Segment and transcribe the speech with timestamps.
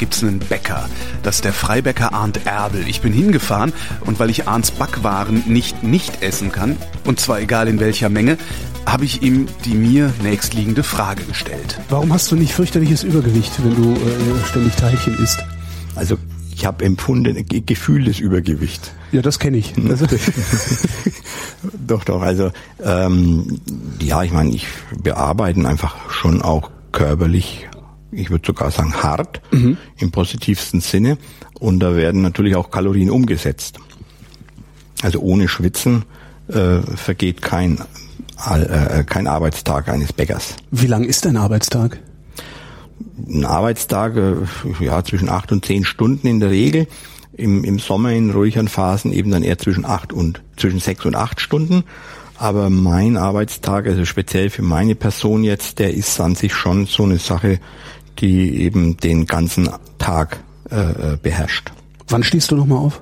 [0.00, 0.88] Dachsbach gibt's einen Bäcker.
[1.22, 2.84] Das ist der Freibäcker Arndt Erbel.
[2.88, 7.68] Ich bin hingefahren und weil ich Arndts Backwaren nicht nicht essen kann, und zwar egal
[7.68, 8.38] in welcher Menge,
[8.86, 11.78] habe ich ihm die mir nächstliegende Frage gestellt.
[11.90, 15.44] Warum hast du nicht fürchterliches Übergewicht, wenn du äh, ständig Teilchen isst?
[15.94, 16.16] Also
[16.54, 18.92] ich habe empfunden, Gefühl des Übergewicht.
[19.12, 19.74] Ja, das kenne ich.
[19.88, 20.06] Also
[21.86, 22.22] doch, doch.
[22.22, 23.60] Also ähm,
[24.00, 24.66] ja, ich meine, ich
[25.02, 27.68] bearbeiten einfach schon auch körperlich
[28.12, 29.76] ich würde sogar sagen hart mhm.
[29.98, 31.18] im positivsten Sinne.
[31.58, 33.78] Und da werden natürlich auch Kalorien umgesetzt.
[35.02, 36.04] Also ohne Schwitzen
[36.48, 37.80] äh, vergeht kein,
[38.48, 40.56] äh, kein Arbeitstag eines Bäckers.
[40.70, 41.98] Wie lang ist dein Arbeitstag?
[43.28, 44.34] Ein Arbeitstag, äh,
[44.84, 46.86] ja, zwischen acht und zehn Stunden in der Regel.
[47.32, 51.14] Im, Im Sommer in ruhigeren Phasen eben dann eher zwischen acht und zwischen sechs und
[51.14, 51.84] acht Stunden.
[52.36, 57.04] Aber mein Arbeitstag, also speziell für meine Person jetzt, der ist an sich schon so
[57.04, 57.60] eine Sache,
[58.20, 59.68] die eben den ganzen
[59.98, 60.40] Tag
[60.70, 61.72] äh, äh beherrscht.
[62.08, 63.00] Wann stehst du nochmal auf?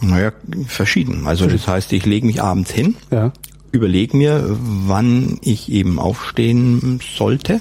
[0.00, 0.32] Naja,
[0.66, 1.26] verschieden.
[1.26, 3.32] Also das heißt, ich lege mich abends hin, ja.
[3.72, 7.60] überlege mir, wann ich eben aufstehen sollte.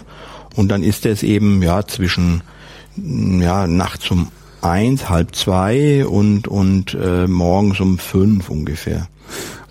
[0.56, 2.44] Und dann ist es eben ja zwischen
[2.96, 4.28] ja nachts um
[4.62, 9.08] eins, halb zwei und und äh, morgens um fünf ungefähr.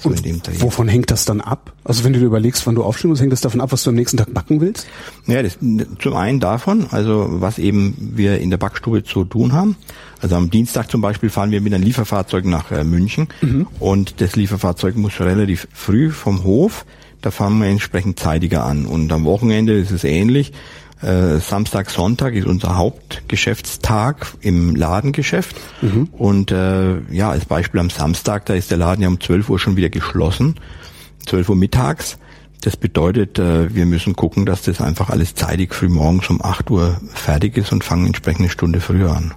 [0.02, 1.72] So und wovon hängt das dann ab?
[1.84, 3.90] Also wenn du dir überlegst, wann du aufstehen musst, hängt das davon ab, was du
[3.90, 4.86] am nächsten Tag backen willst?
[5.26, 5.58] Ja, das,
[6.00, 9.76] zum einen davon, also was eben wir in der Backstube zu tun haben.
[10.20, 13.66] Also am Dienstag zum Beispiel fahren wir mit einem Lieferfahrzeug nach äh, München mhm.
[13.78, 16.84] und das Lieferfahrzeug muss relativ früh vom Hof,
[17.22, 18.84] da fahren wir entsprechend zeitiger an.
[18.84, 20.52] Und am Wochenende ist es ähnlich.
[21.02, 25.56] Äh, Samstag, Sonntag ist unser Hauptgeschäftstag im Ladengeschäft.
[25.80, 26.08] Mhm.
[26.12, 29.58] Und äh, ja, als Beispiel am Samstag, da ist der Laden ja um 12 Uhr
[29.58, 30.56] schon wieder geschlossen,
[31.26, 32.18] 12 Uhr mittags.
[32.60, 36.70] Das bedeutet, äh, wir müssen gucken, dass das einfach alles zeitig früh morgens um 8
[36.70, 39.34] Uhr fertig ist und fangen entsprechend eine Stunde früher an.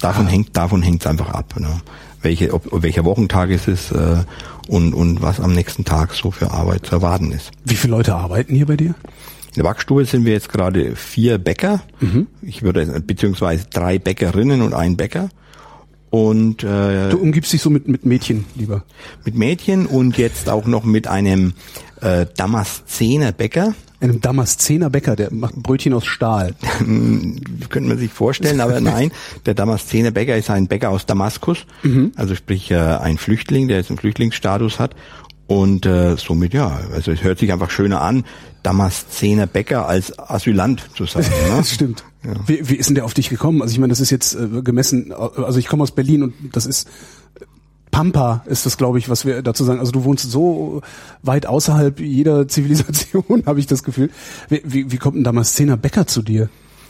[0.00, 0.30] Davon ah.
[0.30, 1.80] hängt davon hängt's einfach ab, ne?
[2.22, 4.24] welche ob, welcher Wochentag ist es äh,
[4.68, 7.50] und und was am nächsten Tag so für Arbeit zu erwarten ist.
[7.64, 8.94] Wie viele Leute arbeiten hier bei dir?
[9.52, 11.82] In der Backstube sind wir jetzt gerade vier Bäcker.
[12.00, 12.26] Mhm.
[12.40, 15.28] Ich würde beziehungsweise drei Bäckerinnen und ein Bäcker.
[16.08, 18.84] Und äh, du umgibst dich so mit mit Mädchen lieber.
[19.26, 21.52] Mit Mädchen und jetzt auch noch mit einem
[22.00, 23.74] äh, Damaszener Bäcker.
[24.00, 26.54] Einem Damaszener Bäcker, der macht Brötchen aus Stahl.
[26.78, 29.12] Könnte man sich vorstellen, aber nein.
[29.44, 32.12] Der Damaszener Bäcker ist ein Bäcker aus Damaskus, mhm.
[32.16, 34.94] also sprich äh, ein Flüchtling, der jetzt einen Flüchtlingsstatus hat
[35.52, 38.24] und äh, somit ja, also es hört sich einfach schöner an,
[38.62, 41.24] Damaszener Bäcker als Asylant zu sein.
[41.48, 41.56] Ne?
[41.58, 42.04] das stimmt.
[42.24, 42.34] Ja.
[42.46, 43.60] Wie, wie ist denn der auf dich gekommen?
[43.60, 46.64] Also ich meine, das ist jetzt äh, gemessen, also ich komme aus Berlin und das
[46.64, 46.88] ist
[47.90, 49.78] Pampa ist das, glaube ich, was wir dazu sagen.
[49.78, 50.80] Also du wohnst so
[51.22, 54.08] weit außerhalb jeder Zivilisation, habe ich das Gefühl.
[54.48, 56.48] Wie, wie, wie kommt ein Damaszener Bäcker zu dir?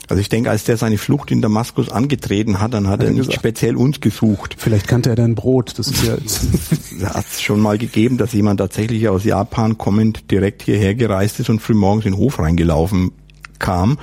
[0.08, 3.12] Also ich denke, als der seine Flucht in Damaskus angetreten hat, dann hat, hat er
[3.12, 4.56] nicht speziell uns gesucht.
[4.58, 5.78] Vielleicht kannte er dein Brot.
[5.78, 6.14] Das ist ja
[7.14, 11.50] hat es schon mal gegeben, dass jemand tatsächlich aus Japan kommend direkt hierher gereist ist
[11.50, 13.12] und frühmorgens in den Hof reingelaufen
[13.58, 13.98] kam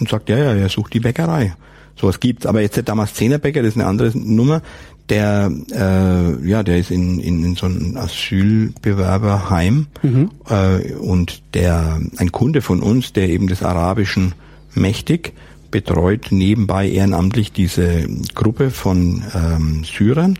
[0.00, 1.54] und sagt, ja, ja, er sucht die Bäckerei.
[1.96, 2.46] Sowas gibt's.
[2.46, 4.62] Aber jetzt der Damaszener-Bäcker, das ist eine andere Nummer.
[5.08, 10.30] Der, äh, ja, der ist in, in, in so einem Asylbewerberheim mhm.
[10.48, 14.34] äh, und der ein Kunde von uns, der eben des Arabischen
[14.74, 15.32] mächtig,
[15.70, 20.38] betreut nebenbei ehrenamtlich diese Gruppe von ähm, Syrern.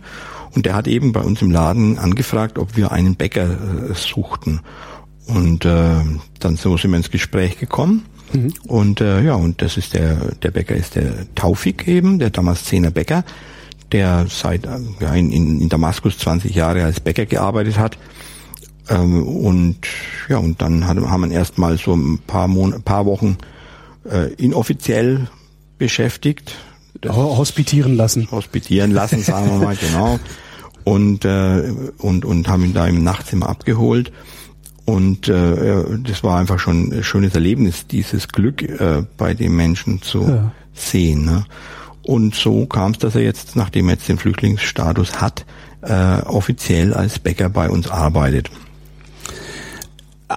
[0.55, 3.49] Und der hat eben bei uns im Laden angefragt, ob wir einen Bäcker
[3.89, 4.61] äh, suchten.
[5.25, 5.95] Und äh,
[6.39, 8.05] dann so sind wir ins Gespräch gekommen.
[8.33, 8.53] Mhm.
[8.67, 12.91] Und äh, ja, und das ist der, der Bäcker ist der Taufik eben, der Damaszener
[12.91, 13.23] Bäcker,
[13.91, 17.97] der seit äh, ja, in, in Damaskus 20 Jahre als Bäcker gearbeitet hat.
[18.89, 19.77] Ähm, und
[20.29, 23.37] ja, und dann hat, haben wir erstmal so ein paar, Mon paar Wochen
[24.09, 25.27] äh, inoffiziell
[25.77, 26.55] beschäftigt.
[27.01, 28.29] Das hospitieren lassen.
[28.31, 30.19] Hospitieren lassen, sagen wir mal, genau.
[30.83, 34.11] Und, äh, und, und haben ihn da im Nachtzimmer abgeholt.
[34.85, 40.01] Und äh, das war einfach schon ein schönes Erlebnis, dieses Glück äh, bei den Menschen
[40.01, 40.51] zu ja.
[40.73, 41.25] sehen.
[41.25, 41.45] Ne?
[42.01, 45.45] Und so kam es, dass er jetzt, nachdem er jetzt den Flüchtlingsstatus hat,
[45.81, 48.49] äh, offiziell als Bäcker bei uns arbeitet.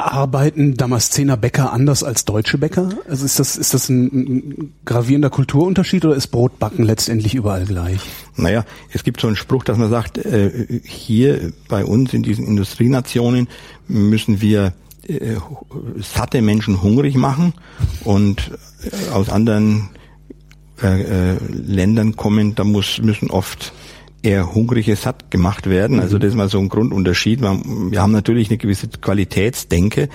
[0.00, 2.90] Arbeiten Damaszener Bäcker anders als deutsche Bäcker?
[3.08, 8.00] Also ist das, ist das ein, gravierender Kulturunterschied oder ist Brotbacken letztendlich überall gleich?
[8.36, 12.46] Naja, es gibt so einen Spruch, dass man sagt, äh, hier bei uns in diesen
[12.46, 13.48] Industrienationen
[13.88, 14.72] müssen wir
[15.06, 15.36] äh,
[15.98, 17.54] satte Menschen hungrig machen
[18.04, 18.52] und
[18.82, 19.90] äh, aus anderen
[21.50, 23.72] Ländern kommen, da muss, müssen oft
[24.22, 26.00] eher hungrige satt gemacht werden.
[26.00, 26.20] Also mhm.
[26.20, 27.40] das ist mal so ein Grundunterschied.
[27.40, 30.08] Wir haben natürlich eine gewisse Qualitätsdenke,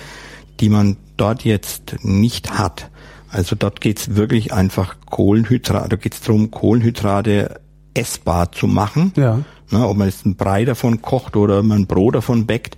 [0.60, 2.90] die man dort jetzt nicht hat.
[3.30, 7.60] Also dort geht's wirklich einfach Kohlenhydrate, da geht's darum, Kohlenhydrate
[7.94, 9.12] essbar zu machen.
[9.16, 9.40] Ja.
[9.70, 12.76] Na, ob man jetzt einen Brei davon kocht oder man ein Brot davon bäckt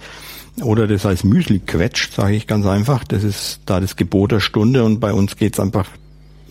[0.62, 3.02] oder das als Müsli quetscht, sage ich ganz einfach.
[3.02, 5.88] Das ist da das Gebot der Stunde und bei uns geht's einfach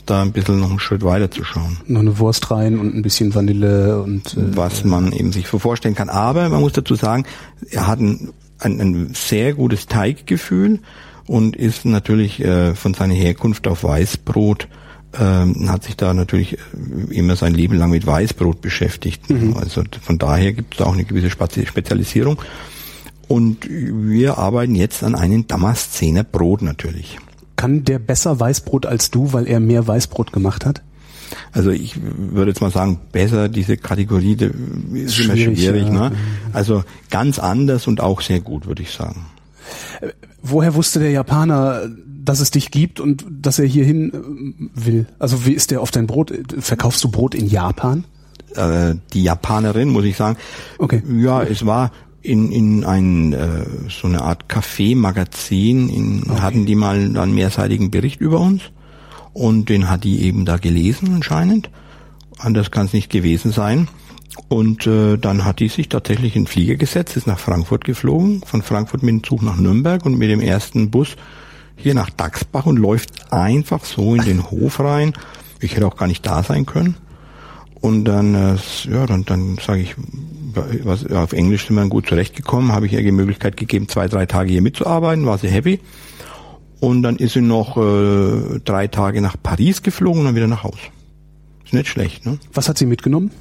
[0.06, 1.78] da ein bisschen noch einen Schritt weiter zu schauen.
[1.88, 5.96] Noch eine Wurst rein und ein bisschen Vanille und äh, was man eben sich vorstellen
[5.96, 6.10] kann.
[6.10, 7.26] Aber man muss dazu sagen,
[7.70, 8.30] er hat ein,
[8.60, 10.80] ein, ein sehr gutes Teiggefühl
[11.28, 14.68] und ist natürlich äh, von seiner Herkunft auf Weißbrot
[15.20, 19.30] ähm, hat sich da natürlich äh, immer sein Leben lang mit Weißbrot beschäftigt.
[19.30, 19.56] Mhm.
[19.56, 22.42] Also von daher gibt es auch eine gewisse Spezialisierung.
[23.28, 27.18] Und wir arbeiten jetzt an einem Damaszener Brot natürlich.
[27.56, 30.82] Kann der besser Weißbrot als du, weil er mehr Weißbrot gemacht hat?
[31.52, 34.38] Also ich würde jetzt mal sagen, besser diese Kategorie
[34.94, 35.84] ist schwierig, immer schwierig.
[35.86, 36.10] Ja.
[36.10, 36.12] Ne?
[36.52, 39.26] Also ganz anders und auch sehr gut, würde ich sagen.
[40.02, 40.10] Äh,
[40.42, 41.90] woher wusste der Japaner,
[42.24, 45.06] dass es dich gibt und dass er hierhin äh, will?
[45.20, 46.34] Also wie ist der auf dein Brot?
[46.60, 48.06] Verkaufst du Brot in Japan?
[48.56, 50.38] Äh, die Japanerin, muss ich sagen.
[50.78, 51.02] Okay.
[51.18, 51.92] Ja, es war
[52.24, 56.42] in, in ein äh, so eine Art Café-Magazin, okay.
[56.42, 58.64] hatten die mal einen mehrseitigen Bericht über uns
[59.34, 61.70] und den hat die eben da gelesen anscheinend.
[62.40, 63.88] Anders kann es nicht gewesen sein.
[64.48, 68.42] Und äh, dann hat die sich tatsächlich in den Flieger gesetzt, ist nach Frankfurt geflogen,
[68.44, 71.16] von Frankfurt mit dem Zug nach Nürnberg und mit dem ersten Bus
[71.76, 75.14] hier nach Dachsbach und läuft einfach so in den Hof rein.
[75.60, 76.96] Ich hätte auch gar nicht da sein können.
[77.84, 78.56] Und dann, äh,
[78.90, 79.96] ja, dann, dann sage ich,
[80.86, 84.26] was, auf Englisch sind wir gut zurechtgekommen, habe ich ihr die Möglichkeit gegeben, zwei, drei
[84.26, 85.82] Tage hier mitzuarbeiten, war sie happy.
[86.80, 90.64] Und dann ist sie noch äh, drei Tage nach Paris geflogen und dann wieder nach
[90.64, 90.78] Haus.
[91.66, 92.38] Ist nicht schlecht, ne?
[92.54, 93.32] Was hat sie mitgenommen?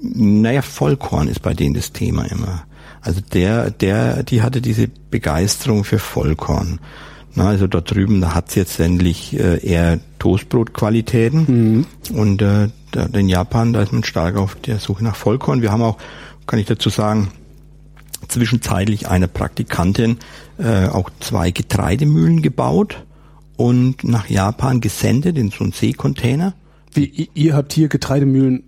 [0.00, 2.62] Naja, Vollkorn ist bei denen das Thema immer.
[3.00, 6.78] Also der, der, die hatte diese Begeisterung für Vollkorn.
[7.38, 11.44] Na, also dort drüben, da hat's jetzt endlich äh, eher Toastbrotqualitäten.
[11.46, 11.86] Mhm.
[12.16, 15.62] Und äh, da, in Japan, da ist man stark auf der Suche nach Vollkorn.
[15.62, 15.98] Wir haben auch,
[16.48, 17.28] kann ich dazu sagen,
[18.26, 20.18] zwischenzeitlich eine Praktikantin
[20.58, 23.04] äh, auch zwei Getreidemühlen gebaut
[23.56, 26.54] und nach Japan gesendet in so einen Seekontainer.
[26.92, 28.64] Wie, ihr habt hier Getreidemühlen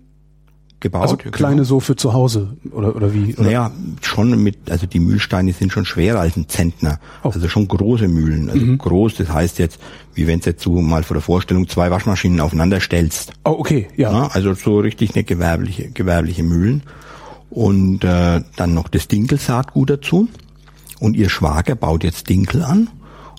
[0.81, 1.03] gebaut.
[1.03, 1.63] Also kleine genau.
[1.63, 3.35] so für zu Hause oder oder wie?
[3.35, 3.43] Oder?
[3.43, 6.99] Naja, schon mit, also die Mühlsteine sind schon schwerer als ein Zentner.
[7.23, 7.29] Oh.
[7.29, 8.49] Also schon große Mühlen.
[8.49, 8.77] Also mhm.
[8.77, 9.79] groß, das heißt jetzt,
[10.13, 13.33] wie wenn jetzt du mal vor der Vorstellung zwei Waschmaschinen aufeinander stellst.
[13.45, 14.11] Oh, okay, ja.
[14.11, 16.83] ja also so richtig eine gewerbliche, gewerbliche Mühlen.
[17.49, 20.27] Und äh, dann noch das Dinkelsaatgut dazu.
[20.99, 22.89] Und ihr Schwager baut jetzt Dinkel an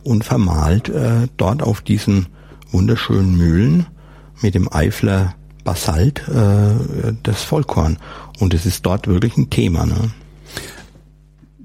[0.02, 2.26] und vermahlt äh, dort auf diesen
[2.70, 3.86] wunderschönen Mühlen
[4.42, 5.34] mit dem Eifler
[5.64, 7.98] Basalt äh, das Vollkorn.
[8.38, 9.86] Und es ist dort wirklich ein Thema.
[9.86, 10.10] Ne?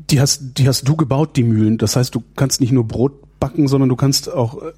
[0.10, 1.78] Die hast, die hast du gebaut, die Mühlen.
[1.78, 4.72] Das heißt, du kannst nicht nur Brot backen, sondern du kannst auch äh,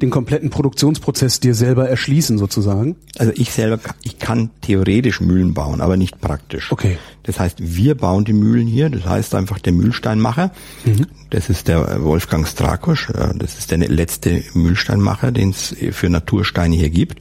[0.00, 2.96] den kompletten Produktionsprozess dir selber erschließen sozusagen.
[3.18, 6.72] Also ich selber, ich kann theoretisch Mühlen bauen, aber nicht praktisch.
[6.72, 6.98] Okay.
[7.24, 8.88] Das heißt, wir bauen die Mühlen hier.
[8.88, 10.50] Das heißt einfach der Mühlsteinmacher.
[10.84, 11.06] Mhm.
[11.30, 13.12] Das ist der Wolfgang Strakosch.
[13.34, 17.20] Das ist der letzte Mühlsteinmacher, den es für Natursteine hier gibt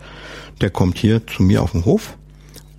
[0.62, 2.18] der kommt hier zu mir auf den Hof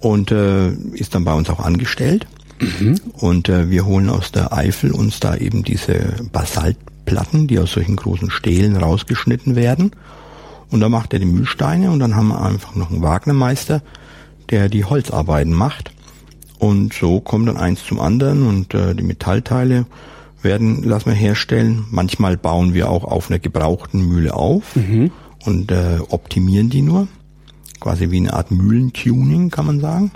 [0.00, 2.26] und äh, ist dann bei uns auch angestellt.
[2.60, 3.00] Mhm.
[3.12, 7.96] Und äh, wir holen aus der Eifel uns da eben diese Basaltplatten, die aus solchen
[7.96, 9.92] großen Stelen rausgeschnitten werden.
[10.70, 13.82] Und da macht er die Mühlsteine und dann haben wir einfach noch einen Wagnermeister,
[14.50, 15.92] der die Holzarbeiten macht.
[16.58, 19.86] Und so kommt dann eins zum anderen und äh, die Metallteile
[20.42, 21.84] werden, lassen wir herstellen.
[21.90, 25.10] Manchmal bauen wir auch auf einer gebrauchten Mühle auf mhm.
[25.44, 27.08] und äh, optimieren die nur
[27.80, 30.12] quasi wie eine Art Mühlentuning, kann man sagen.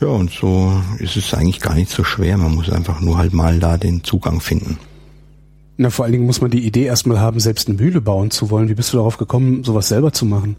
[0.00, 2.36] Ja, und so ist es eigentlich gar nicht so schwer.
[2.36, 4.78] Man muss einfach nur halt mal da den Zugang finden.
[5.76, 8.50] Na, vor allen Dingen muss man die Idee erstmal haben, selbst eine Mühle bauen zu
[8.50, 8.68] wollen.
[8.68, 10.56] Wie bist du darauf gekommen, sowas selber zu machen?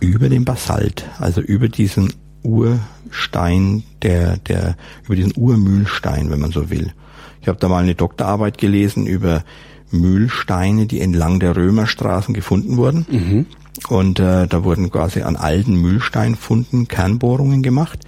[0.00, 6.70] Über den Basalt, also über diesen Urstein, der, der, über diesen Urmühlstein, wenn man so
[6.70, 6.92] will.
[7.40, 9.44] Ich habe da mal eine Doktorarbeit gelesen über
[9.90, 13.06] Mühlsteine, die entlang der Römerstraßen gefunden wurden.
[13.10, 13.46] Mhm.
[13.88, 18.00] Und äh, da wurden quasi an alten Mühlsteinfunden Kernbohrungen gemacht.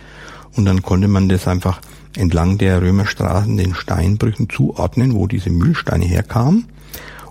[0.56, 1.80] Und dann konnte man das einfach
[2.16, 6.66] entlang der Römerstraßen den Steinbrüchen zuordnen, wo diese Mühlsteine herkamen.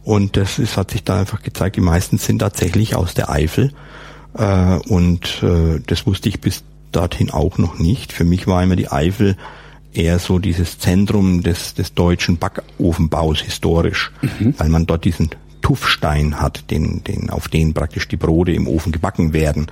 [0.03, 3.71] Und das ist, hat sich dann einfach gezeigt, die meisten sind tatsächlich aus der Eifel.
[4.37, 8.11] Äh, und äh, das wusste ich bis dorthin auch noch nicht.
[8.11, 9.37] Für mich war immer die Eifel
[9.93, 14.55] eher so dieses Zentrum des, des deutschen Backofenbaus historisch, mhm.
[14.57, 15.29] weil man dort diesen
[15.63, 19.67] Tuffstein hat, den, den, auf den praktisch die Brote im Ofen gebacken werden.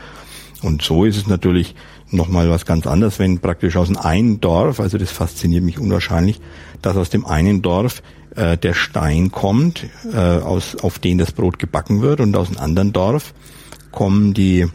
[0.63, 1.75] Und so ist es natürlich
[2.09, 6.41] nochmal was ganz anderes, wenn praktisch aus einem Dorf, also das fasziniert mich unwahrscheinlich,
[6.81, 8.01] dass aus dem einen Dorf
[8.35, 12.59] äh, der Stein kommt, äh, aus, auf den das Brot gebacken wird und aus einem
[12.59, 13.33] anderen Dorf
[13.91, 14.67] kommen die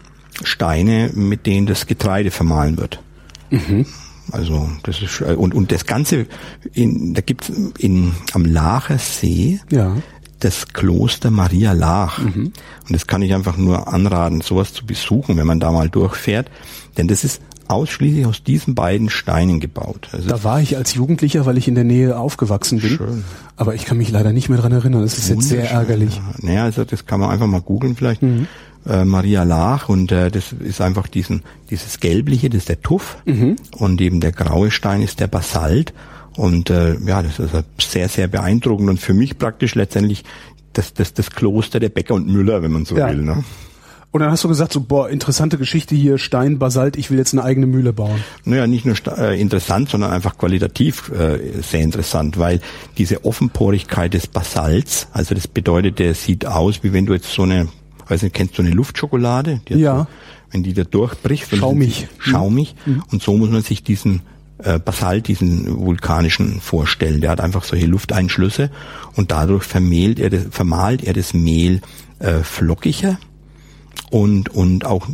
[0.42, 3.00] Steine, mit denen das Getreide vermahlen wird.
[3.50, 3.86] Mhm.
[4.32, 6.26] Also das ist und und das Ganze
[6.72, 9.96] in, da gibt's in am Lacher See Ja.
[10.40, 12.18] Das Kloster Maria Lach.
[12.18, 12.52] Und
[12.90, 16.50] das kann ich einfach nur anraten, sowas zu besuchen, wenn man da mal durchfährt.
[16.98, 20.08] Denn das ist ausschließlich aus diesen beiden Steinen gebaut.
[20.12, 22.90] Also Da war ich als Jugendlicher, weil ich in der Nähe aufgewachsen bin.
[22.90, 23.24] Schön.
[23.56, 25.02] Aber ich kann mich leider nicht mehr dran erinnern.
[25.02, 26.14] Das ist jetzt sehr ärgerlich.
[26.16, 28.22] Ja, Naja, also das kann man einfach mal googeln vielleicht.
[28.22, 28.46] Mhm.
[28.86, 33.16] Äh, Maria Lach und äh, das ist einfach diesen dieses gelbliche, das ist der Tuff
[33.24, 33.56] Mhm.
[33.72, 35.92] und eben der graue Stein ist der Basalt
[36.36, 40.24] und äh, ja, das ist also sehr sehr beeindruckend und für mich praktisch letztendlich
[40.72, 43.08] das das das Kloster der Bäcker und Müller, wenn man so Ja.
[43.08, 43.22] will.
[43.22, 43.44] Ne?
[44.12, 47.34] Und dann hast du gesagt, so, boah, interessante Geschichte hier, Stein, Basalt, ich will jetzt
[47.34, 48.24] eine eigene Mühle bauen.
[48.44, 52.60] Naja, nicht nur äh, interessant, sondern einfach qualitativ äh, sehr interessant, weil
[52.96, 57.42] diese Offenporigkeit des Basalts, also das bedeutet, der sieht aus, wie wenn du jetzt so
[57.42, 57.68] eine,
[58.08, 59.60] weiß nicht, kennst du eine Luftschokolade?
[59.68, 59.98] Ja.
[59.98, 60.06] So,
[60.52, 61.54] wenn die da durchbricht.
[61.54, 61.96] Schaumig.
[61.96, 62.74] sind sie Schaumig.
[63.10, 64.22] Und so muss man sich diesen
[64.58, 67.20] äh, Basalt, diesen vulkanischen vorstellen.
[67.20, 68.70] Der hat einfach solche Lufteinschlüsse
[69.14, 71.80] und dadurch vermehlt er das, vermahlt er das Mehl
[72.18, 73.18] äh, flockiger
[74.10, 75.08] und und auch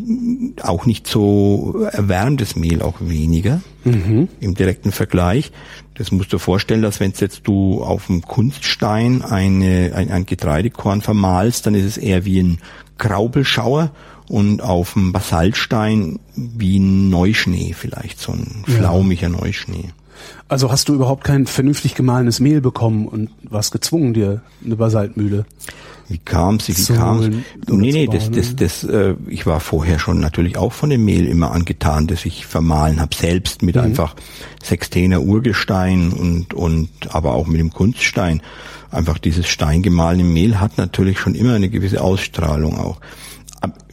[0.62, 3.62] auch nicht so erwärmtes Mehl auch weniger
[4.40, 5.50] im direkten Vergleich.
[5.94, 11.00] Das musst du vorstellen, dass wenn jetzt du auf dem Kunststein eine, ein, ein Getreidekorn
[11.00, 12.58] vermahlst, dann ist es eher wie ein
[12.98, 13.90] Graubelschauer
[14.32, 18.76] und auf dem Basaltstein wie ein Neuschnee vielleicht, so ein Ja.
[18.76, 19.90] flaumiger Neuschnee.
[20.48, 25.44] Also hast du überhaupt kein vernünftig gemahlenes Mehl bekommen und warst gezwungen, dir eine Basaltmühle.
[26.08, 26.74] Wie kam sie?
[26.74, 30.20] Wie Zu kam holen oder Nee, nee, das, das, das, äh, ich war vorher schon
[30.20, 34.14] natürlich auch von dem Mehl immer angetan, das ich vermahlen habe, selbst mit einfach
[34.64, 38.40] Sextener Urgestein und, und aber auch mit dem Kunststein.
[38.90, 42.98] Einfach dieses steingemahlene Mehl hat natürlich schon immer eine gewisse Ausstrahlung auch.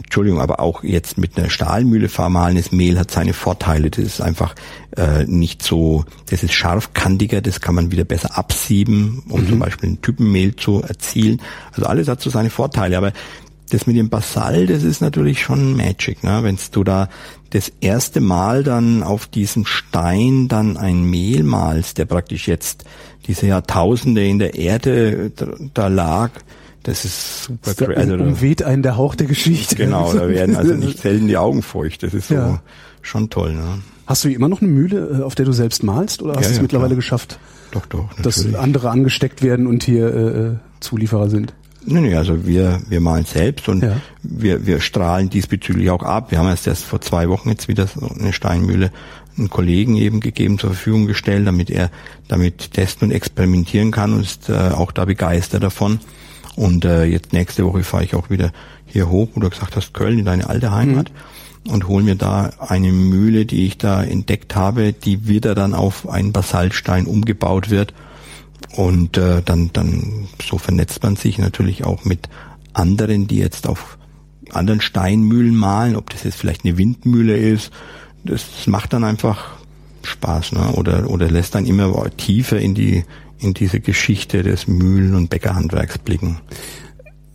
[0.10, 3.92] Entschuldigung, aber auch jetzt mit einer Stahlmühle vermahlenes Mehl hat seine Vorteile.
[3.92, 4.56] Das ist einfach
[4.98, 9.92] äh, nicht so, das ist scharfkantiger, das kann man wieder besser absieben, um zum Beispiel
[9.92, 11.39] ein Typenmehl zu erzielen.
[11.74, 13.13] Also alles hat so seine Vorteile, aber
[13.70, 16.39] das mit dem Basal, das ist natürlich schon Magic, ne?
[16.42, 17.08] Wenn du da
[17.51, 22.84] das erste Mal dann auf diesem Stein dann ein Mehl malst, der praktisch jetzt
[23.28, 25.32] diese Jahrtausende in der Erde
[25.75, 26.32] da lag,
[26.83, 29.75] das ist super Da cra- also da- umweht einen der Hauch der Geschichte.
[29.75, 32.03] Genau, da werden also nicht selten die Augen feucht.
[32.03, 32.62] Das ist so Ja.
[33.01, 33.79] schon toll, ne?
[34.07, 36.48] Hast du immer noch eine Mühle, äh, auf der du selbst malst, oder hast Ja,
[36.48, 36.95] du es ja, mittlerweile klar.
[36.98, 37.39] geschafft,
[37.71, 41.53] Doch, doch, dass andere angesteckt werden und hier äh, äh, Zulieferer sind?
[41.86, 43.98] Nee, nee, also wir, wir malen selbst und Ja.
[44.21, 46.29] wir, wir strahlen diesbezüglich auch ab.
[46.31, 48.91] Wir haben erst erst vor zwei Wochen jetzt wieder so eine Steinmühle
[49.38, 51.89] einen Kollegen eben gegeben, zur Verfügung gestellt, damit er
[52.27, 56.00] damit testen und experimentieren kann und ist äh, auch da begeistert davon.
[56.60, 58.51] Und äh, jetzt nächste Woche fahre ich auch wieder
[58.86, 61.10] hier hoch, wo du gesagt hast, Köln in deine alte Heimat
[61.70, 66.10] und hol mir da eine Mühle, die ich da entdeckt habe, die wieder dann auf
[66.10, 67.94] einen Basaltstein umgebaut wird.
[68.75, 72.28] Und äh, dann, dann so vernetzt man sich natürlich auch mit
[72.74, 73.98] anderen, die jetzt auf
[74.51, 77.72] anderen Steinmühlen malen, ob das jetzt vielleicht eine Windmühle ist.
[78.25, 79.59] Das macht dann einfach
[80.03, 80.74] Spaß, ne?
[80.74, 83.03] Oder oder lässt dann immer tiefer in die
[83.39, 86.41] in diese Geschichte des Mühlen- und Bäckerhandwerks blicken.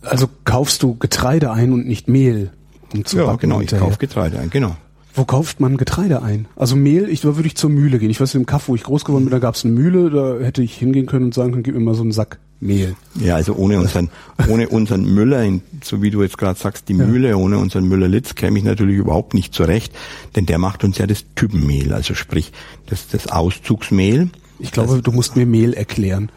[0.01, 2.51] Also kaufst du Getreide ein und nicht Mehl?
[2.93, 3.61] Um zu ja, genau.
[3.61, 4.75] Ich kaufe Getreide ein, genau.
[5.15, 6.47] Wo kauft man Getreide ein?
[6.55, 8.09] Also Mehl, ich, da würde ich zur Mühle gehen.
[8.09, 10.43] Ich weiß, im Kaff, wo ich groß geworden bin, da gab es eine Mühle, da
[10.43, 12.95] hätte ich hingehen können und sagen können, gib mir mal so einen Sack Mehl.
[13.19, 14.09] Ja, also ohne unseren,
[14.49, 17.05] ohne unseren Müller, in, so wie du jetzt gerade sagst, die Ja.
[17.05, 19.93] Mühle, ohne unseren Müller-Litz käme ich natürlich überhaupt nicht zurecht,
[20.35, 22.51] denn der macht uns ja das Typenmehl, also sprich
[22.87, 24.29] das, das Auszugsmehl.
[24.59, 26.29] Ich glaube, du musst mir Mehl erklären.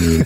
[0.00, 0.24] Nee.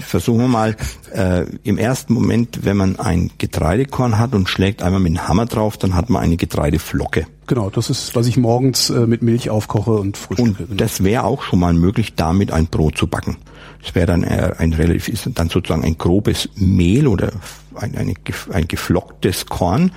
[0.00, 0.76] Versuchen wir mal,
[1.12, 5.46] äh, im ersten Moment, wenn man ein Getreidekorn hat und schlägt einmal mit dem Hammer
[5.46, 7.26] drauf, dann hat man eine Getreideflocke.
[7.46, 10.64] Genau, das ist, was ich morgens äh, mit Milch aufkoche und frühstücke.
[10.64, 13.36] Und das wäre auch schon mal möglich, damit ein Brot zu backen.
[13.82, 17.32] Das wäre dann äh, ein relativ, ist dann sozusagen ein grobes Mehl oder
[17.74, 19.92] ein, gef- ein geflocktes Korn.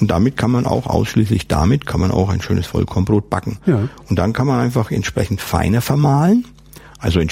[0.00, 3.58] Und damit kann man auch ausschließlich damit kann man auch ein schönes Vollkornbrot backen.
[3.64, 3.88] Ja.
[4.08, 6.44] Und dann kann man einfach entsprechend feiner vermahlen.
[6.98, 7.26] Also äh,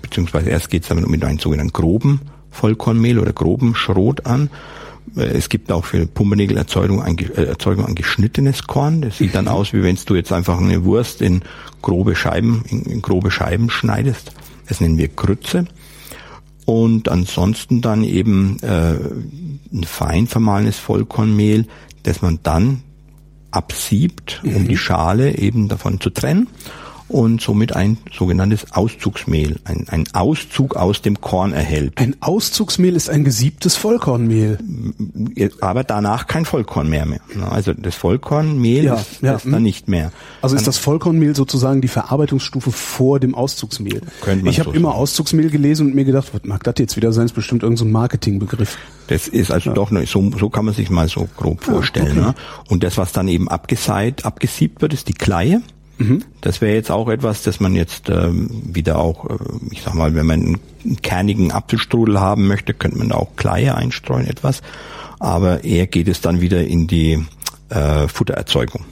[0.00, 4.50] beziehungsweise erst geht's dann mit einem sogenannten groben Vollkornmehl oder groben Schrot an.
[5.16, 9.02] Äh, Es gibt auch für Pumpernickel-Erzeugung ein, äh, Erzeugung ein geschnittenes Korn.
[9.02, 11.42] Das sieht dann aus, wie wenn du jetzt einfach eine Wurst in
[11.80, 14.32] grobe Scheiben, in, in grobe Scheiben schneidest.
[14.68, 15.66] Das nennen wir Krütze.
[16.64, 18.94] Und ansonsten dann eben äh,
[19.72, 21.66] ein fein vermahlenes Vollkornmehl,
[22.04, 22.82] das man dann
[23.50, 26.48] absiebt, um die Schale eben davon zu trennen
[27.12, 31.92] und somit ein sogenanntes Auszugsmehl, ein, ein Auszug aus dem Korn erhält.
[31.96, 34.58] Ein Auszugsmehl ist ein gesiebtes Vollkornmehl.
[35.60, 37.06] Aber danach kein Vollkorn mehr.
[37.06, 37.20] mehr.
[37.50, 39.62] Also das Vollkornmehl Ja, ist, ja, ist dann hm.
[39.62, 40.10] nicht mehr.
[40.40, 44.00] Also ist das Vollkornmehl sozusagen die Verarbeitungsstufe vor dem Auszugsmehl.
[44.22, 45.00] Könnte man ich habe so immer sagen.
[45.00, 47.26] Auszugsmehl gelesen und mir gedacht, was mag das jetzt wieder sein?
[47.26, 48.78] Ist bestimmt irgendein so Marketingbegriff.
[49.08, 52.18] Das ist also doch noch, so, so kann man sich mal so grob vorstellen.
[52.18, 52.20] okay.
[52.20, 52.34] Ne?
[52.68, 55.62] Und das, was dann eben abgeseit, abgesiebt wird, ist die Kleie.
[56.40, 59.36] Das wäre jetzt auch etwas, das man jetzt ähm, wieder auch, äh,
[59.70, 60.40] ich sag mal, wenn man
[60.84, 64.62] einen kernigen Apfelstrudel haben möchte, könnte man da auch Kleie einstreuen etwas.
[65.18, 67.24] Aber eher geht es dann wieder in die
[67.68, 68.84] äh, Futtererzeugung,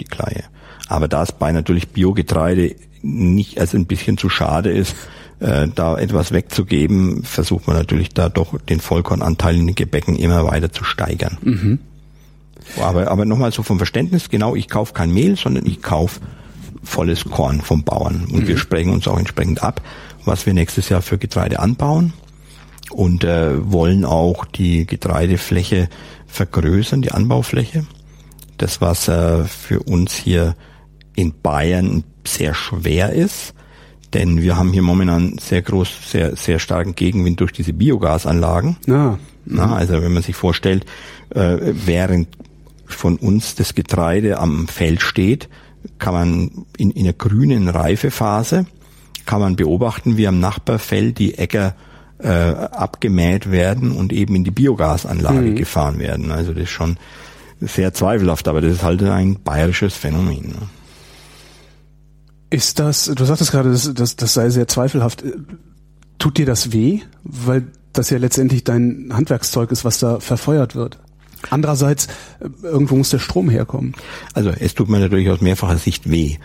[0.00, 0.44] die Kleie.
[0.88, 4.96] Aber da es bei natürlich Biogetreide nicht als ein bisschen zu schade ist,
[5.40, 10.46] äh, da etwas wegzugeben, versucht man natürlich da doch den Vollkornanteil in den Gebäcken immer
[10.46, 11.36] weiter zu steigern.
[12.80, 16.20] Aber, aber nochmal so vom Verständnis, genau, ich kaufe kein Mehl, sondern ich kaufe
[16.82, 18.26] volles Korn vom Bauern.
[18.30, 19.80] Und wir sprechen uns auch entsprechend ab,
[20.24, 22.12] was wir nächstes Jahr für Getreide anbauen
[22.90, 25.88] und äh, wollen auch die Getreidefläche
[26.26, 27.86] vergrößern, die Anbaufläche.
[28.58, 30.56] Das, was äh, für uns hier
[31.16, 33.54] in Bayern sehr schwer ist,
[34.12, 38.76] denn wir haben hier momentan sehr groß, sehr, sehr starken Gegenwind durch diese Biogasanlagen.
[38.86, 39.18] Ja.
[39.44, 40.86] Na, also wenn man sich vorstellt,
[41.30, 42.28] äh, während
[42.86, 45.48] von uns das Getreide am Feld steht,
[45.98, 48.66] kann man in, in der grünen Reifephase,
[49.26, 51.74] kann man beobachten, wie am Nachbarfeld die Äcker
[52.18, 56.30] äh, abgemäht werden und eben in die Biogasanlage gefahren werden.
[56.30, 56.96] Also das ist schon
[57.60, 60.48] sehr zweifelhaft, aber das ist halt ein bayerisches Phänomen.
[60.48, 60.68] Ne?
[62.50, 65.24] Ist das, du sagtest gerade, das, das, das sei sehr zweifelhaft.
[66.18, 67.00] Tut dir das weh?
[67.24, 70.98] Weil das ja letztendlich dein Handwerkszeug ist, was da verfeuert wird.
[71.50, 72.06] Andererseits,
[72.40, 73.94] äh, irgendwo muss der Strom herkommen.
[74.32, 76.36] Also es tut mir natürlich aus mehrfacher Sicht weh.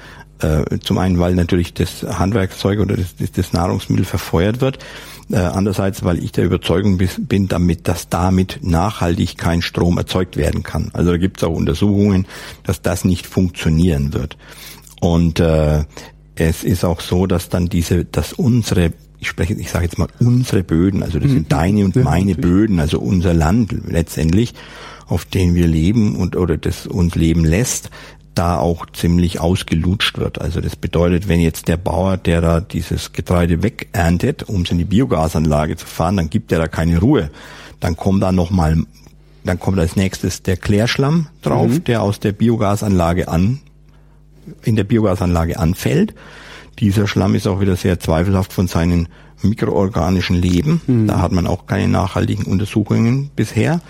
[0.42, 4.80] Äh, zum einen, weil natürlich das Handwerkszeug oder das, das, Nahrungsmittel verfeuert wird.
[5.30, 10.64] Äh, andererseits, weil ich der Überzeugung bin, damit, dass damit nachhaltig kein Strom erzeugt werden
[10.64, 10.92] kann.
[10.94, 12.26] Also da gibt es auch Untersuchungen,
[12.64, 14.38] dass das nicht funktionieren wird.
[15.02, 15.84] Und äh,
[16.36, 20.08] es ist auch so, dass dann diese, dass unsere ich spreche, ich sage jetzt mal
[20.20, 22.42] unsere Böden, also das sind deine und Ja, meine natürlich.
[22.42, 24.54] Böden, also unser Land letztendlich,
[25.08, 27.90] auf denen wir leben und oder das uns leben lässt,
[28.36, 30.40] da auch ziemlich ausgelutscht wird.
[30.40, 34.78] Also das bedeutet, wenn jetzt der Bauer, der da dieses Getreide wegerntet, um es in
[34.78, 37.32] die Biogasanlage zu fahren, dann gibt er da keine Ruhe.
[37.82, 38.78] Dann kommt da noch mal,
[39.44, 43.60] dann kommt als nächstes der Klärschlamm drauf, der aus der Biogasanlage an
[44.64, 46.14] in der Biogasanlage anfällt.
[46.80, 49.08] Dieser Schlamm ist auch wieder sehr zweifelhaft von seinen
[49.42, 50.82] mikroorganischen Leben.
[51.08, 53.82] Da hat man auch keine nachhaltigen Untersuchungen bisher.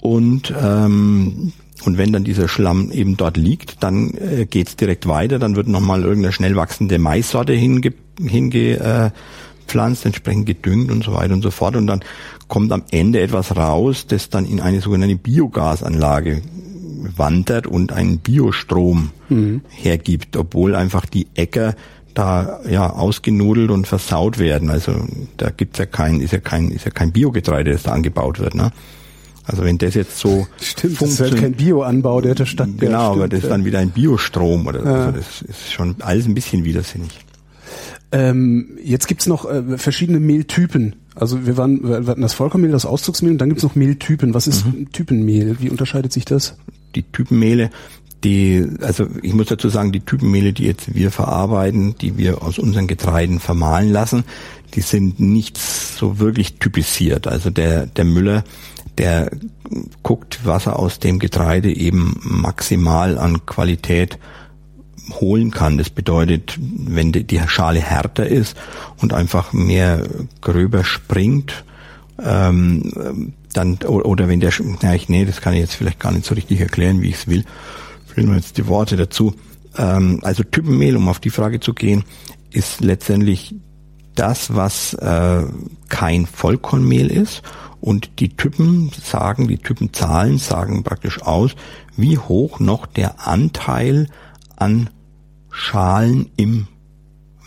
[0.00, 1.52] Und ähm,
[1.84, 5.38] und wenn dann dieser Schlamm eben dort liegt, dann äh, geht's direkt weiter.
[5.38, 11.42] Dann wird nochmal irgendeine schnell wachsende Maissorte hinge, hingepflanzt, entsprechend gedüngt und so weiter und
[11.42, 11.76] so fort.
[11.76, 12.00] Und dann
[12.48, 16.42] kommt am Ende etwas raus, das dann in eine sogenannte Biogasanlage
[17.16, 19.10] wandert und einen Biostrom
[19.70, 21.74] hergibt, obwohl einfach die Äcker
[22.14, 24.70] da ja ausgenudelt und versaut werden.
[24.70, 24.94] Also
[25.36, 28.54] da gibt's ja kein, ist ja kein, ist ja kein Biogetreide, das da angebaut wird.
[28.54, 28.72] Ne?
[29.44, 33.12] Also wenn das jetzt so Stimmt, das ist halt kein Bioanbau, der da statt Genau,
[33.12, 33.50] aber stimmt, das ist ja.
[33.50, 35.06] dann wieder ein Biostrom oder Ja.
[35.06, 37.10] also das ist schon alles ein bisschen widersinnig.
[38.12, 40.96] Ähm, jetzt gibt's noch äh, verschiedene Mehltypen.
[41.14, 44.34] Also wir, waren, wir hatten das Vollkornmehl, das Auszugsmehl und dann gibt's noch Mehltypen.
[44.34, 45.56] Was ist ein Typenmehl?
[45.60, 46.56] Wie unterscheidet sich das?
[46.94, 47.70] Die Typenmehle,
[48.24, 52.58] die, also ich muss dazu sagen, die Typenmehle, die jetzt wir verarbeiten, die wir aus
[52.58, 54.24] unseren Getreiden vermahlen lassen,
[54.74, 57.26] die sind nicht so wirklich typisiert.
[57.26, 58.44] Also der, der Müller,
[58.98, 59.30] der
[60.02, 64.18] guckt, was er aus dem Getreide eben maximal an Qualität
[65.12, 65.78] holen kann.
[65.78, 68.56] Das bedeutet, wenn die Schale härter ist
[68.98, 70.06] und einfach mehr
[70.40, 71.64] gröber springt,
[72.22, 74.52] ähm, dann oder wenn der,
[74.82, 77.16] na ich nee, das kann ich jetzt vielleicht gar nicht so richtig erklären, wie ich
[77.16, 77.44] es will.
[78.14, 79.34] Fehlen mir jetzt die Worte dazu.
[79.76, 82.04] Ähm, also Typenmehl, um auf die Frage zu gehen,
[82.50, 83.54] ist letztendlich
[84.14, 85.44] das, was äh,
[85.88, 87.42] kein Vollkornmehl ist.
[87.80, 91.52] Und die Typen sagen, die Typenzahlen sagen praktisch aus,
[91.96, 94.08] wie hoch noch der Anteil
[94.56, 94.90] an
[95.50, 96.66] Schalen im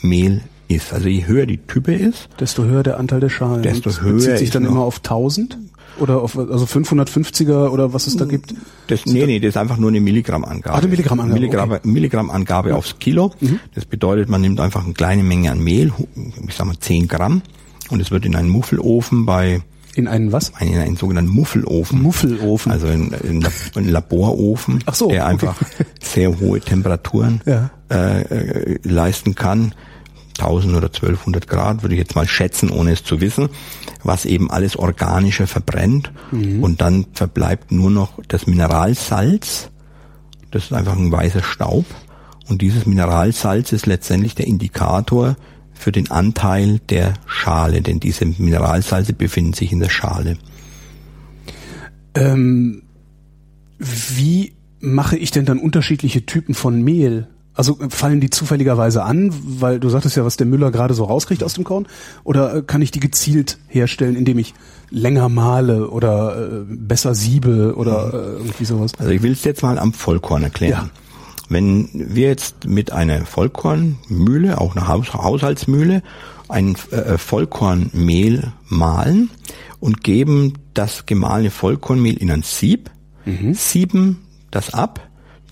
[0.01, 0.93] Mehl ist.
[0.93, 3.61] Also je höher die Type ist, Desto höher der Anteil der Schalen.
[3.61, 5.57] Desto höher bezieht sich dann immer auf 1000?
[5.99, 8.53] Oder auf also 550er oder was es da gibt?
[8.87, 10.75] Das, nee, nee, das ist einfach nur eine Milligrammangabe.
[10.75, 11.87] Ah, eine Milligrammangabe, Milligramm, okay.
[11.87, 13.31] Milligrammangabe aufs Kilo.
[13.75, 15.91] Das bedeutet, man nimmt einfach eine kleine Menge an Mehl,
[16.47, 17.41] ich sag mal 10 Gramm,
[17.89, 19.61] und es wird in einen Muffelofen bei
[19.95, 20.51] In einen was?
[20.59, 22.01] In einen sogenannten Muffelofen.
[22.01, 22.71] Muffelofen.
[22.71, 25.85] Also in, in ein Laborofen, Ach so, der einfach okay.
[26.01, 27.69] sehr hohe Temperaturen Ja.
[27.91, 29.73] äh, äh, leisten kann.
[30.39, 33.49] 1000 oder 1200 Grad würde ich jetzt mal schätzen, ohne es zu wissen,
[34.03, 36.63] was eben alles organische verbrennt Mhm.
[36.63, 39.69] und dann verbleibt nur noch das Mineralsalz.
[40.51, 41.85] Das ist einfach ein weißer Staub
[42.47, 45.35] und dieses Mineralsalz ist letztendlich der Indikator
[45.73, 50.37] für den Anteil der Schale, denn diese Mineralsalze befinden sich in der Schale.
[52.15, 52.83] Ähm,
[53.79, 57.27] wie mache ich denn dann unterschiedliche Typen von Mehl?
[57.53, 61.05] Also äh, fallen die zufälligerweise an, weil du sagtest ja, was der Müller gerade so
[61.05, 61.87] rauskriegt aus dem Korn?
[62.23, 64.53] Oder äh, kann ich die gezielt herstellen, indem ich
[64.89, 68.91] länger male oder äh, besser siebe oder äh, irgendwie sowas?
[68.97, 70.91] Also ich will es jetzt mal am Vollkorn erklären.
[70.93, 70.99] Ja.
[71.49, 76.01] Wenn wir jetzt mit einer Vollkornmühle, auch eine Haus Haushaltsmühle,
[76.47, 79.29] ein Vollkornmehl mahlen
[79.79, 82.89] und geben das gemahlene Vollkornmehl in ein Sieb,
[83.53, 84.19] sieben
[84.51, 85.01] das ab,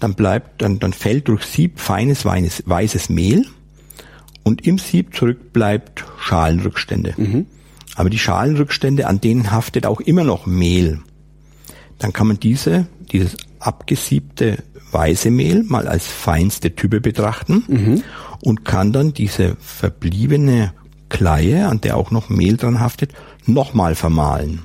[0.02, 3.46] dann bleibt, dann, dann fällt durch Sieb feines weißes, weißes Mehl
[4.44, 7.14] und im Sieb zurück bleibt Schalenrückstände.
[7.96, 11.02] Aber die Schalenrückstände, an denen haftet auch immer noch Mehl
[12.02, 17.64] dann kann man diese, dieses abgesiebte weiße Mehl mal als feinste Tübe betrachten
[18.42, 20.74] und kann dann diese verbliebene
[21.10, 23.14] Kleie, an der auch noch Mehl dran haftet,
[23.46, 24.64] nochmal vermahlen.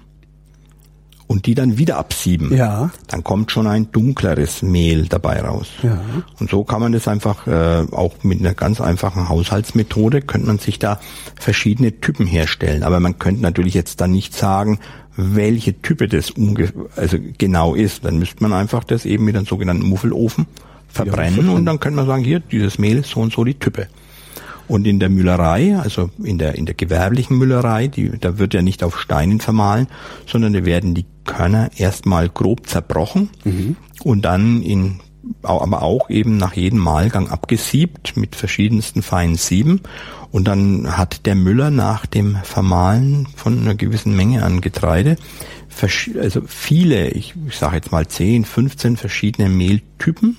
[1.28, 2.54] Und die dann wieder absieben.
[2.54, 2.90] Ja.
[3.08, 5.68] Dann kommt schon ein dunkleres Mehl dabei raus.
[5.82, 6.00] Ja.
[6.38, 10.58] Und so kann man das einfach äh, auch mit einer ganz einfachen Haushaltsmethode könnte man
[10.58, 11.00] sich da
[11.34, 12.84] verschiedene Typen herstellen.
[12.84, 14.78] Aber man könnte natürlich jetzt dann nicht sagen,
[15.16, 16.32] welche Type das
[16.94, 18.04] also genau ist.
[18.04, 20.46] Dann müsste man einfach das eben mit einem sogenannten Muffelofen
[20.88, 21.56] verbrennen verbrennen.
[21.56, 23.88] und dann könnte man sagen, hier, dieses Mehl ist so und so die Type.
[24.68, 28.62] Und in der Müllerei, also in der, in der gewerblichen Müllerei, die, da wird ja
[28.62, 29.86] nicht auf Steinen vermahlen,
[30.26, 33.30] sondern da werden die Körner erstmal grob zerbrochen
[34.02, 35.00] und dann in,
[35.42, 39.80] aber auch eben nach jedem Mahlgang abgesiebt mit verschiedensten feinen Sieben.
[40.32, 45.16] Und dann hat der Müller nach dem Vermahlen von einer gewissen Menge an Getreide
[46.20, 50.36] also viele, ich, ich sage jetzt mal 10, 15 verschiedene Mehltypen.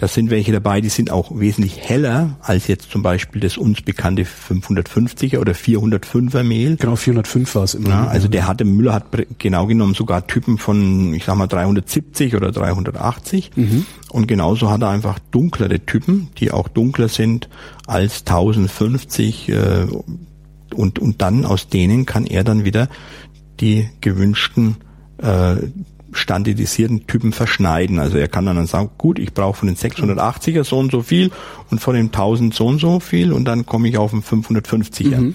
[0.00, 3.82] Da sind welche dabei, die sind auch wesentlich heller als jetzt zum Beispiel das uns
[3.82, 6.76] bekannte 550er oder 405er Mehl.
[6.76, 7.90] Genau, 405 war es immer.
[7.90, 9.04] Ja, also der hatte, Müller hat
[9.36, 13.50] genau genommen sogar Typen von, ich sag mal, 370 oder 380.
[14.10, 17.50] Und genauso hat er einfach dunklere Typen, die auch dunkler sind
[17.86, 19.50] als 1050.
[19.50, 19.86] Äh,
[20.74, 22.88] und, und dann aus denen kann er dann wieder
[23.60, 24.76] die gewünschten
[25.18, 25.56] äh,
[26.12, 27.98] standardisierten Typen verschneiden.
[27.98, 31.30] Also er kann dann, sagen, gut, ich brauche von den 680er so und so viel
[31.70, 35.34] und von den 1000 so und so viel und dann komme ich auf den 550er.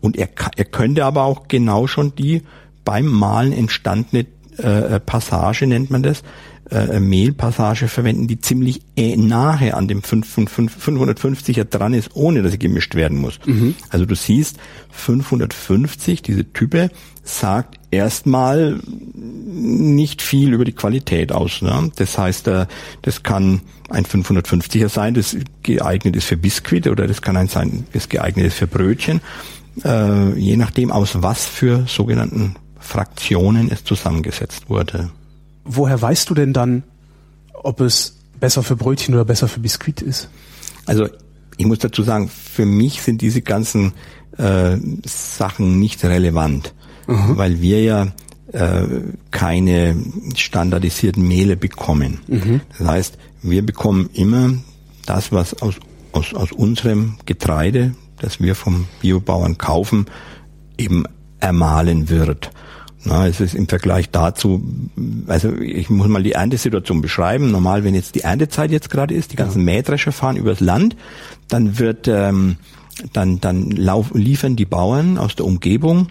[0.00, 2.42] Und er, er könnte aber auch genau schon die
[2.84, 4.26] beim Malen entstandene
[4.58, 6.22] äh, Passage, nennt man das,
[6.70, 12.58] äh, Mehlpassage verwenden, die ziemlich äh, nahe an dem 550er dran ist, ohne dass sie
[12.58, 13.38] gemischt werden muss.
[13.90, 14.58] Also du siehst,
[14.90, 16.90] 550, diese Type,
[17.22, 18.80] sagt erstmal
[19.14, 21.62] nicht viel über die Qualität aus.
[21.62, 21.90] Ne?
[21.96, 22.66] Das heißt, äh,
[23.02, 27.86] das kann ein 550er sein, das geeignet ist für Biskuit oder das kann ein sein,
[27.92, 29.20] das geeignet ist für Brötchen,
[29.84, 35.10] äh, je nachdem aus was für sogenannten Fraktionen es zusammengesetzt wurde.
[35.66, 36.84] Woher weißt du denn dann,
[37.52, 40.28] ob es besser für Brötchen oder besser für Biskuit ist?
[40.86, 41.08] Also
[41.56, 43.92] ich muss dazu sagen, für mich sind diese ganzen
[44.38, 46.74] äh, Sachen nicht relevant,
[47.36, 48.06] weil wir ja
[48.52, 48.82] äh,
[49.30, 49.96] keine
[50.34, 52.20] standardisierten Mehle bekommen.
[52.78, 54.54] Das heißt, wir bekommen immer
[55.06, 55.74] das, was aus,
[56.12, 60.06] aus, aus unserem Getreide, das wir vom Biobauern kaufen,
[60.78, 61.04] eben
[61.40, 62.50] ermahlen wird.
[63.08, 64.64] Na, es ist im Vergleich dazu,
[65.28, 67.52] also ich muss mal die Erntesituation beschreiben.
[67.52, 70.96] Normal, wenn jetzt die Erntezeit jetzt gerade ist, die ganzen Mähdrescher fahren übers Land,
[71.46, 72.56] dann wird, ähm,
[73.12, 76.08] dann, dann lauf, liefern die Bauern aus der Umgebung,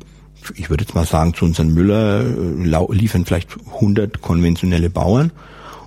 [0.56, 5.32] ich würde jetzt mal sagen, zu unseren Müller äh, lau- liefern vielleicht 100 konventionelle Bauern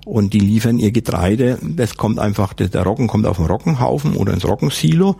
[0.04, 4.34] und die liefern ihr Getreide, das kommt einfach, der Roggen kommt auf den Roggenhaufen oder
[4.34, 5.16] ins Roggensilo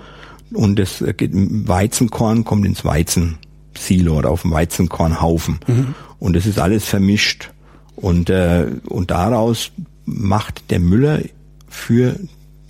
[0.53, 2.85] und das äh, Weizenkorn kommt ins
[3.79, 5.59] Weizensilo oder auf den Weizenkornhaufen.
[6.19, 7.51] Und das ist alles vermischt.
[7.97, 9.73] Und, äh, und daraus
[10.05, 11.21] macht der Müller
[11.69, 12.17] für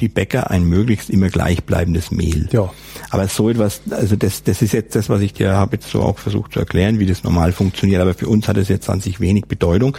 [0.01, 2.49] die Bäcker ein möglichst immer gleichbleibendes Mehl.
[2.53, 2.71] Ja.
[3.11, 6.03] Aber so etwas, also das, das ist jetzt das, was ich dir habe jetzt so
[6.03, 8.01] auch versucht zu erklären, wie das normal funktioniert.
[8.01, 9.97] Aber für uns hat es jetzt an sich wenig Bedeutung,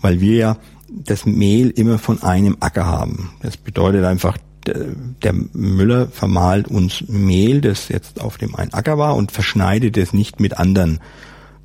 [0.00, 0.56] weil wir ja
[0.88, 3.32] das Mehl immer von einem Acker haben.
[3.42, 9.16] Das bedeutet einfach, der, Müller vermahlt uns Mehl, das jetzt auf dem einen Acker war
[9.16, 11.00] und verschneidet es nicht mit anderen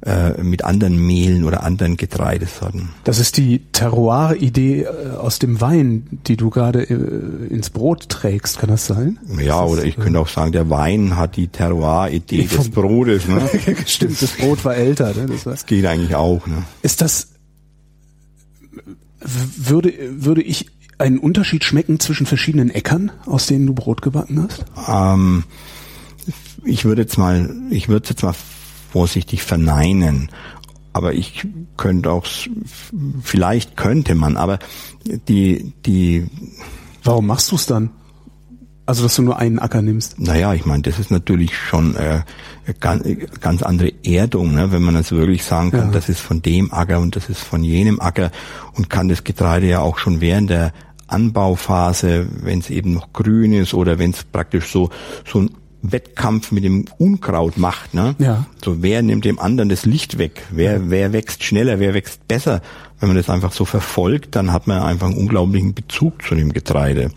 [0.06, 2.90] äh, mit anderen Mehlen oder anderen Getreidesorten.
[3.06, 8.60] Das ist die Terroir-Idee äh, aus dem Wein, die du gerade äh, ins Brot trägst,
[8.60, 9.18] kann das sein?
[9.40, 13.28] Ja, das oder ich könnte auch sagen, der Wein hat die Terroir-Idee des Brotes.
[13.28, 13.50] Ne?
[13.88, 15.12] Stimmt, das Brot war älter.
[15.16, 15.26] Ne?
[15.26, 16.46] Das, das geht eigentlich auch.
[16.46, 16.64] Ne?
[16.84, 17.30] Ist das
[19.26, 24.66] würde würde ich einen Unterschied schmecken zwischen verschiedenen Äckern, aus denen du Brot gebacken hast?
[24.88, 25.44] Ähm,
[26.64, 28.36] ich würde jetzt mal, ich würde jetzt mal
[28.92, 30.30] vorsichtig verneinen.
[30.94, 32.26] Aber ich könnte auch,
[33.22, 34.60] vielleicht könnte man, aber
[35.28, 36.28] die, die.
[37.04, 37.90] Warum machst du es dann?
[38.86, 40.20] Also, dass du nur einen Acker nimmst?
[40.20, 42.22] Naja, ich meine, das ist natürlich schon äh,
[42.80, 43.04] ganz,
[43.42, 44.72] ganz andere Erdung, ne?
[44.72, 45.92] wenn man das wirklich sagen kann, ja.
[45.92, 48.32] das ist von dem Acker und das ist von jenem Acker
[48.74, 50.72] und kann das Getreide ja auch schon während der
[51.08, 54.90] Anbauphase, wenn es eben noch grün ist oder wenn es praktisch so
[55.26, 58.16] so ein Wettkampf mit dem Unkraut macht, ne?
[58.18, 58.46] Ja.
[58.64, 60.44] So wer nimmt dem anderen das Licht weg?
[60.52, 61.80] Wer wer wächst schneller?
[61.80, 62.62] Wer wächst besser?
[63.00, 66.54] Wenn man das einfach so verfolgt, dann hat man einfach einen unglaublichen Bezug zu dem
[66.54, 67.12] Getreide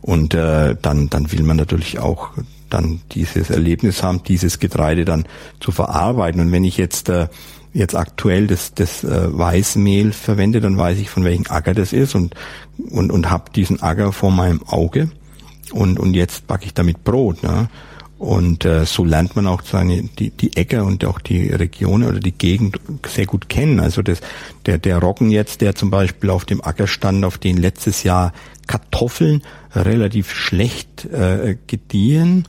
[0.00, 2.30] und äh, dann dann will man natürlich auch
[2.70, 5.26] dann dieses Erlebnis haben, dieses Getreide dann
[5.60, 6.40] zu verarbeiten.
[6.40, 7.28] Und wenn ich jetzt äh,
[7.74, 12.14] jetzt aktuell das, das äh, Weißmehl verwende, dann weiß ich, von welchem Acker das ist
[12.14, 12.34] und,
[12.90, 15.10] und, und habe diesen Acker vor meinem Auge
[15.72, 17.42] und, und jetzt backe ich damit Brot.
[17.42, 17.68] Ne?
[18.16, 22.20] Und äh, so lernt man auch seine, die, die Äcker und auch die Region oder
[22.20, 23.80] die Gegend sehr gut kennen.
[23.80, 24.20] Also das,
[24.66, 28.32] der, der Roggen jetzt, der zum Beispiel auf dem Acker stand, auf den letztes Jahr
[28.66, 29.42] Kartoffeln
[29.74, 32.46] relativ schlecht äh, gediehen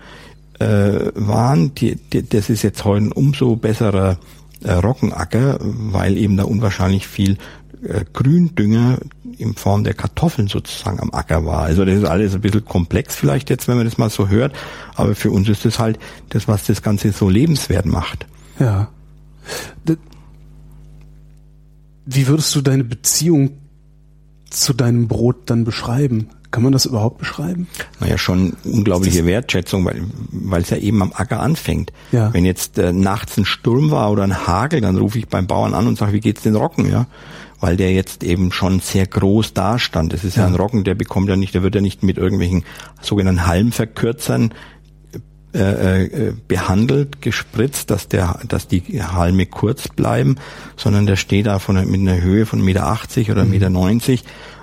[0.59, 4.17] äh, waren, die, die, das ist jetzt heute ein umso besserer
[4.65, 7.37] äh, Roggenacker, weil eben da unwahrscheinlich viel
[7.83, 8.99] äh, Gründünger
[9.37, 11.63] in Form der Kartoffeln sozusagen am Acker war.
[11.63, 14.55] Also das ist alles ein bisschen komplex vielleicht jetzt, wenn man das mal so hört,
[14.95, 15.99] aber für uns ist das halt
[16.29, 18.25] das, was das Ganze so lebenswert macht.
[18.59, 18.89] Ja.
[22.05, 23.57] Wie würdest du deine Beziehung
[24.49, 26.29] zu deinem Brot dann beschreiben?
[26.55, 27.67] Kann man das überhaupt beschreiben?
[27.99, 31.91] Naja, schon unglaubliche Wertschätzung, weil weil es ja eben am Acker anfängt.
[32.13, 32.33] Ja.
[32.33, 35.73] Wenn jetzt äh, nachts ein Sturm war oder ein Hagel, dann rufe ich beim Bauern
[35.73, 37.07] an und sage, wie geht's den Rocken, ja?
[37.59, 40.13] Weil der jetzt eben schon sehr groß dastand.
[40.13, 40.43] Das ist ja.
[40.43, 42.63] ja ein Rocken, der bekommt ja nicht, der wird ja nicht mit irgendwelchen
[43.01, 44.53] sogenannten Halmverkürzern
[45.53, 50.37] äh, äh, behandelt, gespritzt, dass der, dass die Halme kurz bleiben,
[50.77, 54.19] sondern der steht da von, mit einer Höhe von 1,80 Meter oder 1,90 Meter mhm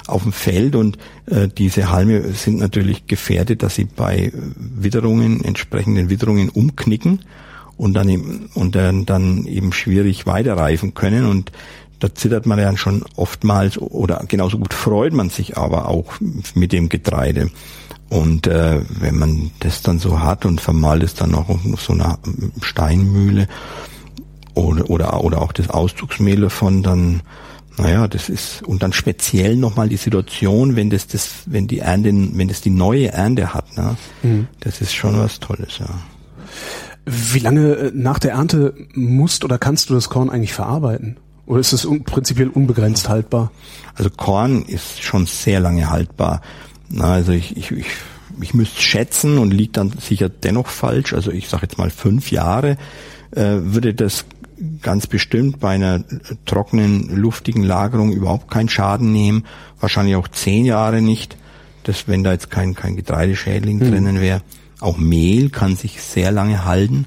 [0.07, 6.11] auf dem Feld und äh, diese Halme sind natürlich gefährdet, dass sie bei Witterungen, entsprechenden
[6.11, 7.21] Witterungen umknicken
[7.77, 11.53] und dann eben, und dann, dann eben schwierig weiterreifen können und
[12.03, 16.15] da zittert man ja schon oftmals oder genauso gut freut man sich aber auch
[16.55, 17.51] mit dem Getreide.
[18.09, 21.93] Und äh, wenn man das dann so hat und vermalt es dann noch auf so
[21.93, 22.19] einer
[22.61, 23.47] Steinmühle
[24.55, 27.23] oder, oder, oder auch das Auszugsmehl davon, dann
[27.79, 32.11] naja, das ist, und dann speziell nochmal die Situation, wenn das, das, wenn die Ernte,
[32.13, 33.97] wenn das die neue Ernte hat, ne?
[34.23, 34.49] Mhm.
[34.61, 35.89] Das ist schon was Tolles, ja.
[37.07, 41.17] Wie lange äh, nach der Ernte musst oder kannst du das Korn eigentlich verarbeiten?
[41.47, 43.51] Oder ist es un prinzipiell unbegrenzt haltbar?
[43.95, 46.41] Also Korn ist schon sehr lange haltbar.
[46.89, 47.87] Na, also ich, ich, ich,
[48.41, 51.13] ich müsste schätzen und liegt dann sicher dennoch falsch.
[51.15, 52.77] Also ich sage jetzt mal fünf Jahre
[53.33, 54.25] äh, würde das
[54.81, 56.05] ganz bestimmt bei einer
[56.45, 59.45] trockenen, luftigen Lagerung überhaupt keinen Schaden nehmen.
[59.81, 61.37] Wahrscheinlich auch zehn Jahre nicht.
[61.85, 63.91] Das, wenn da jetzt kein, kein Getreideschädling mhm.
[63.91, 64.43] drinnen wäre.
[64.81, 67.07] Auch Mehl kann sich sehr lange halten.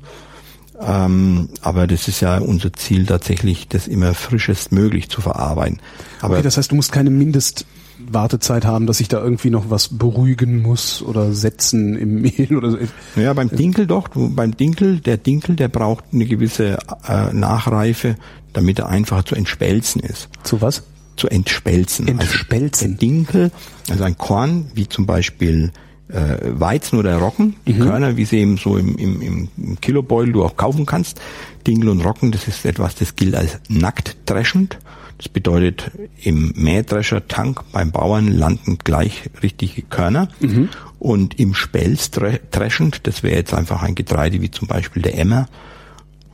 [0.82, 5.80] Ähm, aber das ist ja unser Ziel tatsächlich, das immer frischest möglich zu verarbeiten.
[6.22, 7.66] Aber okay, das heißt, du musst keine Mindest
[8.00, 12.72] Wartezeit haben, dass ich da irgendwie noch was beruhigen muss oder setzen im Mehl oder
[12.72, 12.78] so.
[13.16, 14.10] Ja, beim Dinkel doch.
[14.14, 16.78] Beim Dinkel, der Dinkel, der braucht eine gewisse
[17.08, 18.16] äh, Nachreife,
[18.54, 20.30] damit er einfach zu entspelzen ist.
[20.44, 20.84] Zu was?
[21.16, 22.08] Zu entspelzen.
[22.08, 22.88] Also entspelzen.
[22.92, 23.52] Also Dinkel,
[23.90, 25.72] also ein Korn, wie zum Beispiel
[26.10, 27.82] äh, Weizen oder Roggen, die mhm.
[27.82, 31.20] Körner, wie sie eben so im, im, im Kilobeutel du auch kaufen kannst.
[31.66, 34.78] Dinkel und Roggen, das ist etwas, das gilt als nackt dreschend.
[35.18, 40.28] Das bedeutet, im Mähdrescher-Tank beim Bauern landen gleich richtige Körner.
[40.40, 40.70] Mhm.
[41.00, 45.48] Und im Spelz dreschend, das wäre jetzt einfach ein Getreide wie zum Beispiel der Emmer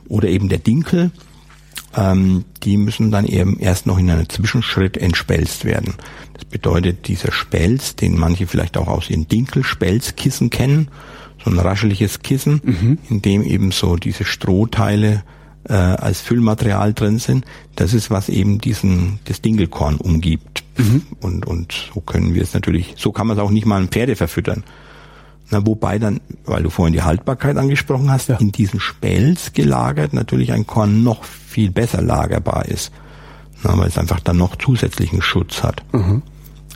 [0.08, 1.10] oder eben der Dinkel,
[1.94, 5.94] ähm, die müssen dann eben erst noch in einem Zwischenschritt entspelzt werden.
[6.34, 10.88] Das bedeutet, dieser Spelz, den manche vielleicht auch aus ihren Dinkelspelzkissen kennen,
[11.44, 12.98] so ein rascheliges Kissen, mhm.
[13.08, 15.22] in dem eben so diese Strohteile
[15.68, 17.44] äh, als Füllmaterial drin sind.
[17.76, 20.64] Das ist, was eben diesen das Dingelkorn umgibt.
[20.76, 21.02] Mhm.
[21.20, 23.88] Und, und so können wir es natürlich, so kann man es auch nicht mal ein
[23.88, 24.64] Pferde verfüttern.
[25.50, 28.36] Na, wobei dann, weil du vorhin die Haltbarkeit angesprochen hast, Ja.
[28.36, 32.90] in diesen Spelz gelagert natürlich ein Korn noch viel besser lagerbar ist.
[33.62, 35.82] Na, weil es einfach dann noch zusätzlichen Schutz hat.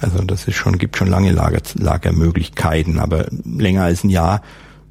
[0.02, 4.42] Also das ist schon, gibt schon lange Lager, Lagermöglichkeiten, aber länger als ein Jahr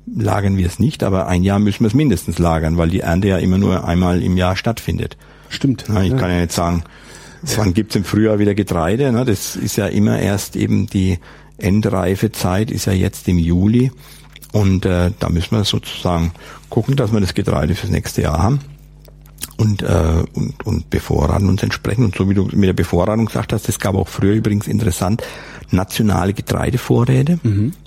[0.06, 3.28] lagern wir es nicht, aber ein Jahr müssen wir es mindestens lagern, weil die Ernte
[3.30, 5.18] ja immer nur einmal im Jahr stattfindet.
[5.50, 5.86] Stimmt.
[5.88, 6.18] Na, ich Ja.
[6.18, 6.84] kann ja nicht sagen,
[7.58, 9.12] wann gibt's im Frühjahr wieder Getreide.
[9.12, 9.26] Ne?
[9.26, 11.20] Das ist ja immer erst eben die
[11.58, 13.92] Endreifezeit ist ja jetzt im Juli.
[14.52, 16.32] Und äh, da müssen wir sozusagen
[16.70, 18.60] gucken, dass wir das Getreide fürs nächste Jahr haben
[19.58, 22.06] und, äh, und, und bevorraten uns entsprechend.
[22.06, 25.24] Und so wie du mit der Bevorratung gesagt hast, es gab auch früher übrigens interessant
[25.72, 27.40] nationale Getreidevorräte,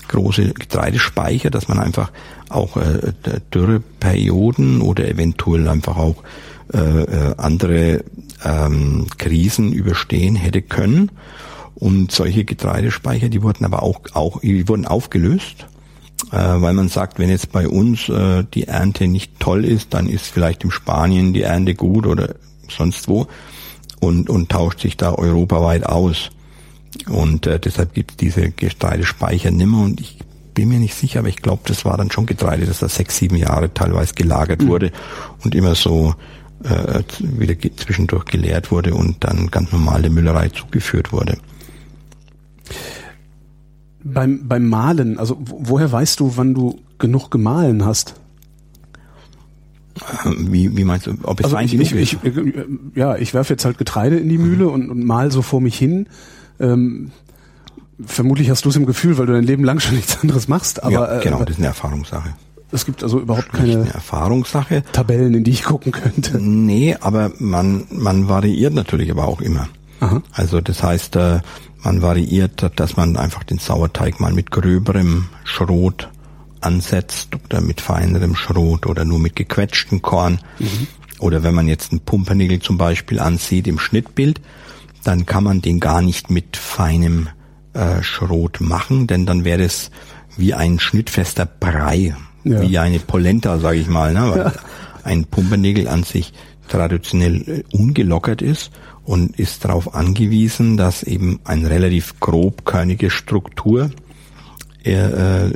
[0.08, 2.10] große Getreidespeicher, dass man einfach
[2.48, 3.12] auch äh,
[3.52, 6.22] Dürreperioden oder eventuell einfach auch
[6.72, 8.04] äh, äh, andere
[8.44, 11.10] ähm, Krisen überstehen hätte können.
[11.74, 15.66] Und solche Getreidespeicher, die wurden aber auch, auch die wurden aufgelöst
[16.32, 20.08] äh, weil man sagt, wenn jetzt bei uns äh, die Ernte nicht toll ist, dann
[20.08, 22.34] ist vielleicht in Spanien die Ernte gut oder
[22.68, 23.28] sonst wo
[24.00, 26.30] und, und tauscht sich da europaweit aus.
[27.08, 30.18] Und äh, deshalb gibt es diese Getreidespeicher nimmer und ich
[30.54, 33.16] bin mir nicht sicher, aber ich glaube, das war dann schon Getreide, das da sechs,
[33.18, 34.90] sieben Jahre teilweise gelagert wurde
[35.44, 36.14] und immer so
[36.64, 41.38] äh, wieder zwischendurch geleert wurde und dann ganz normal der Müllerei zugeführt wurde.
[44.02, 48.14] Beim, beim Malen, also wo- woher weißt du, wann du genug gemahlen hast?
[50.24, 53.52] Äh, Wie, wie meinst du, ob es Also ich, ich, ich, äh, ja, ich werfe
[53.52, 56.06] jetzt halt Getreide in die Mühle und, und mal so vor mich hin.
[56.60, 57.10] Ähm,
[58.04, 60.82] vermutlich hast du es im Gefühl, weil du dein Leben lang schon nichts anderes machst,
[60.82, 62.30] aber ja, genau, äh, das ist eine Erfahrungssache.
[62.72, 64.82] es gibt also überhaupt Nicht keine eine Erfahrungssache.
[64.92, 66.38] Tabellen, in die ich gucken könnte.
[66.38, 69.68] Nee, aber man, man variiert natürlich aber auch immer.
[70.00, 70.22] Aha.
[70.32, 71.40] Also das heißt, äh,
[71.82, 76.08] man variiert, dass man einfach den Sauerteig mal mit gröberem Schrot
[76.60, 80.40] ansetzt oder mit feinerem Schrot oder nur mit gequetschtem Korn.
[81.20, 84.40] Oder wenn man jetzt einen Pumpernickel zum Beispiel ansieht im Schnittbild,
[85.08, 87.28] dann kann man den gar nicht mit feinem
[87.72, 89.90] äh, Schrot machen, denn dann wäre es
[90.36, 92.60] wie ein schnittfester Brei, Ja.
[92.60, 94.30] wie eine Polenta, sage ich mal, ne?
[94.30, 94.52] weil
[95.04, 96.34] ein Pumpernickel an sich
[96.68, 98.70] traditionell äh, ungelockert ist
[99.04, 103.90] und ist darauf angewiesen, dass eben eine relativ grobkörnige Struktur
[104.84, 105.52] äh, äh,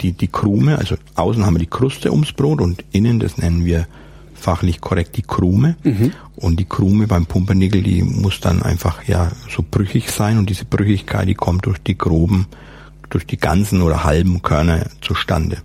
[0.00, 3.64] die, die Krume, also außen haben wir die Kruste ums Brot und innen, das nennen
[3.64, 3.88] wir
[4.44, 5.76] fachlich korrekt die Krume.
[6.36, 10.64] Und die Krume beim Pumpernickel, die muss dann einfach ja so brüchig sein und diese
[10.66, 12.46] Brüchigkeit, die kommt durch die groben,
[13.10, 15.58] durch die ganzen oder halben Körner zustande.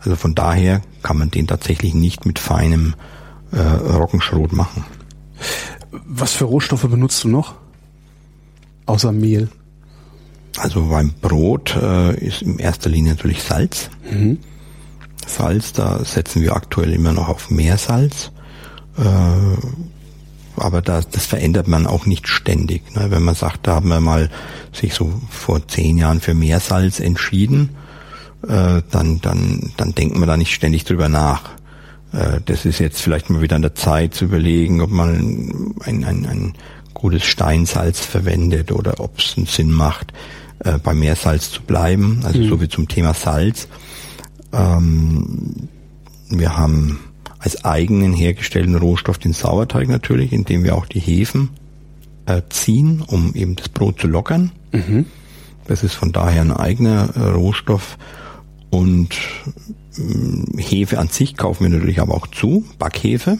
[0.00, 2.94] Also von daher kann man den tatsächlich nicht mit feinem
[3.52, 4.84] äh, Roggenschrot machen.
[6.06, 7.54] Was für Rohstoffe benutzt du noch?
[8.86, 9.48] Außer Mehl.
[10.56, 13.90] Also beim Brot äh, ist in erster Linie natürlich Salz.
[15.28, 18.32] Salz, da setzen wir aktuell immer noch auf Meersalz.
[18.96, 19.02] Äh,
[20.56, 22.94] aber das, das verändert man auch nicht ständig.
[22.94, 23.10] Ne?
[23.10, 24.30] Wenn man sagt, da haben wir mal
[24.72, 27.70] sich so vor zehn Jahren für Meersalz entschieden,
[28.46, 31.50] äh, dann, dann, dann denken wir da nicht ständig drüber nach.
[32.12, 36.04] Äh, das ist jetzt vielleicht mal wieder an der Zeit zu überlegen, ob man ein,
[36.04, 36.54] ein, ein
[36.94, 40.12] gutes Steinsalz verwendet oder ob es einen Sinn macht,
[40.60, 42.20] äh, bei Meersalz zu bleiben.
[42.24, 43.68] Also so wie zum Thema Salz.
[44.52, 45.68] Ähm,
[46.30, 47.00] wir haben
[47.38, 51.50] als eigenen hergestellten Rohstoff den Sauerteig natürlich, indem wir auch die Hefen
[52.26, 54.50] äh, ziehen, um eben das Brot zu lockern.
[55.66, 57.98] Das ist von daher ein eigener äh, Rohstoff.
[58.70, 59.10] Und
[59.96, 62.64] mh, Hefe an sich kaufen wir natürlich aber auch zu.
[62.78, 63.38] Backhefe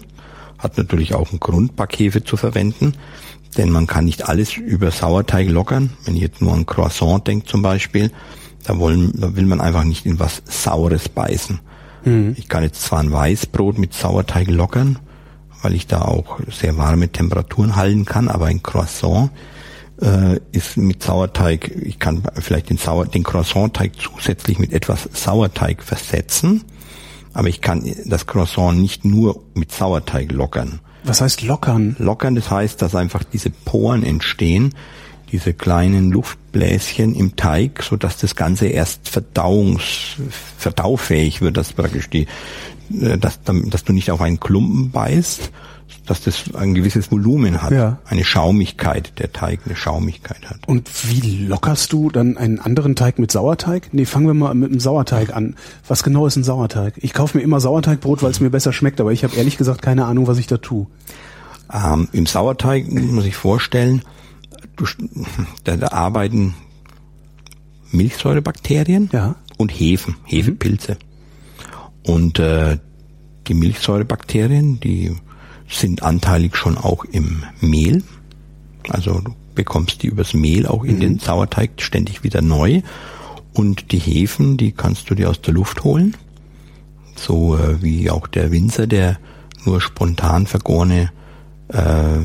[0.59, 2.95] hat natürlich auch einen Grund, Backhefe zu verwenden.
[3.57, 5.91] Denn man kann nicht alles über Sauerteig lockern.
[6.05, 8.11] Wenn ihr jetzt nur an Croissant denkt zum Beispiel,
[8.69, 11.61] da, wollen, da will man einfach nicht in was Saures beißen.
[12.37, 14.99] Ich kann jetzt zwar ein Weißbrot mit Sauerteig lockern,
[15.63, 19.31] weil ich da auch sehr warme Temperaturen halten kann, aber ein Croissant
[20.01, 25.83] äh, ist mit Sauerteig, ich kann vielleicht den, Sauer, den Croissantteig zusätzlich mit etwas Sauerteig
[25.83, 26.63] versetzen,
[27.33, 30.81] aber ich kann das Croissant nicht nur mit Sauerteig lockern.
[31.05, 31.97] Was heißt lockern?
[31.99, 34.75] Lockern, das heißt, dass einfach diese Poren entstehen,
[35.33, 40.17] diese kleinen Luftbläschen im Teig, so dass das Ganze erst verdauungs,
[40.59, 42.27] verdaufähig wird, dass praktisch die,
[43.01, 45.51] äh, dass, dass du nicht auf einen Klumpen beißt,
[46.07, 47.99] dass das ein gewisses Volumen hat, Ja.
[48.07, 50.57] eine Schaumigkeit, der Teig eine Schaumigkeit hat.
[50.67, 53.89] Und wie lockerst du dann einen anderen Teig mit Sauerteig?
[53.93, 55.55] Nee, fangen wir mal mit dem Sauerteig an.
[55.87, 56.95] Was genau ist ein Sauerteig?
[56.99, 59.83] Ich kaufe mir immer Sauerteigbrot, weil es mir besser schmeckt, aber ich habe ehrlich gesagt
[59.83, 60.87] keine Ahnung, was ich da tue.
[61.73, 64.01] Ähm, Im Sauerteig muss sich vorstellen,
[65.65, 66.55] da, da arbeiten
[67.91, 69.37] Milchsäurebakterien Ja.
[69.57, 70.99] und Hefen, Hefepilze.
[72.05, 72.79] Und äh,
[73.47, 75.17] die Milchsäurebakterien, die
[75.69, 78.03] sind anteilig schon auch im Mehl.
[78.89, 81.01] Also du bekommst die übers Mehl auch in mhm.
[81.01, 82.83] den Sauerteig ständig wieder neu.
[83.53, 86.17] Und die Hefen, die kannst du dir aus der Luft holen.
[87.17, 89.19] So äh, wie auch der Winzer, der
[89.65, 91.11] nur spontan vergorene,
[91.69, 92.21] äh,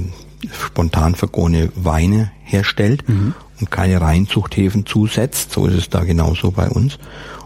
[0.52, 3.34] spontan vergorene Weine herstellt mhm.
[3.60, 5.52] und keine Reinzuchthäfen zusetzt.
[5.52, 6.98] So ist es da genauso bei uns.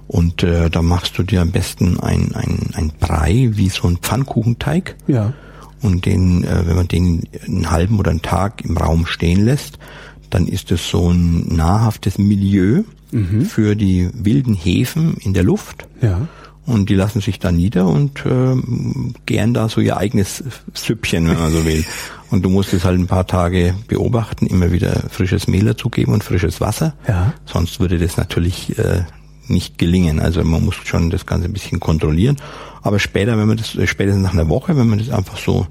[0.08, 3.98] Und äh, da machst du dir am besten ein, ein, ein Brei wie so ein
[3.98, 4.96] Pfannkuchenteig.
[5.08, 5.34] Ja.
[5.82, 9.78] Und den, äh, wenn man den einen halben oder einen Tag im Raum stehen lässt,
[10.30, 13.46] dann ist es so ein nahrhaftes Milieu mhm.
[13.46, 15.88] für die wilden Hefen in der Luft.
[16.02, 16.28] Ja.
[16.68, 18.56] Und die lassen sich da nieder und äh,
[19.26, 20.44] gern da so ihr eigenes
[20.74, 21.84] Süppchen, wenn man so will.
[22.30, 26.26] Und du musst es halt ein paar Tage beobachten, immer wieder frisches Mehl dazugeben und
[26.26, 26.94] frisches Wasser.
[27.08, 27.34] Ja.
[27.46, 29.04] Sonst würde das natürlich äh,
[29.48, 30.20] nicht gelingen.
[30.20, 32.36] Also man muss schon das Ganze ein bisschen kontrollieren.
[32.82, 35.68] Aber später, wenn man das, spätestens nach einer Woche, wenn man das einfach so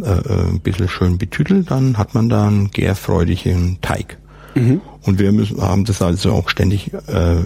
[0.00, 4.16] äh, äh ein bisschen schön betütelt, dann hat man da einen gärfreudigen Teig.
[4.54, 4.80] Mhm.
[5.02, 7.36] Und wir müssen, haben das also auch ständig äh,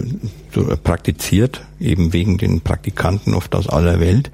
[0.53, 4.31] so praktiziert, eben wegen den Praktikanten oft aus aller Welt,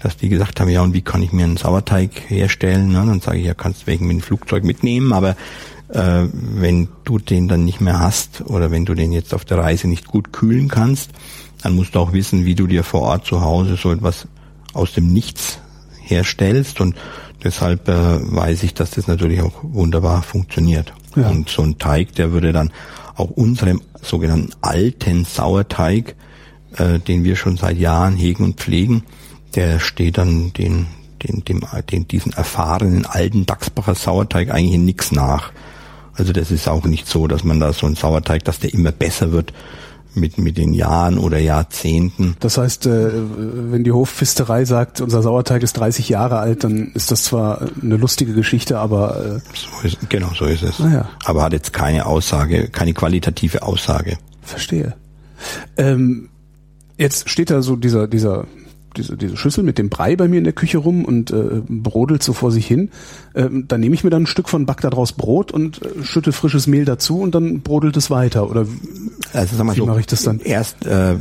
[0.00, 2.88] dass die gesagt haben, ja, und wie kann ich mir einen Sauerteig herstellen?
[2.88, 3.04] Ne?
[3.06, 5.36] Dann sage ich, ja, kannst du wegen mit dem Flugzeug mitnehmen, aber
[5.88, 9.58] äh, wenn du den dann nicht mehr hast oder wenn du den jetzt auf der
[9.58, 11.10] Reise nicht gut kühlen kannst,
[11.62, 14.26] dann musst du auch wissen, wie du dir vor Ort zu Hause so etwas
[14.72, 15.60] aus dem Nichts
[16.00, 16.96] herstellst und
[17.42, 20.92] deshalb äh, weiß ich, dass das natürlich auch wunderbar funktioniert.
[21.16, 21.28] Ja.
[21.28, 22.72] Und so ein Teig, der würde dann
[23.16, 26.14] auch unserem sogenannten alten Sauerteig,
[26.76, 29.04] äh, den wir schon seit Jahren hegen und pflegen,
[29.54, 30.86] der steht dann den,
[31.22, 35.52] den, dem, den, diesen erfahrenen alten Dachsbacher Sauerteig eigentlich in nichts nach.
[36.14, 38.92] Also das ist auch nicht so, dass man da so ein Sauerteig, dass der immer
[38.92, 39.52] besser wird,
[40.14, 42.36] mit, mit den Jahren oder Jahrzehnten.
[42.40, 43.10] Das heißt, äh,
[43.70, 47.96] wenn die Hofpfisterei sagt, unser Sauerteig ist 30 Jahre alt, dann ist das zwar eine
[47.96, 49.16] lustige Geschichte, aber...
[49.16, 50.80] Äh so ist, genau, so ist es.
[50.80, 51.08] Ah, ja.
[51.24, 54.18] Aber hat jetzt keine Aussage, keine qualitative Aussage.
[54.42, 54.94] Verstehe.
[55.76, 56.28] Ähm,
[56.96, 58.46] jetzt steht da so dieser, dieser
[58.96, 62.22] diese, diese Schüssel mit dem Brei bei mir in der Küche rum und äh, brodelt
[62.22, 62.90] so vor sich hin.
[63.34, 66.04] Ähm, dann nehme ich mir dann ein Stück von back da draus Brot und äh,
[66.04, 68.50] schütte frisches Mehl dazu und dann brodelt es weiter.
[68.50, 68.66] Oder
[69.32, 70.40] also sag mal wie so, mache ich das dann?
[70.40, 71.16] Erst äh,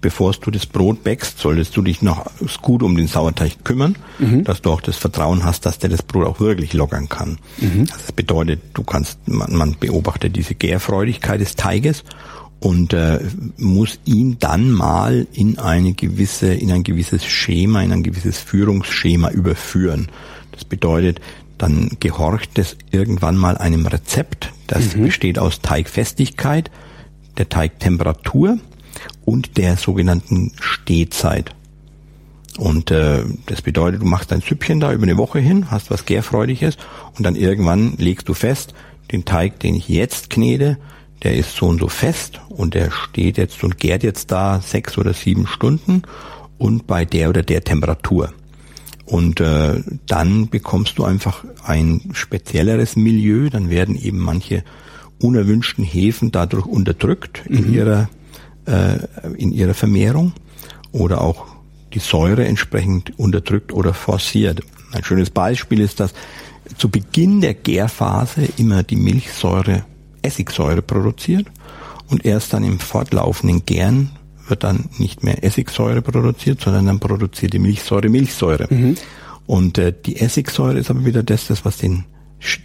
[0.00, 2.26] bevor du das Brot bäckst, solltest du dich noch
[2.62, 4.44] gut um den Sauerteig kümmern, mhm.
[4.44, 7.38] dass du auch das Vertrauen hast, dass der das Brot auch wirklich lockern kann.
[7.58, 7.80] Mhm.
[7.82, 12.04] Also das bedeutet, du kannst, man, man beobachtet diese Gärfreudigkeit des Teiges
[12.64, 13.20] und äh,
[13.58, 19.28] muss ihn dann mal in eine gewisse, in ein gewisses Schema, in ein gewisses Führungsschema
[19.28, 20.08] überführen.
[20.50, 21.20] Das bedeutet,
[21.58, 24.50] dann gehorcht es irgendwann mal einem Rezept.
[24.66, 25.04] Das mhm.
[25.04, 26.70] besteht aus Teigfestigkeit,
[27.36, 28.58] der Teigtemperatur
[29.26, 31.54] und der sogenannten Stehzeit.
[32.56, 36.06] Und äh, das bedeutet, du machst dein Süppchen da über eine Woche hin, hast was
[36.06, 36.78] Gärfreudiges
[37.14, 38.72] und dann irgendwann legst du fest,
[39.12, 40.78] den Teig, den ich jetzt knete,
[41.24, 44.98] der ist so und so fest und der steht jetzt und gärt jetzt da sechs
[44.98, 46.02] oder sieben Stunden
[46.58, 48.32] und bei der oder der Temperatur.
[49.06, 54.64] Und äh, dann bekommst du einfach ein spezielleres Milieu, dann werden eben manche
[55.20, 57.74] unerwünschten Hefen dadurch unterdrückt in mhm.
[57.74, 58.08] ihrer
[58.66, 58.98] äh,
[59.36, 60.32] in ihrer Vermehrung
[60.92, 61.46] oder auch
[61.92, 64.62] die Säure entsprechend unterdrückt oder forciert.
[64.92, 66.14] Ein schönes Beispiel ist, dass
[66.78, 69.84] zu Beginn der Gärphase immer die Milchsäure
[70.24, 71.46] Essigsäure produziert
[72.08, 74.10] und erst dann im fortlaufenden Gären
[74.48, 78.66] wird dann nicht mehr Essigsäure produziert, sondern dann produziert die Milchsäure Milchsäure.
[78.68, 78.96] Mhm.
[79.46, 82.04] Und äh, die Essigsäure ist aber wieder das, das was den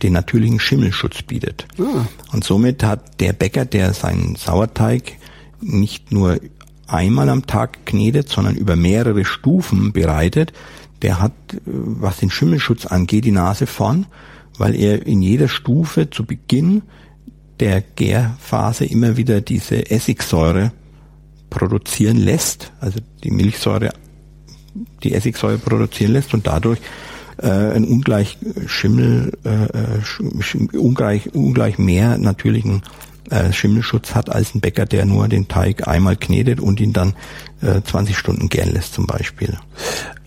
[0.04, 1.66] den natürlichen Schimmelschutz bietet.
[1.80, 2.06] Ah.
[2.34, 5.14] Und somit hat der Bäcker, der seinen Sauerteig
[5.62, 6.40] nicht nur
[6.88, 10.54] einmal am Tag knetet, sondern über mehrere Stufen bereitet,
[11.02, 14.06] der hat, äh, was den Schimmelschutz angeht, die Nase vorn,
[14.58, 16.82] weil er in jeder Stufe zu Beginn
[17.60, 20.72] der Gärphase immer wieder diese Essigsäure
[21.50, 23.92] produzieren lässt, also die Milchsäure
[25.04, 26.80] die Essigsäure produzieren lässt und dadurch
[27.38, 28.38] äh, ein ungleich
[28.68, 32.82] Schimmel, äh, äh ungleich, ungleich mehr natürlichen
[33.30, 37.14] äh, Schimmelschutz hat als ein Bäcker, der nur den Teig einmal knetet und ihn dann
[37.62, 39.58] äh, 20 Stunden gären lässt zum Beispiel.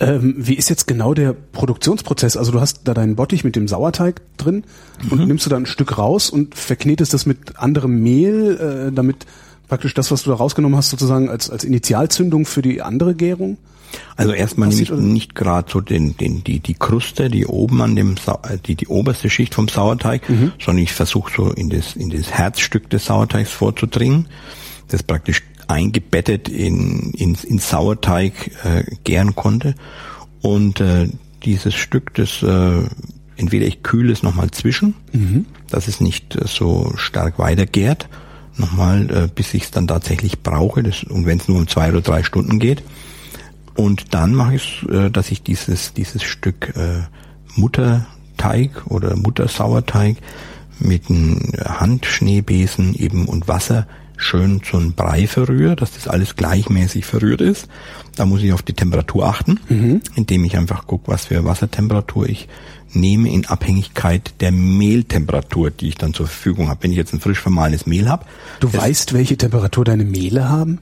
[0.00, 2.36] Ähm, wie ist jetzt genau der Produktionsprozess?
[2.36, 4.64] Also du hast da deinen Bottich mit dem Sauerteig drin
[5.11, 5.26] und mhm.
[5.26, 9.26] nimmst du da ein Stück raus und verknetest das mit anderem Mehl, äh, damit
[9.68, 13.57] praktisch das, was du da rausgenommen hast, sozusagen als, als Initialzündung für die andere Gärung?
[14.16, 17.97] Also erstmal nehme ich nicht gerade so den, den, die, die Kruste, die oben an
[17.97, 20.53] dem, äh, die, die oberste Schicht vom Sauerteig, mhm.
[20.62, 24.28] sondern ich versuche so in das, in das Herzstück des Sauerteigs vorzudringen.
[24.88, 29.74] Das praktisch eingebettet in, in, in Sauerteig äh, gären konnte.
[30.40, 31.09] Und äh,
[31.45, 32.82] dieses Stück, das äh,
[33.36, 35.47] entweder ich kühle es nochmal zwischen, mhm.
[35.70, 38.09] dass es nicht äh, so stark weitergärt,
[38.57, 41.90] nochmal, äh, bis ich es dann tatsächlich brauche, das, und wenn es nur um zwei
[41.90, 42.82] oder drei Stunden geht.
[43.74, 47.02] Und dann mache ich es, äh, dass ich dieses, dieses Stück äh,
[47.56, 50.16] Mutterteig oder Muttersauerteig
[50.78, 57.04] mit einem Handschneebesen eben und Wasser schön zu einem Brei verrühre, dass das alles gleichmäßig
[57.04, 57.68] verrührt ist.
[58.16, 60.00] Da muss ich auf die Temperatur achten, mhm.
[60.14, 62.48] indem ich einfach gucke, was für Wassertemperatur ich
[62.94, 66.82] nehme in Abhängigkeit der Mehltemperatur, die ich dann zur Verfügung habe.
[66.82, 68.26] Wenn ich jetzt ein frisch vermahlenes Mehl habe.
[68.60, 70.78] Du weißt, welche Temperatur deine Mehle haben?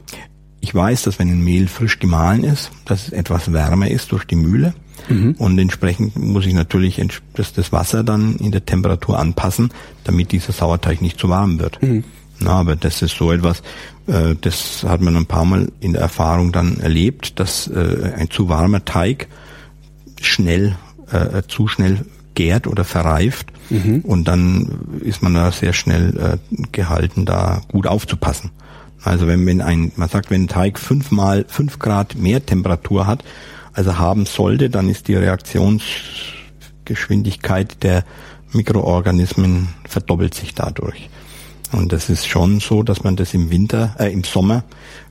[0.60, 4.24] Ich weiß, dass wenn ein Mehl frisch gemahlen ist, dass es etwas wärmer ist durch
[4.24, 4.74] die Mühle.
[5.08, 5.34] Mhm.
[5.38, 7.02] Und entsprechend muss ich natürlich
[7.34, 9.70] das, das Wasser dann in der Temperatur anpassen,
[10.04, 11.82] damit dieser Sauerteig nicht zu warm wird.
[11.82, 12.04] Mhm.
[12.40, 13.62] Na, aber das ist so etwas,
[14.06, 18.30] äh, das hat man ein paar Mal in der Erfahrung dann erlebt, dass äh, ein
[18.30, 19.28] zu warmer Teig
[20.20, 20.76] schnell,
[21.10, 22.04] äh, zu schnell
[22.34, 24.00] gärt oder verreift mhm.
[24.00, 28.50] und dann ist man da sehr schnell äh, gehalten, da gut aufzupassen.
[29.02, 33.24] Also wenn, wenn ein, man sagt, wenn ein Teig fünfmal fünf Grad mehr Temperatur hat,
[33.72, 38.04] als er haben sollte, dann ist die Reaktionsgeschwindigkeit der
[38.52, 41.08] Mikroorganismen verdoppelt sich dadurch.
[41.72, 44.64] Und das ist schon so, dass man das im Winter, äh, im Sommer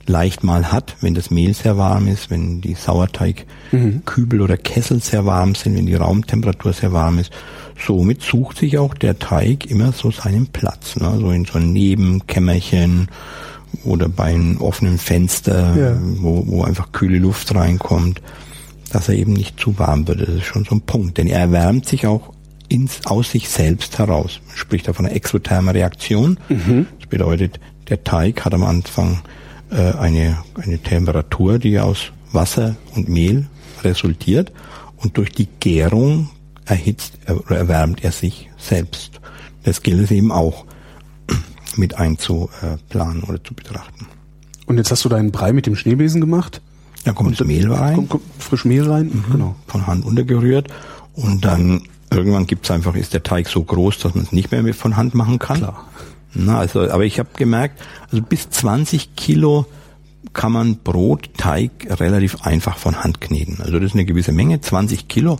[0.06, 4.44] leicht mal hat, wenn das Mehl sehr warm ist, wenn die Sauerteigkübel mhm.
[4.44, 7.32] oder Kessel sehr warm sind, wenn die Raumtemperatur sehr warm ist.
[7.78, 11.16] Somit sucht sich auch der Teig immer so seinen Platz, ne?
[11.18, 13.08] so in so einem Nebenkämmerchen
[13.84, 15.98] oder bei einem offenen Fenster, ja.
[16.18, 18.20] wo, wo einfach kühle Luft reinkommt,
[18.92, 20.22] dass er eben nicht zu warm wird.
[20.22, 22.32] Das ist schon so ein Punkt, denn er erwärmt sich auch
[22.68, 24.40] ins, aus sich selbst heraus.
[24.46, 26.38] Man spricht da von einer exothermen Reaktion.
[26.48, 26.86] Mhm.
[26.98, 29.22] Das bedeutet, der Teig hat am Anfang
[29.70, 33.46] äh, eine, eine Temperatur, die aus Wasser und Mehl
[33.82, 34.52] resultiert
[34.98, 36.30] und durch die Gärung
[36.64, 39.20] erhitzt oder erwärmt er sich selbst.
[39.64, 40.64] Das gilt es eben auch
[41.80, 44.06] mit einzuplanen oder zu betrachten.
[44.66, 46.60] Und jetzt hast du deinen Brei mit dem Schneebesen gemacht?
[47.04, 47.96] Dann kommt das Mehl rein.
[47.96, 49.32] Kommt, kommt frisch Mehl rein, mhm.
[49.32, 49.56] genau.
[49.66, 50.68] Von Hand untergerührt.
[51.14, 54.74] Und dann irgendwann gibt's einfach, ist der Teig so groß, dass man es nicht mehr
[54.74, 55.58] von Hand machen kann.
[55.58, 55.88] Klar.
[56.34, 59.66] Na, also, aber ich habe gemerkt, also bis 20 Kilo
[60.32, 63.60] kann man Brotteig relativ einfach von Hand kneten.
[63.60, 65.38] Also das ist eine gewisse Menge, 20 Kilo.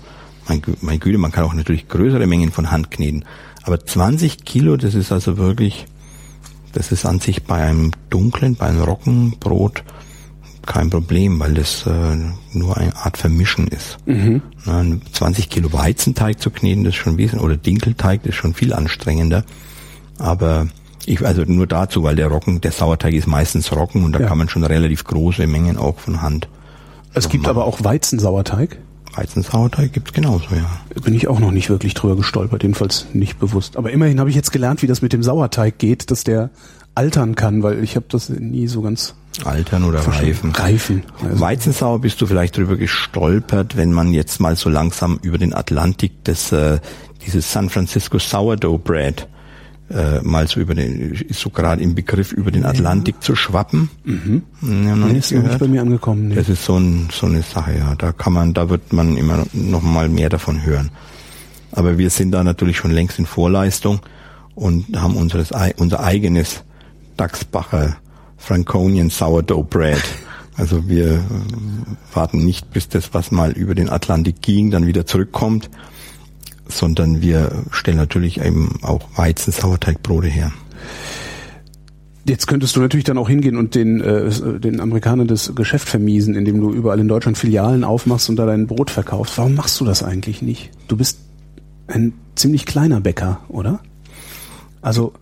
[0.49, 3.25] Mein, mein Güte, man kann auch natürlich größere Mengen von Hand kneten.
[3.63, 5.87] Aber 20 Kilo, das ist also wirklich
[6.73, 9.85] das ist an sich bei einem dunklen, bei einem Roggenbrot
[10.67, 12.17] kein Problem, weil das äh,
[12.53, 13.99] nur eine Art Vermischen ist.
[14.07, 14.43] Mhm.
[15.13, 18.73] 20 Kilo Weizenteig zu kneten, das ist schon wesentlich, oder Dinkelteig, das ist schon viel
[18.73, 19.45] anstrengender.
[20.19, 20.69] Aber
[21.07, 24.27] ich, also nur dazu, weil der Roggen, der Sauerteig ist meistens Roggen und da ja.
[24.29, 26.49] kann man schon relativ große Mengen auch von Hand.
[27.15, 27.57] Es gibt machen.
[27.57, 28.79] aber auch Weizensauerteig.
[29.15, 30.81] Weizensauerteig gibt's genauso, ja.
[31.03, 33.77] Bin ich auch noch nicht wirklich drüber gestolpert, jedenfalls nicht bewusst.
[33.77, 36.51] Aber immerhin habe ich jetzt gelernt, wie das mit dem Sauerteig geht, dass der
[36.95, 40.51] altern kann, weil ich habe das nie so ganz Altern oder reifen.
[40.51, 41.03] Reifen.
[41.23, 45.55] Also Weizensauer bist du vielleicht drüber gestolpert, wenn man jetzt mal so langsam über den
[45.55, 46.81] Atlantik das, äh,
[47.25, 49.29] dieses San Francisco Sourdough Bread
[49.91, 53.91] äh, mal so über den, ist so gerade im Begriff, über den Atlantik zu schwappen.
[54.05, 54.43] Mhm.
[54.63, 56.29] Ja, nee, ist noch nicht bei mir angekommen.
[56.29, 56.37] Nee.
[56.37, 57.95] Das ist so, ein, so eine Sache, ja.
[57.97, 60.91] Da kann man, da wird man immer noch mal mehr davon hören.
[61.73, 64.01] Aber wir sind da natürlich schon längst in Vorleistung
[64.55, 66.63] und haben unseres, unser eigenes
[67.17, 67.97] Dachsbacher
[68.37, 70.03] Franconian Sourdough Bread.
[70.57, 71.23] Also wir
[72.13, 75.71] warten nicht, bis das, was mal über den Atlantik ging, dann wieder zurückkommt,
[76.71, 80.53] sondern wir stellen natürlich eben auch Weizen-Sauerteigbrote her.
[82.27, 86.35] Jetzt könntest du natürlich dann auch hingehen und den, äh, den Amerikanern das Geschäft vermiesen,
[86.35, 89.39] indem du überall in Deutschland Filialen aufmachst und da dein Brot verkaufst.
[89.39, 90.71] Warum machst du das eigentlich nicht?
[90.87, 91.19] Du bist
[91.87, 93.81] ein ziemlich kleiner Bäcker, oder?
[94.83, 95.13] Also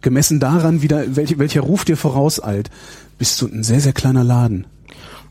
[0.00, 2.70] gemessen daran, wie da, welch, welcher Ruf dir vorauseilt,
[3.18, 4.66] bist du ein sehr, sehr kleiner Laden.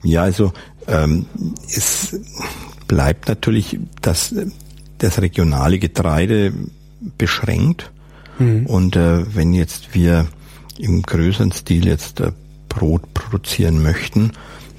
[0.04, 0.54] Ja, also
[0.88, 1.26] ähm,
[1.68, 2.20] es
[2.88, 4.34] bleibt natürlich, dass
[4.98, 6.54] das regionale Getreide
[7.18, 7.92] beschränkt.
[8.40, 8.66] Mhm.
[8.66, 10.28] Und äh, wenn jetzt wir
[10.78, 12.32] im größeren Stil jetzt äh,
[12.70, 14.32] Brot produzieren möchten,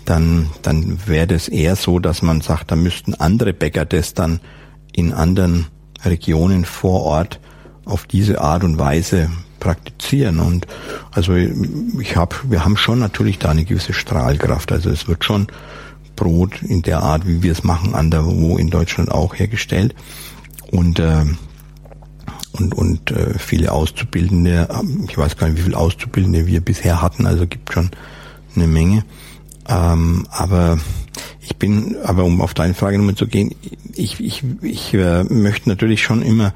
[0.04, 4.40] dann, dann wäre das eher so, dass man sagt, da müssten andere Bäcker das dann
[4.92, 5.66] in anderen
[6.04, 7.40] Regionen vor Ort
[7.84, 10.38] auf diese Art und Weise praktizieren.
[10.38, 10.66] Und
[11.10, 14.72] also ich habe, wir haben schon natürlich da eine gewisse Strahlkraft.
[14.72, 15.48] Also es wird schon
[16.18, 19.94] Brot in der Art, wie wir es machen, anderswo in Deutschland auch hergestellt.
[20.72, 21.24] Und äh,
[22.52, 24.68] und, und äh, viele Auszubildende,
[25.08, 27.90] ich weiß gar nicht, wie viele Auszubildende wir bisher hatten, also gibt schon
[28.56, 29.04] eine Menge.
[29.68, 30.78] Ähm, aber
[31.40, 33.54] ich bin, aber um auf deine Frage nochmal zu gehen,
[33.94, 36.52] ich, ich, ich äh, möchte natürlich schon immer,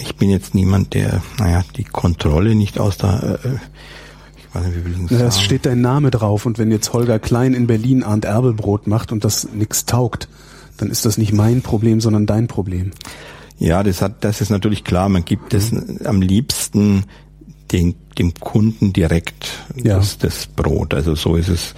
[0.00, 3.48] ich bin jetzt niemand, der, naja, die Kontrolle nicht aus der, äh,
[4.52, 6.92] ich weiß nicht, wie ich das ja, Es steht dein Name drauf und wenn jetzt
[6.92, 10.28] Holger Klein in Berlin Arndt Erbelbrot macht und das nix taugt,
[10.76, 12.90] dann ist das nicht mein Problem, sondern dein Problem.
[13.58, 15.08] Ja, das hat, das ist natürlich klar.
[15.08, 16.00] Man gibt es mhm.
[16.04, 17.04] am liebsten
[17.70, 19.96] den, dem Kunden direkt ja.
[19.96, 20.94] das, das Brot.
[20.94, 21.74] Also so ist es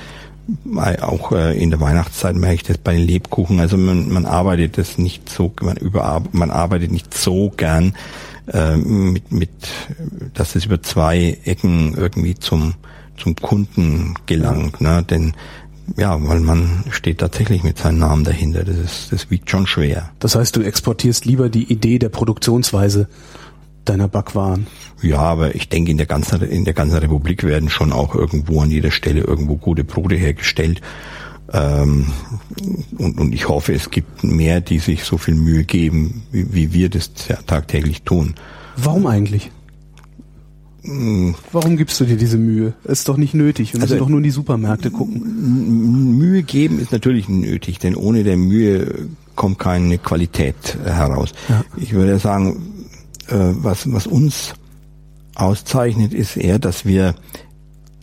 [1.00, 3.60] auch äh, in der Weihnachtszeit merke ich das bei den Lebkuchen.
[3.60, 7.94] Also man, man arbeitet das nicht so, man, über, man arbeitet nicht so gern
[8.52, 9.50] äh, mit, mit,
[10.34, 12.74] dass es über zwei Ecken irgendwie zum,
[13.16, 14.80] zum Kunden gelangt.
[14.80, 15.04] Ne?
[15.08, 15.34] Denn
[15.96, 18.64] ja, weil man steht tatsächlich mit seinem Namen dahinter.
[18.64, 20.10] Das ist, das wiegt schon schwer.
[20.18, 23.08] Das heißt, du exportierst lieber die Idee der Produktionsweise
[23.84, 24.66] deiner Backwaren.
[25.02, 28.62] Ja, aber ich denke, in der ganzen, in der ganzen Republik werden schon auch irgendwo
[28.62, 30.80] an jeder Stelle irgendwo gute Brote hergestellt.
[31.52, 32.06] Ähm,
[32.98, 36.72] und, und ich hoffe, es gibt mehr, die sich so viel Mühe geben, wie, wie
[36.72, 37.10] wir das
[37.46, 38.34] tagtäglich tun.
[38.76, 39.50] Warum eigentlich?
[40.82, 41.34] Hm.
[41.52, 42.74] Warum gibst du dir diese Mühe?
[42.84, 43.72] ist doch nicht nötig.
[43.72, 46.18] Wir müssen also, doch nur in die Supermärkte gucken.
[46.18, 51.32] Mühe geben ist natürlich nötig, denn ohne der Mühe kommt keine Qualität heraus.
[51.48, 51.64] Ja.
[51.76, 52.84] Ich würde sagen,
[53.28, 54.54] äh, was, was uns
[55.34, 57.14] auszeichnet, ist eher, dass wir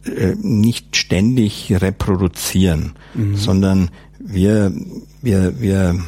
[0.05, 3.35] äh, nicht ständig reproduzieren, mhm.
[3.35, 3.89] sondern
[4.19, 4.71] wir,
[5.21, 5.99] wir, wir,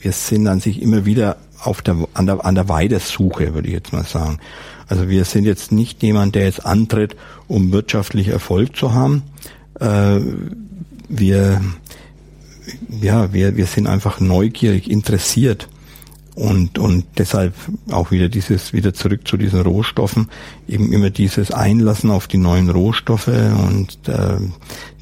[0.00, 3.74] wir sind an sich immer wieder auf der, an der, an der Weitersuche, würde ich
[3.74, 4.38] jetzt mal sagen.
[4.86, 7.16] Also wir sind jetzt nicht jemand, der jetzt antritt,
[7.48, 9.22] um wirtschaftlich Erfolg zu haben.
[9.80, 10.20] Äh,
[11.08, 11.60] wir,
[13.00, 15.68] ja, wir, wir sind einfach neugierig, interessiert
[16.34, 17.54] und, und deshalb
[17.90, 20.28] auch wieder dieses, wieder zurück zu diesen Rohstoffen,
[20.68, 24.38] eben immer dieses Einlassen auf die neuen Rohstoffe und äh,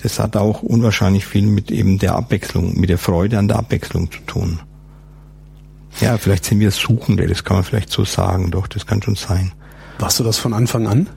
[0.02, 4.10] das hat auch unwahrscheinlich viel mit eben der Abwechslung, mit der Freude an der Abwechslung
[4.10, 4.60] zu tun.
[6.00, 9.16] Ja, vielleicht sind wir Suchende, das kann man vielleicht so sagen, doch, das kann schon
[9.16, 9.52] sein.
[9.98, 11.08] Warst du das von Anfang an?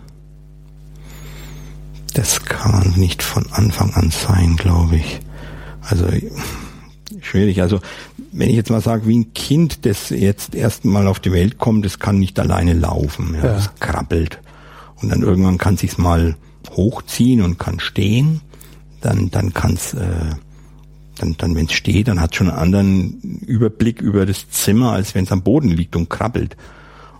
[2.14, 5.20] Das kann nicht von Anfang an sein, glaube ich.
[5.82, 6.08] Also
[7.22, 7.62] schwierig.
[7.62, 7.80] Also
[8.38, 11.86] wenn ich jetzt mal sage, wie ein Kind, das jetzt erstmal auf die Welt kommt,
[11.86, 13.34] das kann nicht alleine laufen.
[13.36, 13.54] Ja, ja.
[13.54, 14.40] Das krabbelt.
[15.02, 16.36] Und dann irgendwann kann sich's mal
[16.72, 18.42] hochziehen und kann stehen.
[19.00, 20.36] Dann, dann kann's, äh,
[21.18, 25.16] dann, dann wenn es steht, dann hat schon einen anderen Überblick über das Zimmer, als
[25.16, 26.58] wenn es am Boden liegt und krabbelt.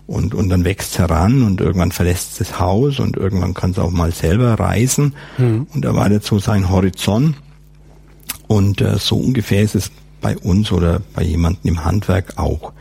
[0.06, 3.78] Und, und dann wächst heran und irgendwann verlässt es das Haus und irgendwann kann es
[3.78, 5.66] auch mal selber reisen mhm.
[5.72, 7.36] und erweitert so seinen Horizont.
[8.46, 9.90] Und äh, so ungefähr ist es
[10.26, 12.72] bei uns oder bei jemandem im Handwerk auch.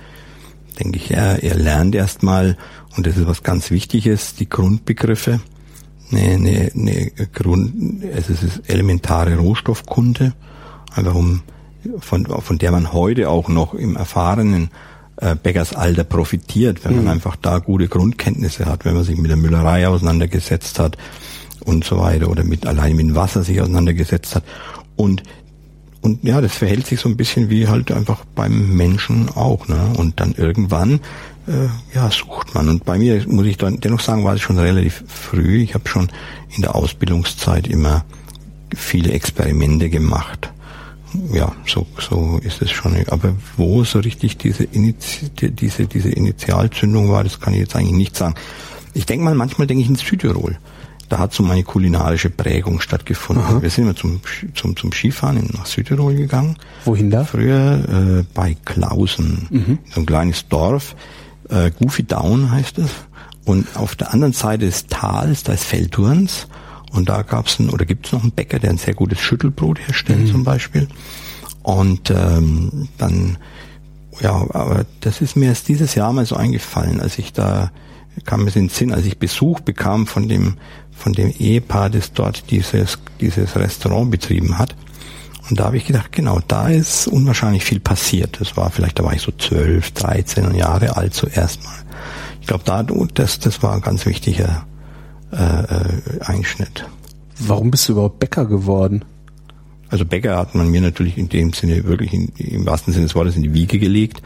[0.79, 2.57] Denke ich, er, er lernt erstmal,
[2.97, 5.41] und das ist was ganz Wichtiges, die Grundbegriffe,
[6.11, 10.33] eine, eine, eine Grund, es ist elementare Rohstoffkunde,
[10.95, 11.43] einfach um,
[11.99, 14.71] von, von der man heute auch noch im erfahrenen
[15.17, 17.11] äh, Bäckersalter profitiert, wenn man mhm.
[17.11, 20.97] einfach da gute Grundkenntnisse hat, wenn man sich mit der Müllerei auseinandergesetzt hat
[21.63, 24.43] und so weiter oder mit allein mit dem Wasser sich auseinandergesetzt hat.
[24.95, 25.21] Und
[26.05, 29.67] und ja, das verhält sich so ein bisschen wie halt einfach beim Menschen auch.
[29.67, 29.93] Ne?
[29.97, 30.99] Und dann irgendwann,
[31.47, 32.69] äh, ja, sucht man.
[32.69, 35.63] Und bei mir muss ich dann dennoch sagen, war es schon relativ früh.
[35.63, 36.09] Ich habe schon
[36.55, 38.05] in der Ausbildungszeit immer
[38.75, 40.51] viele Experimente gemacht.
[41.33, 42.95] Ja, so, so ist es schon.
[43.07, 47.95] Aber wo so richtig diese, Initi diese, diese Initialzündung war, das kann ich jetzt eigentlich
[47.95, 48.35] nicht sagen.
[48.93, 50.57] Ich denke mal, manchmal denke ich in Südtirol
[51.09, 53.45] da hat so meine kulinarische Prägung stattgefunden.
[53.45, 53.61] Aha.
[53.61, 54.21] Wir sind immer zum,
[54.53, 56.57] zum, zum Skifahren nach Südtirol gegangen.
[56.85, 57.23] Wohin da?
[57.23, 59.79] Früher äh, bei Klausen, mhm.
[59.93, 60.95] so ein kleines Dorf.
[61.49, 62.89] Äh, Goofy Down heißt es.
[63.45, 66.47] Und auf der anderen Seite des Tals, da ist Feldturns.
[66.91, 70.21] Und da gab's ein, oder gibt's noch einen Bäcker, der ein sehr gutes Schüttelbrot herstellt
[70.21, 70.31] mhm.
[70.31, 70.87] zum Beispiel.
[71.61, 73.37] Und ähm, dann,
[74.21, 77.71] ja, aber das ist mir erst dieses Jahr mal so eingefallen, als ich da
[78.23, 80.55] kam es in den Sinn, als ich Besuch bekam von dem
[80.95, 84.75] von dem Ehepaar, das dort dieses, dieses Restaurant betrieben hat.
[85.49, 88.39] Und da habe ich gedacht, genau, da ist unwahrscheinlich viel passiert.
[88.39, 91.75] Das war vielleicht, da war ich so zwölf, dreizehn Jahre alt zuerst mal.
[92.41, 94.65] Ich glaube, da das, das war ein ganz wichtiger
[95.31, 96.85] äh, äh, Einschnitt.
[97.39, 99.03] Warum bist du überhaupt Bäcker geworden?
[99.89, 103.15] Also Bäcker hat man mir natürlich in dem Sinne wirklich in, im wahrsten Sinne des
[103.15, 104.21] Wortes in die Wiege gelegt,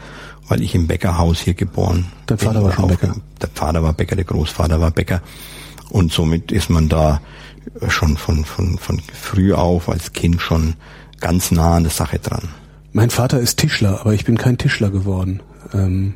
[0.48, 3.14] weil ich im Bäckerhaus hier geboren Dein Vater war schon Bäcker?
[3.40, 5.22] Der Vater war Bäcker, der Großvater war Bäcker.
[5.90, 7.20] Und somit ist man da
[7.88, 10.74] schon von, von, von früh auf als Kind schon
[11.20, 12.48] ganz nah an der Sache dran.
[12.92, 15.42] Mein Vater ist Tischler, aber ich bin kein Tischler geworden.
[15.74, 16.14] Ähm,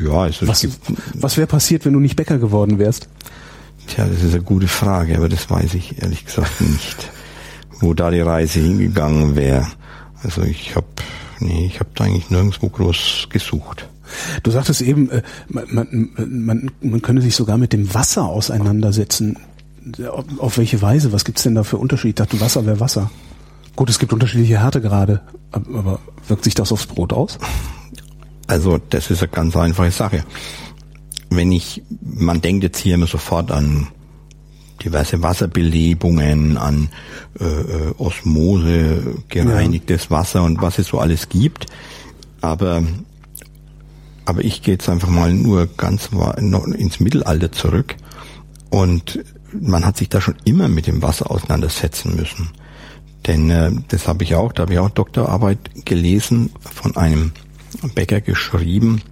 [0.00, 0.66] ja, also was,
[1.14, 3.08] was wäre passiert, wenn du nicht Bäcker geworden wärst?
[3.86, 7.10] Tja, das ist eine gute Frage, aber das weiß ich ehrlich gesagt nicht.
[7.80, 9.66] wo da die Reise hingegangen wäre.
[10.22, 10.86] Also ich habe
[11.40, 13.88] nee, ich habe da eigentlich nirgendwo groß gesucht.
[14.42, 19.38] Du sagtest eben, äh, man, man, man, man könne sich sogar mit dem Wasser auseinandersetzen.
[20.38, 21.12] Auf welche Weise?
[21.12, 22.08] Was gibt's denn da für Unterschiede?
[22.10, 23.10] Ich dachte, Wasser wäre Wasser.
[23.76, 25.98] Gut, es gibt unterschiedliche Härtegrade, aber
[26.28, 27.38] wirkt sich das aufs Brot aus?
[28.46, 30.24] Also das ist eine ganz einfache Sache.
[31.30, 33.88] Wenn ich, man denkt jetzt hier immer sofort an
[34.84, 36.88] diverse Wasserbelebungen, an
[37.40, 40.10] äh, äh Osmose, gereinigtes ja.
[40.10, 41.66] Wasser und was es so alles gibt.
[42.40, 42.82] Aber
[44.24, 46.10] aber ich gehe jetzt einfach mal nur ganz
[46.76, 47.96] ins Mittelalter zurück
[48.70, 52.50] und man hat sich da schon immer mit dem Wasser auseinandersetzen müssen.
[53.26, 57.32] Denn äh, das habe ich auch, da habe ich auch Doktorarbeit gelesen von einem
[57.94, 59.02] Bäcker geschrieben,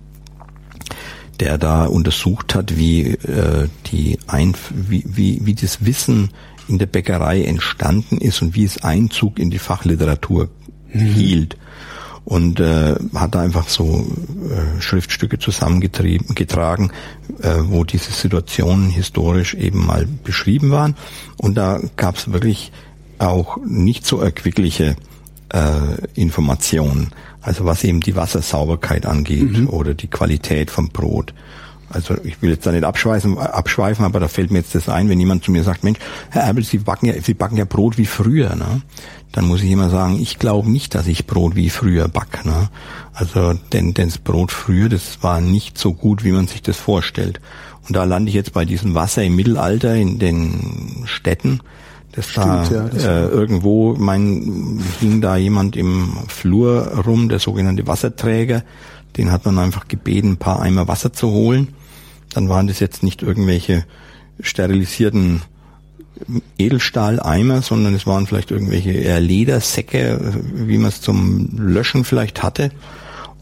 [1.40, 6.30] der da untersucht hat, wie äh, die Einf wie, wie, wie das Wissen
[6.68, 10.50] in der Bäckerei entstanden ist und wie es Einzug in die Fachliteratur
[10.92, 11.00] mhm.
[11.00, 11.56] hielt
[12.24, 14.06] und äh, hat da einfach so
[14.48, 16.92] äh, Schriftstücke zusammengetrieben getragen,
[17.40, 20.96] äh, wo diese Situationen historisch eben mal beschrieben waren
[21.36, 22.72] und da gab es wirklich
[23.18, 24.96] auch nicht so erquickliche
[25.52, 27.10] äh, Informationen,
[27.40, 29.68] also was eben die Wassersauberkeit angeht mhm.
[29.68, 31.34] oder die Qualität vom Brot.
[31.92, 35.08] Also ich will jetzt da nicht abschweifen, abschweifen, aber da fällt mir jetzt das ein,
[35.08, 35.98] wenn jemand zu mir sagt, Mensch,
[36.30, 38.82] Herr Erbel, Sie backen ja, Sie backen ja Brot wie früher, ne?
[39.32, 42.70] Dann muss ich immer sagen, ich glaube nicht, dass ich Brot wie früher back, ne?
[43.12, 46.78] Also denn, denn das Brot früher, das war nicht so gut, wie man sich das
[46.78, 47.40] vorstellt.
[47.86, 51.60] Und da lande ich jetzt bei diesem Wasser im Mittelalter in den Städten.
[52.12, 57.38] Das Stimmt, da ja, das äh, irgendwo, mein hing da jemand im Flur rum, der
[57.38, 58.62] sogenannte Wasserträger.
[59.16, 61.68] Den hat man einfach gebeten, ein paar Eimer Wasser zu holen
[62.32, 63.84] dann waren das jetzt nicht irgendwelche
[64.40, 65.42] sterilisierten
[66.58, 72.70] Edelstahleimer, sondern es waren vielleicht irgendwelche eher Ledersäcke, wie man es zum Löschen vielleicht hatte.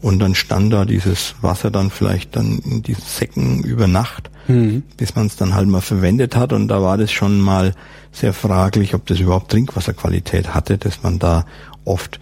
[0.01, 4.81] Und dann stand da dieses Wasser dann vielleicht dann in diesen Säcken über Nacht, mhm.
[4.97, 6.53] bis man es dann halt mal verwendet hat.
[6.53, 7.75] Und da war das schon mal
[8.11, 11.45] sehr fraglich, ob das überhaupt Trinkwasserqualität hatte, dass man da
[11.85, 12.19] oft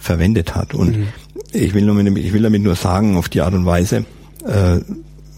[0.00, 0.74] verwendet hat.
[0.74, 1.08] Und mhm.
[1.52, 4.04] ich will nur mit, ich will damit nur sagen, auf die Art und Weise,
[4.46, 4.80] äh,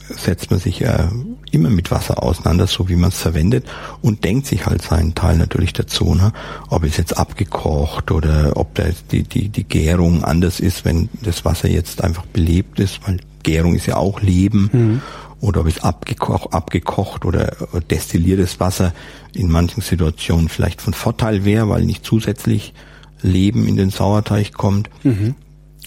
[0.09, 1.11] setzt man sich ja
[1.51, 3.67] immer mit Wasser auseinander, so wie man es verwendet
[4.03, 6.33] und denkt sich halt seinen Teil natürlich dazu, ne?
[6.69, 11.45] ob es jetzt abgekocht oder ob da die, die, die Gärung anders ist, wenn das
[11.45, 14.71] Wasser jetzt einfach belebt ist, weil Gärung ist ja auch Leben.
[14.73, 15.03] Mhm.
[15.41, 17.55] Oder ob es abgekocht, abgekocht oder
[17.91, 18.95] destilliertes Wasser
[19.35, 22.73] in manchen Situationen vielleicht von Vorteil wäre, weil nicht zusätzlich
[23.21, 24.89] Leben in den Sauerteig kommt.
[25.05, 25.35] Mhm.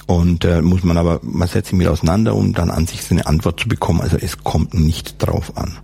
[0.09, 3.13] Und äh, muss man aber, man setzt sich mit auseinander, um dann an sich so
[3.13, 4.01] eine Antwort zu bekommen.
[4.01, 5.77] Also es kommt nicht drauf an.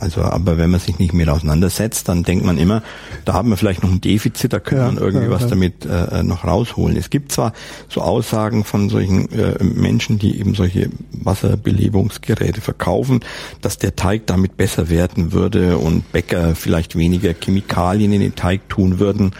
[0.00, 2.82] Also, aber wenn man sich nicht mehr auseinandersetzt, dann denkt man immer,
[3.26, 5.48] da haben wir vielleicht noch ein Defizit, da können ja, man irgendwie ja, was ja.
[5.48, 6.96] damit äh, noch rausholen.
[6.96, 7.52] Es gibt zwar
[7.90, 13.20] so Aussagen von solchen äh, Menschen, die eben solche Wasserbelebungsgeräte verkaufen,
[13.60, 18.70] dass der Teig damit besser werden würde und Bäcker vielleicht weniger Chemikalien in den Teig
[18.70, 19.32] tun würden.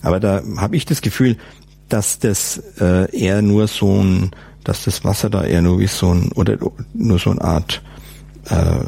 [0.00, 1.36] Aber da habe ich das Gefühl,
[1.92, 4.30] dass das äh, eher nur so ein,
[4.64, 6.56] dass das Wasser da eher nur wie so ein, oder
[6.94, 7.82] nur so eine Art,
[8.46, 8.80] äh,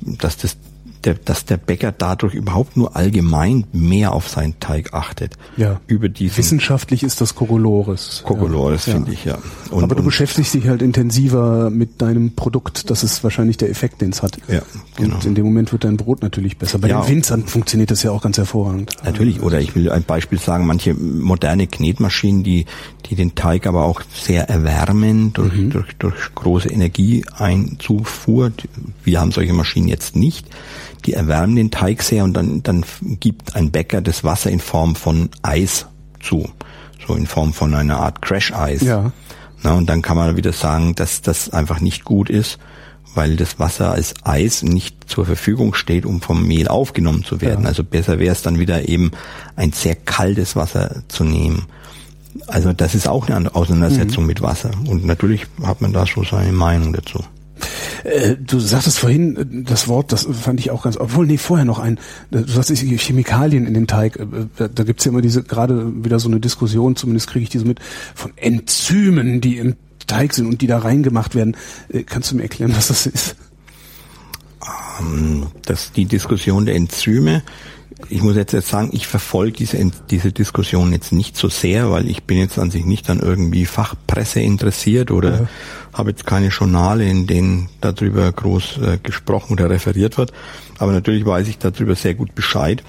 [0.00, 0.56] dass das
[1.04, 5.34] der, dass der Bäcker dadurch überhaupt nur allgemein mehr auf seinen Teig achtet.
[5.56, 5.80] Ja.
[5.86, 8.22] Über diesen Wissenschaftlich ist das Kokolores.
[8.24, 8.94] Kokolores, ja.
[8.94, 9.38] finde ich, ja.
[9.70, 12.90] Und, Aber du beschäftigst dich halt intensiver mit deinem Produkt.
[12.90, 14.38] Das ist wahrscheinlich der Effekt, den es hat.
[14.48, 14.62] Ja,
[14.96, 15.16] genau.
[15.16, 16.78] Und in dem Moment wird dein Brot natürlich besser.
[16.78, 17.00] Bei ja.
[17.02, 18.96] den Winzern funktioniert das ja auch ganz hervorragend.
[19.04, 19.42] Natürlich.
[19.42, 22.66] Oder ich will ein Beispiel sagen, manche moderne Knetmaschinen, die,
[23.06, 25.70] die den Teig aber auch sehr erwärmen durch, mhm.
[25.70, 28.52] durch, durch große Energieeinzufuhr.
[29.04, 30.46] Wir haben solche Maschinen jetzt nicht
[31.04, 34.94] die erwärmen den Teig sehr und dann, dann gibt ein Bäcker das Wasser in Form
[34.94, 35.86] von Eis
[36.20, 36.48] zu.
[37.06, 38.82] So in Form von einer Art Crash-Eis.
[38.82, 39.12] Ja.
[39.62, 42.58] Na, und dann kann man wieder sagen, dass das einfach nicht gut ist,
[43.14, 47.62] weil das Wasser als Eis nicht zur Verfügung steht, um vom Mehl aufgenommen zu werden.
[47.62, 47.68] Ja.
[47.68, 49.12] Also besser wäre es dann wieder eben
[49.56, 51.66] ein sehr kaltes Wasser zu nehmen.
[52.46, 54.28] Also das ist auch eine Auseinandersetzung mhm.
[54.28, 54.70] mit Wasser.
[54.86, 57.22] Und natürlich hat man da so seine Meinung dazu.
[58.04, 61.64] Äh, du sagtest vorhin äh, das Wort, das fand ich auch ganz, obwohl, nee, vorher
[61.64, 61.98] noch ein,
[62.30, 66.28] du sagst Chemikalien in den Teig, äh, da gibt's ja immer diese, gerade wieder so
[66.28, 67.80] eine Diskussion, zumindest kriege ich diese mit,
[68.14, 69.76] von Enzymen, die im
[70.06, 71.56] Teig sind und die da reingemacht werden.
[72.06, 73.36] Kannst du mir erklären, was das ist?
[75.00, 77.42] Ähm, das, die Diskussion der Enzyme
[78.08, 82.08] ich muss jetzt, jetzt sagen, ich verfolge diese, diese Diskussion jetzt nicht so sehr, weil
[82.08, 85.48] ich bin jetzt an sich nicht an irgendwie Fachpresse interessiert oder ja.
[85.92, 90.32] habe jetzt keine Journale, in denen darüber groß äh, gesprochen oder referiert wird.
[90.78, 92.82] Aber natürlich weiß ich darüber sehr gut Bescheid.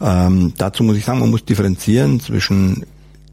[0.00, 2.86] Ähm, dazu muss ich sagen, man muss differenzieren zwischen,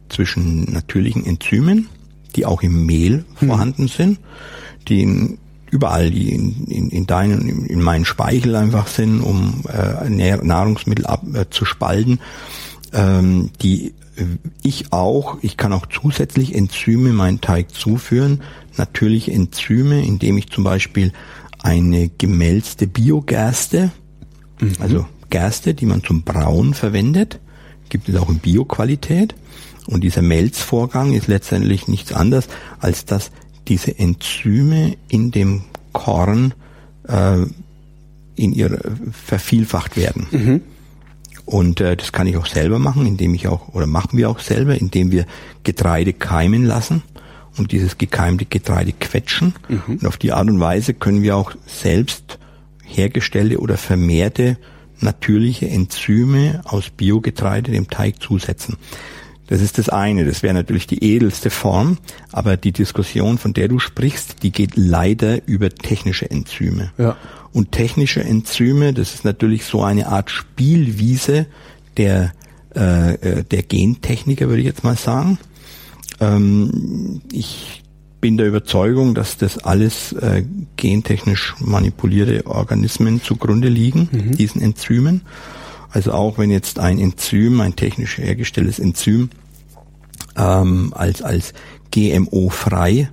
[0.09, 1.87] zwischen natürlichen Enzymen,
[2.35, 3.47] die auch im Mehl hm.
[3.47, 4.19] vorhanden sind,
[4.87, 5.37] die in,
[5.71, 11.05] überall, die in, in, in deinen, in, in meinen Speichel einfach sind, um äh, Nahrungsmittel
[11.05, 12.19] ab, äh, zu spalten,
[12.93, 13.93] ähm, die
[14.61, 18.41] ich auch, ich kann auch zusätzlich Enzyme in meinen Teig zuführen,
[18.77, 21.13] natürliche Enzyme, indem ich zum Beispiel
[21.61, 23.91] eine gemälzte Biogerste,
[24.59, 24.73] mhm.
[24.79, 27.39] also Gerste, die man zum Brauen verwendet,
[27.89, 29.35] gibt es auch in Bioqualität.
[29.87, 32.47] Und dieser Melzvorgang ist letztendlich nichts anderes,
[32.79, 33.31] als dass
[33.69, 35.63] diese Enzyme in dem
[35.93, 36.53] Korn
[37.07, 37.37] äh,
[38.35, 38.79] in ihr
[39.11, 40.27] vervielfacht werden.
[40.31, 40.61] Mhm.
[41.45, 44.39] Und äh, das kann ich auch selber machen, indem ich auch, oder machen wir auch
[44.39, 45.25] selber, indem wir
[45.63, 47.01] Getreide keimen lassen
[47.57, 49.55] und dieses gekeimte Getreide quetschen.
[49.67, 49.97] Mhm.
[49.99, 52.37] Und auf die Art und Weise können wir auch selbst
[52.85, 54.57] hergestellte oder vermehrte
[54.99, 58.77] natürliche Enzyme aus Biogetreide dem Teig zusetzen.
[59.49, 60.25] Das ist das eine.
[60.25, 61.97] Das wäre natürlich die edelste Form.
[62.31, 66.91] Aber die Diskussion, von der du sprichst, die geht leider über technische Enzyme.
[66.99, 67.17] Ja.
[67.51, 71.47] Und technische Enzyme, das ist natürlich so eine Art Spielwiese
[71.97, 72.31] der,
[72.75, 75.39] äh, äh, der Gentechniker, würde ich jetzt mal sagen.
[76.19, 77.81] Ähm, ich
[78.21, 80.43] bin der Überzeugung, dass das alles äh,
[80.75, 84.31] gentechnisch manipulierte Organismen zugrunde liegen, mhm.
[84.33, 85.21] diesen Enzymen.
[85.91, 89.29] Also auch wenn jetzt ein Enzym, ein technisch hergestelltes Enzym,
[90.37, 91.53] ähm, als, als
[91.91, 93.09] GMO-frei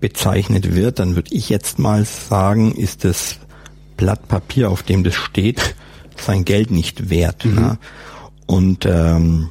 [0.00, 3.38] bezeichnet wird, dann würde ich jetzt mal sagen, ist das
[3.96, 5.76] Blatt Papier, auf dem das steht,
[6.16, 7.44] sein Geld nicht wert.
[7.44, 7.54] Mhm.
[7.54, 7.78] Ne?
[8.46, 9.50] Und ähm,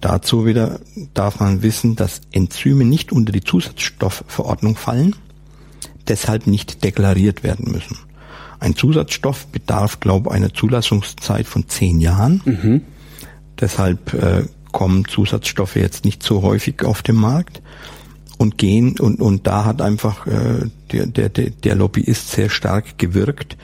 [0.00, 0.80] dazu wieder
[1.14, 5.16] darf man wissen, dass Enzyme nicht unter die Zusatzstoffverordnung fallen,
[6.06, 7.98] deshalb nicht deklariert werden müssen.
[8.60, 12.42] Ein Zusatzstoff bedarf, glaube ich, einer Zulassungszeit von zehn Jahren.
[12.44, 12.82] Mhm.
[13.60, 17.62] Deshalb äh, kommen Zusatzstoffe jetzt nicht so häufig auf den Markt
[18.36, 23.56] und gehen und und da hat einfach äh, der, der der Lobbyist sehr stark gewirkt,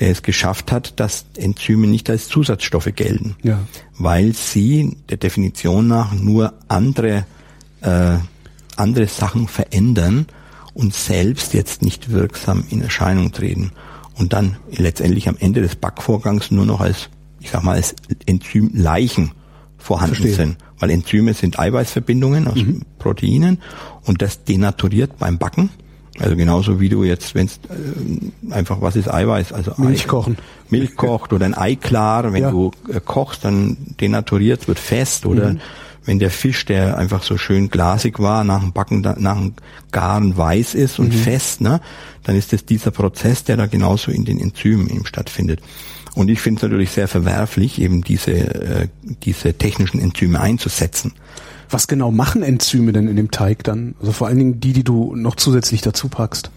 [0.00, 3.60] der es geschafft hat, dass Enzyme nicht als Zusatzstoffe gelten, ja.
[3.98, 7.24] weil sie der Definition nach nur andere
[7.82, 8.16] äh,
[8.76, 10.26] andere Sachen verändern
[10.72, 13.72] und selbst jetzt nicht wirksam in Erscheinung treten
[14.18, 17.08] und dann letztendlich am Ende des Backvorgangs nur noch als
[17.42, 17.94] ich sag mal als
[18.26, 19.32] Enzymleichen
[19.76, 20.34] vorhanden Verstehe.
[20.34, 20.56] sind.
[20.78, 22.82] Weil Enzyme sind Eiweißverbindungen aus mhm.
[22.98, 23.58] Proteinen
[24.04, 25.70] und das denaturiert beim Backen.
[26.18, 29.52] Also genauso wie du jetzt, wenn es äh, einfach, was ist Eiweiß?
[29.52, 30.36] Also Milch Ei, kochen.
[30.68, 32.50] Milch kocht oder ein Ei klar, wenn ja.
[32.50, 35.60] du äh, kochst, dann denaturiert, wird fest oder mhm.
[36.04, 39.54] Wenn der Fisch, der einfach so schön glasig war, nach dem Backen, nach dem
[39.92, 41.18] Garen weiß ist und mhm.
[41.18, 41.80] fest, ne,
[42.24, 45.60] dann ist es dieser Prozess, der da genauso in den Enzymen eben stattfindet.
[46.14, 48.88] Und ich finde es natürlich sehr verwerflich, eben diese, äh,
[49.24, 51.12] diese technischen Enzyme einzusetzen.
[51.70, 53.94] Was genau machen Enzyme denn in dem Teig dann?
[53.98, 56.50] Also vor allen Dingen die, die du noch zusätzlich dazu packst.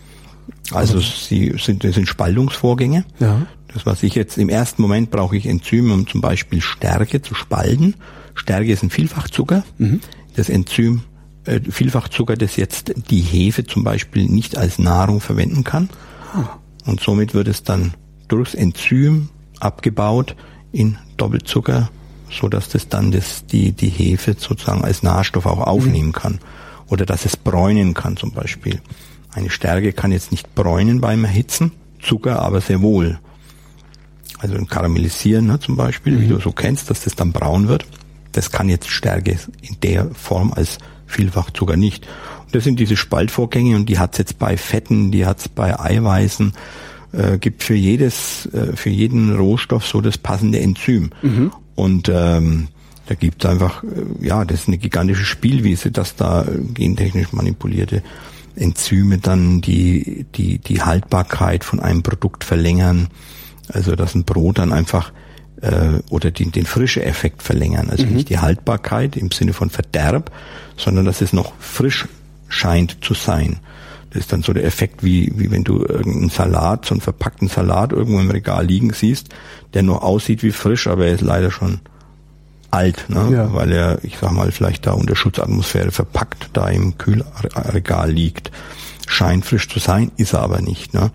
[0.71, 3.05] Also, also sie sind, das sind Spaltungsvorgänge.
[3.19, 3.47] Ja.
[3.73, 7.33] Das, was ich jetzt im ersten Moment brauche ich Enzyme, um zum Beispiel Stärke zu
[7.33, 7.95] spalten.
[8.35, 9.63] Stärke ist ein Vielfachzucker.
[9.77, 10.01] Mhm.
[10.35, 11.01] Das Enzym
[11.45, 15.89] äh, Vielfachzucker, das jetzt die Hefe zum Beispiel nicht als Nahrung verwenden kann.
[16.33, 16.59] Ah.
[16.85, 17.93] Und somit wird es dann
[18.27, 19.29] durchs Enzym
[19.59, 20.35] abgebaut
[20.71, 21.89] in Doppelzucker,
[22.29, 26.13] so dass das dann das, die, die Hefe sozusagen als Nahrstoff auch aufnehmen mhm.
[26.13, 26.39] kann.
[26.87, 28.81] Oder dass es bräunen kann zum Beispiel.
[29.31, 31.71] Eine Stärke kann jetzt nicht bräunen beim Erhitzen,
[32.01, 33.19] Zucker aber sehr wohl.
[34.39, 36.21] Also ein Karamellisieren ne, zum Beispiel, mhm.
[36.21, 37.85] wie du so kennst, dass das dann braun wird.
[38.35, 40.77] Das kann jetzt Stärke in der Form als
[41.07, 42.07] Vielfachzucker nicht.
[42.45, 45.49] Und das sind diese Spaltvorgänge und die hat es jetzt bei Fetten, die hat es
[45.49, 46.53] bei Eiweißen,
[47.13, 51.11] äh, gibt für jedes, äh, für jeden Rohstoff so das passende Enzym.
[51.21, 51.51] Mhm.
[51.75, 52.67] Und ähm,
[53.07, 57.31] da gibt es einfach, äh, ja, das ist eine gigantische Spielwiese, dass da äh, gentechnisch
[57.31, 58.03] manipulierte
[58.55, 63.07] Enzyme dann die, die, die Haltbarkeit von einem Produkt verlängern.
[63.67, 65.11] Also dass ein Brot dann einfach
[65.61, 67.89] äh, oder den, den frische Effekt verlängern.
[67.89, 68.13] Also mhm.
[68.13, 70.31] nicht die Haltbarkeit im Sinne von Verderb,
[70.77, 72.07] sondern dass es noch frisch
[72.47, 73.57] scheint zu sein.
[74.11, 77.49] Das ist dann so der Effekt, wie, wie wenn du irgendeinen Salat, so einen verpackten
[77.49, 79.29] Salat irgendwo im Regal liegen siehst,
[79.73, 81.81] der nur aussieht wie frisch, aber er ist leider schon
[82.71, 83.29] alt, ne?
[83.31, 83.53] Ja.
[83.53, 88.51] weil er, ich sag mal, vielleicht da unter Schutzatmosphäre verpackt da im Kühlregal liegt.
[89.07, 90.93] Scheint frisch zu sein, ist er aber nicht.
[90.93, 91.11] Ne?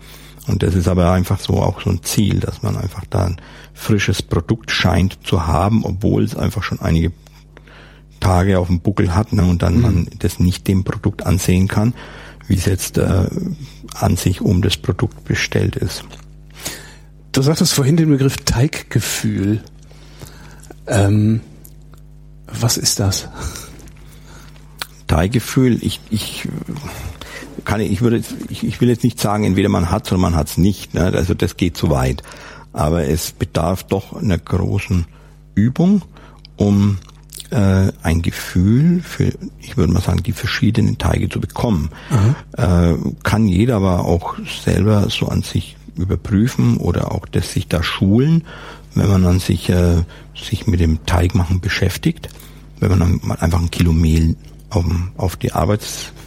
[0.47, 3.37] Und das ist aber einfach so auch so ein Ziel, dass man einfach da ein
[3.73, 7.11] frisches Produkt scheint zu haben, obwohl es einfach schon einige
[8.19, 9.81] Tage auf dem Buckel hat ne, und dann mhm.
[9.81, 11.93] man das nicht dem Produkt ansehen kann
[12.51, 13.29] wie es jetzt äh,
[13.95, 16.03] an sich um das Produkt bestellt ist.
[17.31, 19.63] Du sagtest vorhin den Begriff Teiggefühl.
[20.85, 21.39] Ähm,
[22.47, 23.29] was ist das?
[25.07, 26.49] Teiggefühl, ich, ich
[27.65, 30.47] kann ich würde ich, ich will jetzt nicht sagen, entweder man hat oder man hat
[30.47, 30.93] es nicht.
[30.93, 31.11] Ne?
[31.13, 32.23] Also das geht zu weit.
[32.73, 35.05] Aber es bedarf doch einer großen
[35.55, 36.03] Übung,
[36.55, 36.99] um
[37.49, 41.89] äh, ein Gefühl für, ich würde mal sagen, die verschiedenen Teige zu bekommen.
[42.57, 47.83] Äh, kann jeder aber auch selber so an sich überprüfen oder auch das sich da
[47.83, 48.45] schulen,
[48.95, 50.03] wenn man dann sich, äh,
[50.35, 52.29] sich mit dem Teigmachen beschäftigt.
[52.79, 54.35] Wenn man dann mal einfach ein Kilo Mehl
[54.69, 54.85] auf,
[55.17, 55.51] auf die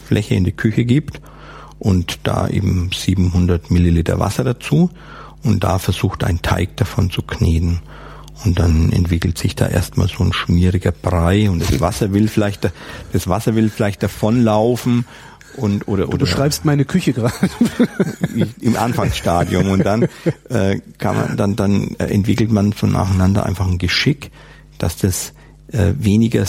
[0.05, 1.21] Arbeitsfläche in die Küche gibt
[1.79, 4.91] und da eben 700 Milliliter Wasser dazu
[5.43, 7.81] und da versucht ein Teig davon zu kneten.
[8.45, 12.69] Und dann entwickelt sich da erstmal so ein schmieriger Brei und das Wasser will vielleicht,
[13.13, 15.05] das Wasser will vielleicht davonlaufen
[15.57, 17.33] und oder Du oder beschreibst meine Küche gerade.
[18.61, 20.09] im Anfangsstadium und dann
[20.51, 24.33] äh, kann man dann dann äh, entwickelt man so nacheinander einfach ein Geschick,
[24.79, 25.33] dass das
[25.75, 26.45] äh, weniger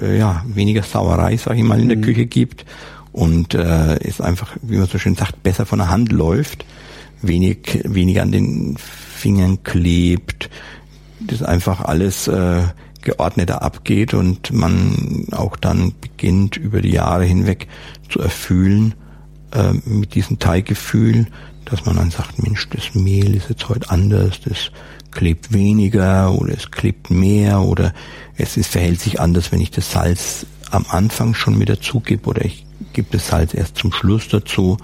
[0.00, 2.66] äh, ja weniger Sauerei sag ich mal in der Küche gibt
[3.12, 6.64] und äh, es einfach wie man so schön sagt besser von der Hand läuft,
[7.22, 10.50] wenig weniger an den Fingern klebt,
[11.20, 12.62] das einfach alles äh,
[13.02, 17.68] geordneter abgeht und man auch dann beginnt über die Jahre hinweg
[18.10, 18.94] zu erfüllen
[19.52, 21.28] äh, mit diesem Teiggefühl,
[21.64, 24.70] dass man dann sagt, Mensch, das Mehl ist jetzt heute anders, das
[25.16, 27.94] klebt weniger oder es klebt mehr oder
[28.36, 32.28] es ist, verhält sich anders, wenn ich das Salz am Anfang schon mit dazu gebe
[32.28, 34.76] oder ich gebe das Salz erst zum Schluss dazu.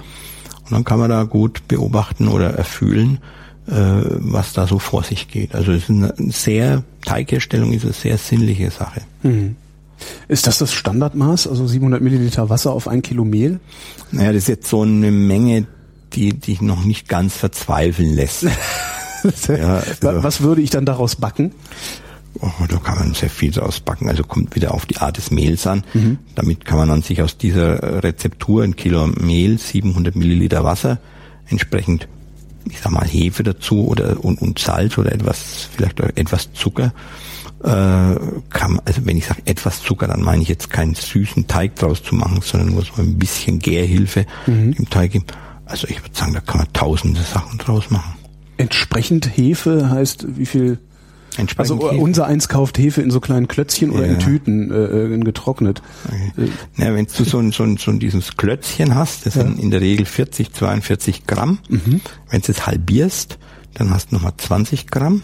[0.65, 3.19] Und dann kann man da gut beobachten oder erfüllen,
[3.67, 5.55] äh, was da so vor sich geht.
[5.55, 9.03] Also es ist eine sehr, Teigherstellung ist eine sehr sinnliche Sache.
[10.29, 11.47] Ist das das Standardmaß?
[11.47, 13.61] Also 700 Milliliter Wasser auf ein Kilo Mehl?
[14.11, 15.67] Naja, das ist jetzt so eine Menge,
[16.15, 18.47] die dich noch nicht ganz verzweifeln lässt.
[19.49, 21.53] Ja, also- Wa- Was würde ich dann daraus backen?
[22.41, 24.09] Oh, da kann man sehr viel draus backen.
[24.09, 25.85] Also kommt wieder auf die Art des Mehls an.
[26.35, 30.99] Damit kann man dann sich aus dieser Rezeptur ein Kilo Mehl, 700 Milliliter Wasser,
[31.49, 32.09] entsprechend,
[32.71, 36.95] ich sag mal Hefe dazu oder und, und Salz oder etwas, vielleicht etwas Zucker.
[37.63, 38.17] Äh,
[38.49, 42.03] kann, also wenn ich sage etwas Zucker, dann meine ich jetzt keinen süßen Teig draus
[42.03, 44.25] zu machen, sondern nur so ein bisschen Gärhilfe
[44.79, 45.27] im Teig geben.
[45.67, 48.15] Also ich würde sagen, da kann man tausende Sachen draus machen.
[48.57, 50.79] Entsprechend Hefe heißt wie viel?
[51.57, 51.99] Also Hefe.
[52.01, 54.19] unser eins kauft Hefe in so kleinen Klötzchen oder in Ja.
[54.19, 55.81] Tüten, äh, in getrocknet.
[56.37, 56.49] Äh,
[56.83, 59.71] Ja, wenn du so ein, so ein, so ein dieses Klötzchen hast, das sind in
[59.71, 61.59] der Regel 40, 42 Gramm.
[61.69, 63.39] Wenn du es halbierst,
[63.75, 65.23] dann hast du nochmal 20 Gramm.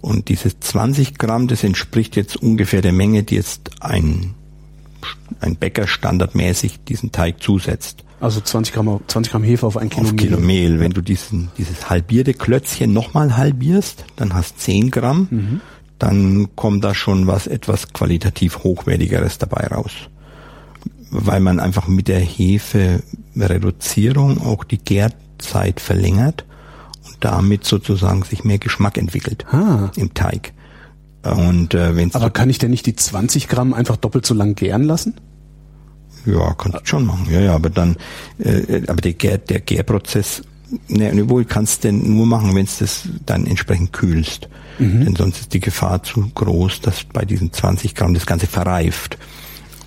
[0.00, 4.34] Und dieses 20 Gramm, das entspricht jetzt ungefähr der Menge, die jetzt ein,
[5.40, 8.04] ein Bäcker standardmäßig diesen Teig zusetzt.
[8.20, 10.26] Also 20 Gramm, 20 Gramm Hefe auf ein Kilo Auf Mehl.
[10.26, 10.78] Kilo Mehl.
[10.80, 15.60] Wenn du diesen, dieses halbierte Klötzchen nochmal halbierst, dann hast 10 Gramm,
[15.98, 19.92] dann kommt da schon was etwas qualitativ hochwertigeres dabei raus.
[21.10, 26.44] Weil man einfach mit der Hefe-Reduzierung auch die Gärzeit verlängert
[27.06, 29.90] und damit sozusagen sich mehr Geschmack entwickelt Ah.
[29.96, 30.52] im Teig.
[31.22, 34.54] Und äh, wenn Aber kann ich denn nicht die 20 Gramm einfach doppelt so lang
[34.54, 35.14] gären lassen?
[36.26, 37.26] Ja, kannst du schon machen.
[37.30, 37.96] Ja, ja, aber dann,
[38.38, 40.42] äh, aber der, Gär, der Gärprozess,
[40.88, 44.48] ne, wohl kannst du denn nur machen, wenn du das dann entsprechend kühlst.
[44.80, 49.18] Denn sonst ist die Gefahr zu groß, dass bei diesen 20 Gramm das Ganze verreift.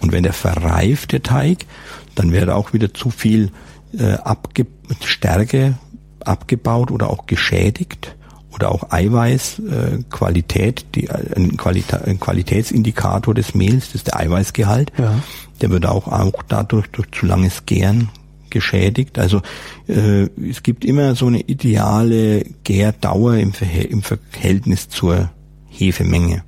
[0.02, 1.66] Und wenn der verreift, der Teig,
[2.14, 3.52] dann wäre auch wieder zu viel
[3.98, 4.68] äh, abge
[5.04, 5.80] Stärke
[6.20, 8.16] abgebaut oder auch geschädigt
[8.54, 14.08] oder auch Eiweiß, äh, Qualität, die, äh, ein, Qualita ein Qualitätsindikator des Mehls, das ist
[14.08, 14.92] der Eiweißgehalt.
[14.98, 15.16] Ja.
[15.64, 18.10] Der wird auch, auch dadurch durch zu langes Gären
[18.50, 19.18] geschädigt.
[19.18, 19.42] Also
[19.88, 25.30] äh, es gibt immer so eine ideale Gärdauer im, Verhält- im Verhältnis zur
[25.70, 26.44] Hefemenge.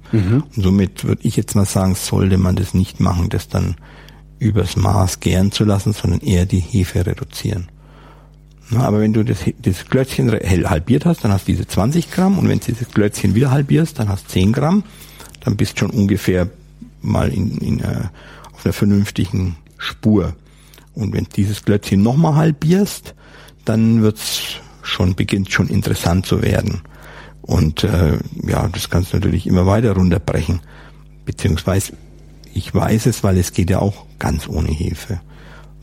[0.55, 3.75] Und somit würde ich jetzt mal sagen, sollte man das nicht machen, das dann
[4.37, 7.69] übers Maß gären zu lassen, sondern eher die Hefe reduzieren.
[8.69, 12.37] Na, aber wenn du das, das Klötzchen halbiert hast, dann hast du diese 20 Gramm
[12.37, 14.83] und wenn du dieses Klötzchen wieder halbierst, dann hast du 10 Gramm,
[15.39, 16.49] dann bist du schon ungefähr
[17.01, 18.09] mal in, in, äh, auf
[18.65, 20.35] einer vernünftigen Spur.
[20.93, 23.15] Und wenn dieses Klötzchen nochmal halbierst,
[23.65, 26.81] dann wird's schon, beginnt schon interessant zu werden.
[27.41, 30.61] Und äh, ja, das kannst du natürlich immer weiter runterbrechen.
[31.25, 31.93] Beziehungsweise,
[32.53, 35.19] ich weiß es, weil es geht ja auch ganz ohne Hefe.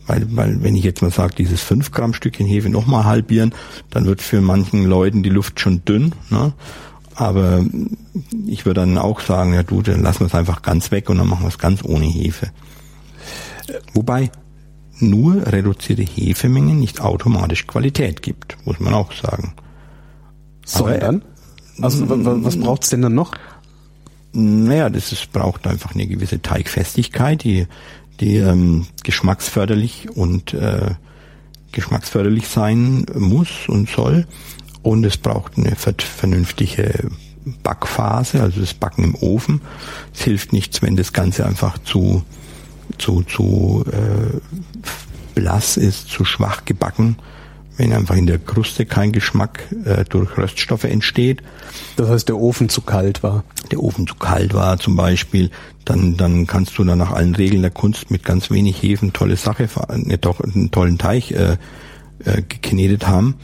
[0.07, 3.55] Weil, weil wenn ich jetzt mal sage, dieses 5 Gramm Stückchen Hefe nochmal halbieren,
[3.91, 6.13] dann wird für manchen Leuten die Luft schon dünn.
[6.31, 6.53] Ne?
[7.15, 7.65] Aber
[8.47, 11.19] ich würde dann auch sagen, ja du, dann lassen wir es einfach ganz weg und
[11.19, 12.51] dann machen wir es ganz ohne Hefe.
[13.95, 14.31] Wobei
[14.99, 19.55] nur reduzierte Hefemengen nicht automatisch Qualität gibt, muss man auch sagen.
[20.65, 21.23] Sondern?
[21.81, 23.35] Also wa- wa- was braucht's denn dann noch?
[24.33, 27.67] Naja, das ist, braucht einfach eine gewisse Teigfestigkeit, die,
[28.21, 30.95] die ähm, geschmacksförderlich und äh,
[31.73, 34.27] geschmacksförderlich sein muss und soll.
[34.83, 37.11] Und es braucht eine vernünftige
[37.63, 39.61] Backphase, also das Backen im Ofen.
[40.15, 42.23] Es hilft nichts, wenn das Ganze einfach zu,
[43.03, 44.39] zu, zu äh,
[45.35, 47.17] blass ist, zu schwach gebacken
[47.77, 51.43] wenn einfach in der Kruste kein Geschmack äh, durch Röststoffe entsteht.
[51.97, 53.45] Das heißt, der Ofen zu kalt war.
[53.71, 55.51] Der Ofen zu kalt war zum Beispiel,
[55.85, 59.37] dann, dann kannst du dann nach allen Regeln der Kunst mit ganz wenig Hefen tolle
[59.37, 61.57] Sache, ne, doch einen tollen Teig äh,
[62.25, 63.37] äh, geknetet haben.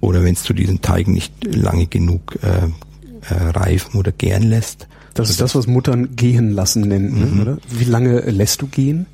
[0.00, 2.66] Oder wenn du diesen Teig nicht lange genug äh,
[3.32, 4.88] äh, reifen oder gären lässt.
[5.18, 7.40] Das ist das, was Muttern gehen lassen nennen, ne, mhm.
[7.40, 7.58] oder?
[7.70, 9.06] Wie lange lässt du gehen?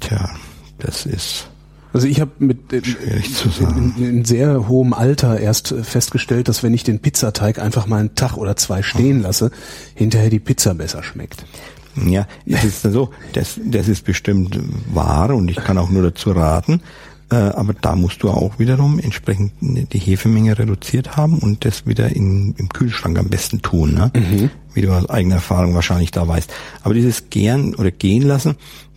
[0.00, 0.30] Tja,
[0.78, 1.50] das ist
[1.92, 2.84] also ich habe mit in,
[3.58, 8.14] in, in, sehr hohem Alter erst festgestellt, dass wenn ich den Pizzateig einfach mal einen
[8.14, 9.50] Tag oder zwei stehen lasse,
[9.94, 11.44] hinterher die Pizza besser schmeckt.
[11.96, 14.56] Ja, es ist so, das, das ist bestimmt
[14.94, 16.80] wahr und ich kann auch nur dazu raten.
[17.30, 22.08] Äh, aber da musst du auch wiederum entsprechend die Hefemenge reduziert haben und das wieder
[22.14, 24.10] in, im Kühlschrank am besten tun, ne?
[24.14, 24.50] Mhm.
[24.74, 26.52] wie du aus eigener Erfahrung wahrscheinlich da weißt.
[26.82, 28.56] Aber dieses Gern oder Gehen lassen,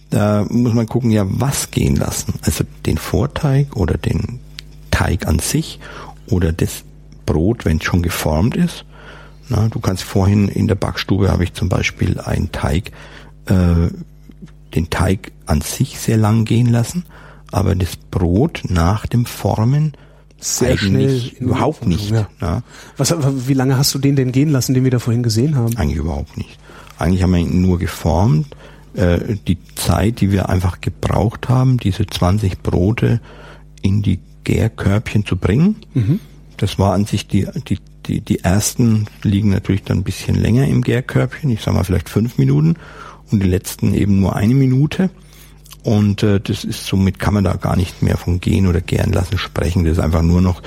[0.09, 2.35] da muss man gucken, ja, was gehen lassen.
[2.41, 4.39] Also den Vorteig oder den
[4.91, 5.79] Teig an sich
[6.27, 6.83] oder das
[7.25, 8.85] Brot, wenn es schon geformt ist.
[9.49, 12.91] Na, du kannst vorhin in der Backstube habe ich zum Beispiel einen Teig,
[13.45, 13.89] äh,
[14.73, 17.05] den Teig an sich sehr lang gehen lassen,
[17.53, 19.93] aber das Brot nach dem Formen
[20.39, 22.11] sehr schnell überhaupt nicht.
[22.11, 22.27] Ja.
[22.41, 22.63] Ja.
[22.97, 23.15] Was,
[23.47, 25.77] wie lange hast du den denn gehen lassen, den wir da vorhin gesehen haben?
[25.77, 26.57] Eigentlich überhaupt nicht.
[26.99, 28.47] Eigentlich haben wir ihn nur geformt,
[28.95, 33.21] äh, die Zeit, die wir einfach gebraucht haben, diese 20 Brote
[33.81, 35.77] in die Gärkörbchen zu bringen.
[35.93, 36.19] Mhm.
[36.57, 40.67] Das war an sich die, die, die, die ersten liegen natürlich dann ein bisschen länger
[40.67, 42.75] im Gärkörbchen, ich sag mal vielleicht fünf Minuten
[43.31, 45.09] und die letzten eben nur eine Minute.
[45.83, 49.11] Und äh, das ist somit kann man da gar nicht mehr von gehen oder gären
[49.11, 49.83] lassen sprechen.
[49.83, 50.61] Das ist einfach nur noch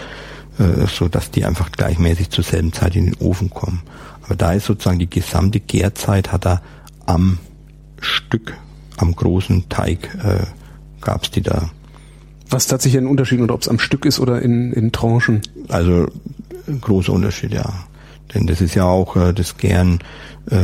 [0.59, 3.83] äh, so, dass die einfach gleichmäßig zur selben Zeit in den Ofen kommen.
[4.23, 6.63] Aber da ist sozusagen die gesamte Gärzeit hat er
[7.07, 7.39] am
[8.01, 8.55] Stück
[8.97, 10.47] am großen Teig äh,
[11.01, 11.71] gab es die da.
[12.51, 15.43] Was tatsächlich ein Unterschied und ob es am Stück ist oder in, in Tranchen?
[15.69, 16.07] Also
[16.81, 17.73] großer Unterschied, ja.
[18.35, 20.01] Denn das ist ja auch äh, das gern,
[20.51, 20.57] äh,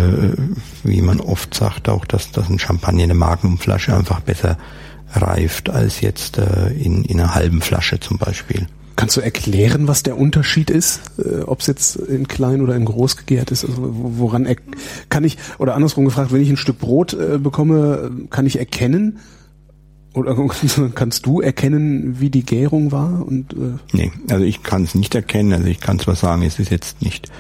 [0.85, 4.59] wie man oft sagt, auch dass, dass ein Champagner in der Magnumflasche einfach besser
[5.15, 8.67] reift als jetzt äh, in, in einer halben Flasche zum Beispiel.
[8.97, 12.85] Kannst du erklären, was der Unterschied ist, äh, ob es jetzt in klein oder in
[12.85, 13.65] groß gegärt ist?
[13.65, 14.47] Also woran
[15.09, 19.19] kann ich oder andersrum gefragt, wenn ich ein Stück Brot äh, bekomme, kann ich erkennen
[20.15, 20.37] oder
[20.95, 23.27] kannst du erkennen, wie die Gärung war?
[23.27, 25.53] Und äh nee, also ich kann es nicht erkennen.
[25.53, 27.31] Also ich kann zwar sagen, es ist jetzt nicht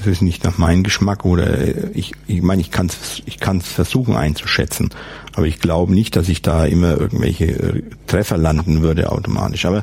[0.00, 3.68] es ist nicht nach meinem Geschmack oder ich, ich meine, ich kann es ich kann's
[3.68, 4.90] versuchen einzuschätzen,
[5.34, 9.66] aber ich glaube nicht, dass ich da immer irgendwelche äh, Treffer landen würde automatisch.
[9.66, 9.82] Aber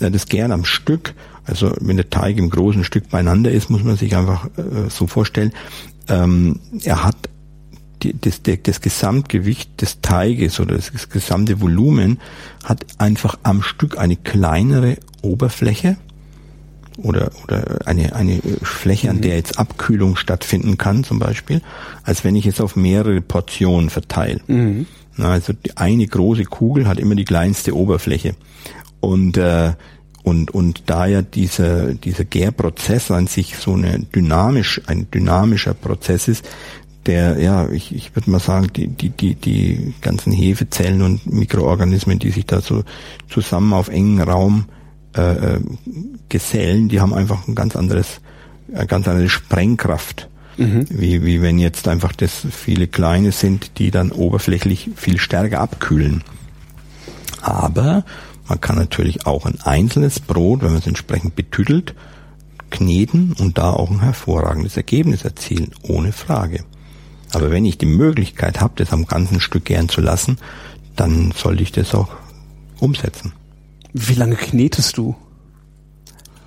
[0.00, 1.14] äh, das gern am Stück,
[1.44, 5.06] also wenn der Teig im großen Stück beieinander ist, muss man sich einfach äh, so
[5.06, 5.52] vorstellen,
[6.08, 7.16] ähm, er hat
[8.02, 12.18] die, das, das, das Gesamtgewicht des Teiges oder das, das gesamte Volumen
[12.64, 15.96] hat einfach am Stück eine kleinere Oberfläche
[16.98, 19.22] oder, oder eine, eine Fläche, an mhm.
[19.22, 21.60] der jetzt Abkühlung stattfinden kann, zum Beispiel,
[22.04, 24.40] als wenn ich es auf mehrere Portionen verteile.
[24.46, 24.86] Mhm.
[25.18, 28.34] Also die eine große Kugel hat immer die kleinste Oberfläche.
[29.00, 29.72] Und, äh,
[30.22, 36.28] und, und da ja dieser, dieser Gärprozess an sich so eine dynamisch, ein dynamischer Prozess
[36.28, 36.48] ist,
[37.06, 42.18] der, ja, ich, ich würde mal sagen, die, die, die, die ganzen Hefezellen und Mikroorganismen,
[42.18, 42.82] die sich da so
[43.28, 44.66] zusammen auf engen Raum
[45.16, 45.60] äh, äh,
[46.28, 48.20] Gesellen, die haben einfach ein ganz anderes,
[48.72, 50.28] eine ganz andere Sprengkraft.
[50.58, 50.86] Mhm.
[50.88, 56.24] Wie, wie wenn jetzt einfach das viele kleine sind, die dann oberflächlich viel stärker abkühlen.
[57.42, 58.04] Aber
[58.48, 61.94] man kann natürlich auch ein einzelnes Brot, wenn man es entsprechend betüttelt,
[62.70, 66.64] kneten und da auch ein hervorragendes Ergebnis erzielen, ohne Frage.
[67.32, 70.38] Aber wenn ich die Möglichkeit habe, das am ganzen Stück gern zu lassen,
[70.94, 72.08] dann sollte ich das auch
[72.80, 73.32] umsetzen.
[73.92, 75.14] Wie lange knetest du?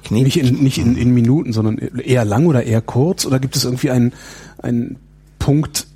[0.03, 3.26] Knet nicht in, nicht in, in Minuten, sondern eher lang oder eher kurz?
[3.26, 4.14] Oder gibt es irgendwie einen,
[4.60, 4.97] einen
[5.38, 5.88] Punkt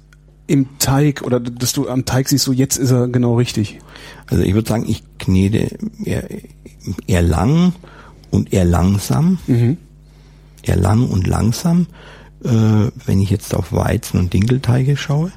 [0.47, 3.79] im Teig oder dass du am Teig siehst, so jetzt ist er genau richtig?
[4.27, 6.27] Also ich würde sagen, ich knete eher,
[7.07, 7.73] eher lang
[8.29, 9.39] und eher langsam.
[9.47, 9.77] Mhm.
[10.63, 11.87] Eher lang und langsam,
[12.43, 15.31] äh, wenn ich jetzt auf Weizen- und Dinkelteige schaue.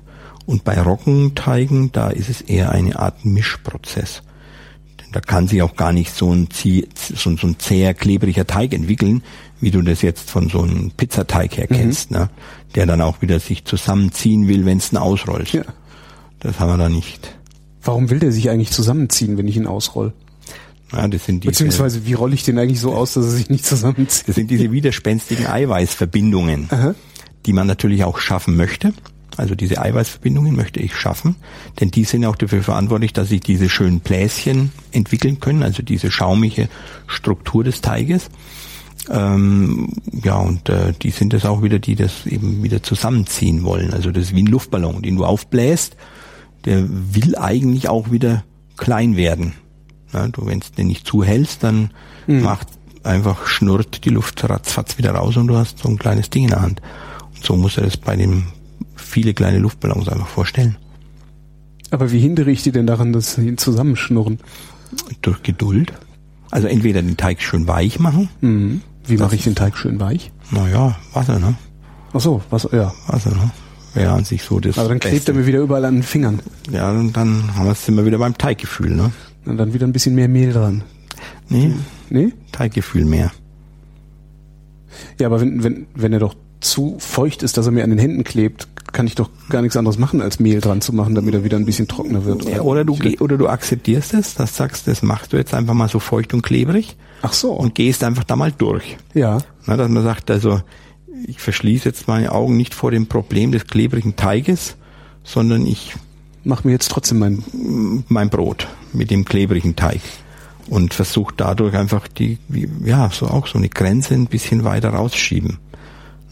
[0.45, 4.23] Und bei Roggenteigen, da ist es eher eine Art Mischprozess
[5.17, 9.23] da kann sich auch gar nicht so ein, so, so ein zäher, klebriger Teig entwickeln,
[9.63, 12.19] wie du das jetzt von so einem Pizzateig her kennst, mhm.
[12.19, 12.31] ne?
[12.75, 15.55] der dann auch wieder sich zusammenziehen will, wenn es ihn ausrollst.
[15.55, 15.65] Ja.
[16.41, 17.35] Das haben wir da nicht.
[17.83, 20.13] Warum will der sich eigentlich zusammenziehen, wenn ich ihn ausroll?
[20.93, 23.51] Ja, das sind diese, Beziehungsweise, wie rolle ich den eigentlich so aus, dass er sich
[23.51, 24.29] nicht zusammenzieht?
[24.29, 26.95] Das sind diese widerspenstigen Eiweißverbindungen, Aha.
[27.45, 28.93] die man natürlich auch schaffen möchte.
[29.37, 31.37] Also diese Eiweißverbindungen möchte ich schaffen,
[31.81, 36.11] denn die sind auch dafür verantwortlich, dass sich diese schönen Bläschen entwickeln können, also diese
[36.11, 36.69] schaumige
[37.07, 38.31] Struktur des Teiges.
[39.11, 39.93] Ähm,
[40.25, 43.93] ja, und äh, die sind es auch wieder, die das eben wieder zusammenziehen wollen.
[43.93, 45.97] Also das ist wie ein Luftballon, den du aufbläst,
[46.65, 48.43] der will eigentlich auch wieder
[48.77, 49.53] klein werden.
[50.17, 51.91] Ja, du, wenn es den nicht zuhältst, dann
[52.27, 52.43] mhm.
[52.43, 52.69] macht
[53.03, 56.51] einfach schnurrt die Luft ratzfatz wieder raus und du hast so ein kleines Ding in
[56.51, 56.81] der Hand.
[57.35, 58.45] Und so muss er das bei dem
[58.97, 60.77] viele kleine Luftballons einfach vorstellen.
[61.91, 64.39] Aber wie hindere ich die denn daran, dass sie zusammenschnurren?
[65.21, 65.93] Durch Geduld.
[66.51, 68.31] Also entweder den Teig schön weich machen.
[68.41, 68.81] Mhm.
[69.07, 70.33] Wie mache ich den Teig schön weich?
[70.51, 71.55] Naja, Wasser, ne?
[72.15, 72.95] Ach so, Wasser, ja.
[73.07, 73.51] Wasser, ne?
[73.95, 74.79] Ja, an sich so das.
[74.79, 75.33] Aber dann klebt Beste.
[75.33, 76.41] er mir wieder überall an den Fingern.
[76.71, 79.13] Ja, und dann haben wir es immer wieder beim Teiggefühl, ne?
[79.47, 80.83] Und dann wieder ein bisschen mehr Mehl dran.
[81.49, 81.73] Nee.
[82.11, 82.33] Nee?
[82.53, 83.31] Teiggefühl mehr.
[85.19, 87.99] Ja, aber wenn, wenn, wenn er doch zu feucht ist, dass er mir an den
[87.99, 91.35] Händen klebt, kann ich doch gar nichts anderes machen, als Mehl dran zu machen, damit
[91.35, 92.47] er wieder ein bisschen trockener wird.
[92.47, 95.75] Oder, ja, oder du oder du akzeptierst es, das sagst, das machst du jetzt einfach
[95.75, 96.97] mal so feucht und klebrig.
[97.23, 97.53] Ach so.
[97.53, 98.97] Und gehst einfach da mal durch.
[99.15, 99.39] Ja.
[99.67, 100.61] Na, dass man sagt, also
[101.27, 104.77] ich verschließe jetzt meine Augen nicht vor dem Problem des klebrigen Teiges,
[105.25, 105.95] sondern ich
[106.45, 107.43] mache mir jetzt trotzdem mein
[108.09, 110.01] mein Brot mit dem klebrigen Teig
[110.69, 112.39] und versuche dadurch einfach die
[112.85, 115.59] ja so auch so eine Grenze ein bisschen weiter rausschieben.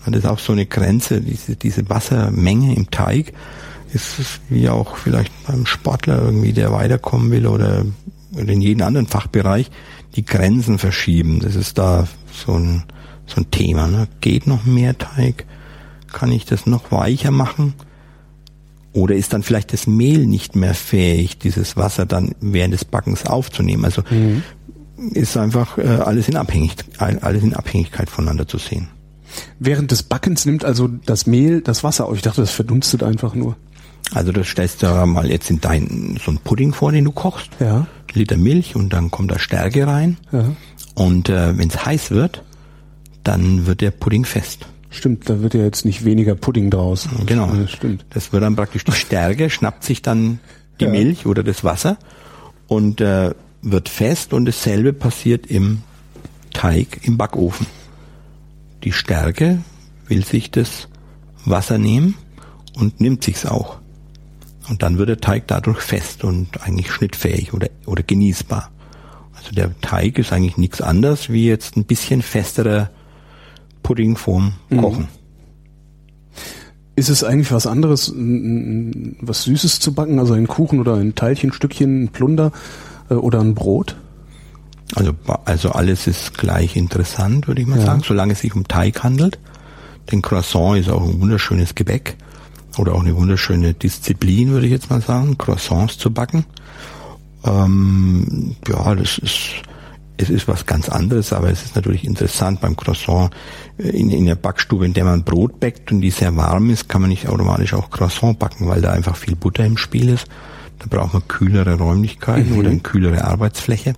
[0.06, 3.32] Das ist auch so eine Grenze, diese, diese Wassermenge im Teig
[3.92, 7.84] ist wie auch vielleicht beim Sportler irgendwie, der weiterkommen will oder
[8.36, 9.70] in jedem anderen Fachbereich,
[10.16, 11.40] die Grenzen verschieben.
[11.40, 12.82] Das ist da so ein,
[13.26, 13.86] so ein Thema.
[13.86, 14.08] Ne?
[14.20, 15.46] Geht noch mehr Teig?
[16.12, 17.74] Kann ich das noch weicher machen?
[18.94, 23.26] Oder ist dann vielleicht das Mehl nicht mehr fähig, dieses Wasser dann während des Backens
[23.26, 23.84] aufzunehmen?
[23.84, 24.42] Also mhm.
[25.12, 28.88] ist einfach äh, alles in Abhängigkeit, alles in Abhängigkeit voneinander zu sehen.
[29.58, 32.14] Während des Backens nimmt also das Mehl das Wasser auf.
[32.14, 33.56] Ich dachte, das verdunstet einfach nur.
[34.12, 37.50] Also das stellst du mal jetzt in dein so ein Pudding vor, den du kochst.
[37.58, 37.88] Ja.
[38.12, 40.18] Liter Milch und dann kommt da Stärke rein.
[40.30, 40.44] Ja.
[40.94, 42.44] Und äh, wenn es heiß wird,
[43.24, 44.66] dann wird der Pudding fest.
[44.94, 47.08] Stimmt, da wird ja jetzt nicht weniger Pudding draus.
[47.26, 47.52] Genau.
[47.52, 48.06] Das stimmt.
[48.10, 50.38] Das wird dann praktisch die Stärke, schnappt sich dann
[50.80, 50.90] die ja.
[50.90, 51.98] Milch oder das Wasser
[52.68, 55.82] und äh, wird fest und dasselbe passiert im
[56.52, 57.66] Teig im Backofen
[58.84, 59.62] die Stärke
[60.06, 60.88] will sich das
[61.44, 62.14] Wasser nehmen
[62.74, 63.80] und nimmt sich's auch.
[64.68, 68.70] Und dann wird der Teig dadurch fest und eigentlich schnittfähig oder, oder genießbar.
[69.34, 72.90] Also der Teig ist eigentlich nichts anderes wie jetzt ein bisschen festerer
[73.84, 74.80] Pudding vorm mhm.
[74.80, 75.08] Kochen.
[76.96, 81.52] Ist es eigentlich was anderes, was Süßes zu backen, also ein Kuchen oder ein Teilchen,
[81.52, 82.50] Stückchen, ein Plunder
[83.10, 83.96] äh, oder ein Brot?
[84.94, 85.12] Also,
[85.44, 87.86] also alles ist gleich interessant, würde ich mal ja.
[87.86, 89.38] sagen, solange es sich um Teig handelt.
[90.10, 92.16] Denn Croissant ist auch ein wunderschönes Gebäck
[92.78, 96.44] oder auch eine wunderschöne Disziplin, würde ich jetzt mal sagen, Croissants zu backen.
[97.44, 99.62] Ähm, ja, das ist,
[100.16, 103.30] es ist was ganz anderes, aber es ist natürlich interessant beim Croissant
[103.78, 106.88] äh, in, in der Backstube, in der man Brot backt und die sehr warm ist,
[106.88, 110.26] kann man nicht automatisch auch Croissant backen, weil da einfach viel Butter im Spiel ist.
[110.78, 112.58] Da braucht man kühlere Räumlichkeiten mhm.
[112.58, 113.94] oder eine kühlere Arbeitsfläche.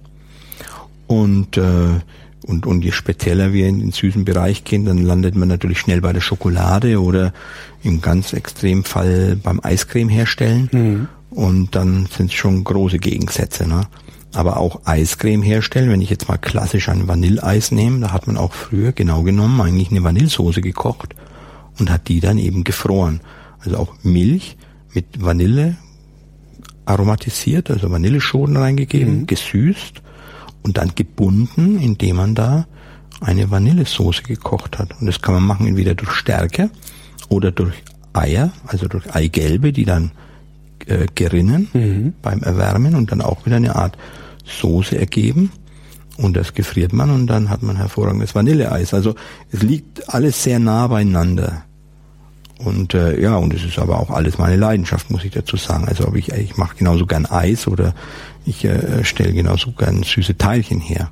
[1.06, 2.00] Und, äh,
[2.46, 6.00] und, und je spezieller wir in den süßen Bereich gehen, dann landet man natürlich schnell
[6.00, 7.32] bei der Schokolade oder
[7.82, 10.68] im ganz extremen Fall beim Eiscreme herstellen.
[10.72, 11.08] Mhm.
[11.30, 13.68] Und dann sind es schon große Gegensätze.
[13.68, 13.86] Ne?
[14.34, 18.36] Aber auch Eiscreme herstellen, wenn ich jetzt mal klassisch ein Vanilleeis nehme, da hat man
[18.36, 21.14] auch früher genau genommen eigentlich eine Vanillesoße gekocht
[21.78, 23.20] und hat die dann eben gefroren.
[23.60, 24.56] Also auch Milch
[24.92, 25.76] mit Vanille
[26.84, 29.26] aromatisiert, also Vanilleschoten reingegeben, mhm.
[29.26, 30.02] gesüßt
[30.62, 32.66] und dann gebunden, indem man da
[33.20, 35.00] eine Vanillesoße gekocht hat.
[35.00, 36.70] Und das kann man machen entweder durch Stärke
[37.28, 37.74] oder durch
[38.12, 40.12] Eier, also durch Eigelbe, die dann
[40.86, 42.14] äh, gerinnen mhm.
[42.22, 43.96] beim Erwärmen und dann auch wieder eine Art
[44.44, 45.52] Soße ergeben.
[46.16, 48.94] Und das gefriert man und dann hat man hervorragendes Vanilleeis.
[48.94, 49.14] Also
[49.52, 51.64] es liegt alles sehr nah beieinander.
[52.58, 55.86] Und äh, ja, und es ist aber auch alles meine Leidenschaft, muss ich dazu sagen.
[55.88, 57.94] Also ob ich, ich mache genauso gern Eis oder
[58.46, 61.10] ich äh, stelle genauso gern süße Teilchen her.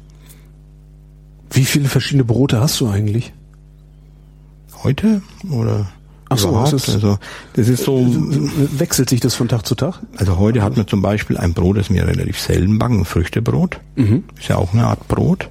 [1.50, 3.32] Wie viele verschiedene Brote hast du eigentlich?
[4.82, 5.20] Heute
[5.50, 5.86] oder?
[6.34, 6.72] Ach so, überhaupt.
[6.72, 7.18] das ist- also
[7.54, 8.04] das ist so.
[8.78, 10.00] Wechselt sich das von Tag zu Tag?
[10.16, 13.80] Also heute hat man zum Beispiel ein Brot, das wir relativ selten backen, ein Früchtebrot.
[14.38, 15.48] Ist ja auch eine Art Brot,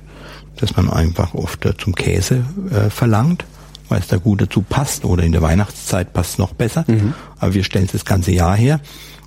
[0.57, 3.45] das man einfach oft äh, zum Käse äh, verlangt,
[3.89, 5.05] weil es da gut dazu passt.
[5.05, 6.85] Oder in der Weihnachtszeit passt es noch besser.
[7.39, 8.79] Aber wir stellen es das ganze Jahr her.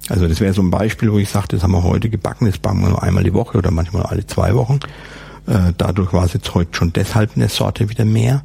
[0.08, 2.58] Also das wäre so ein Beispiel, wo ich sage, das haben wir heute gebacken, das
[2.58, 4.78] backen wir nur einmal die Woche oder manchmal alle zwei Wochen.
[5.48, 8.42] Äh, dadurch war es jetzt heute schon deshalb eine Sorte wieder mehr.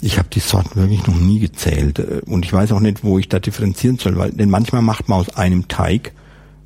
[0.00, 3.18] Ich habe die Sorten wirklich noch nie gezählt äh, und ich weiß auch nicht, wo
[3.18, 6.12] ich da differenzieren soll, weil denn manchmal macht man aus einem Teig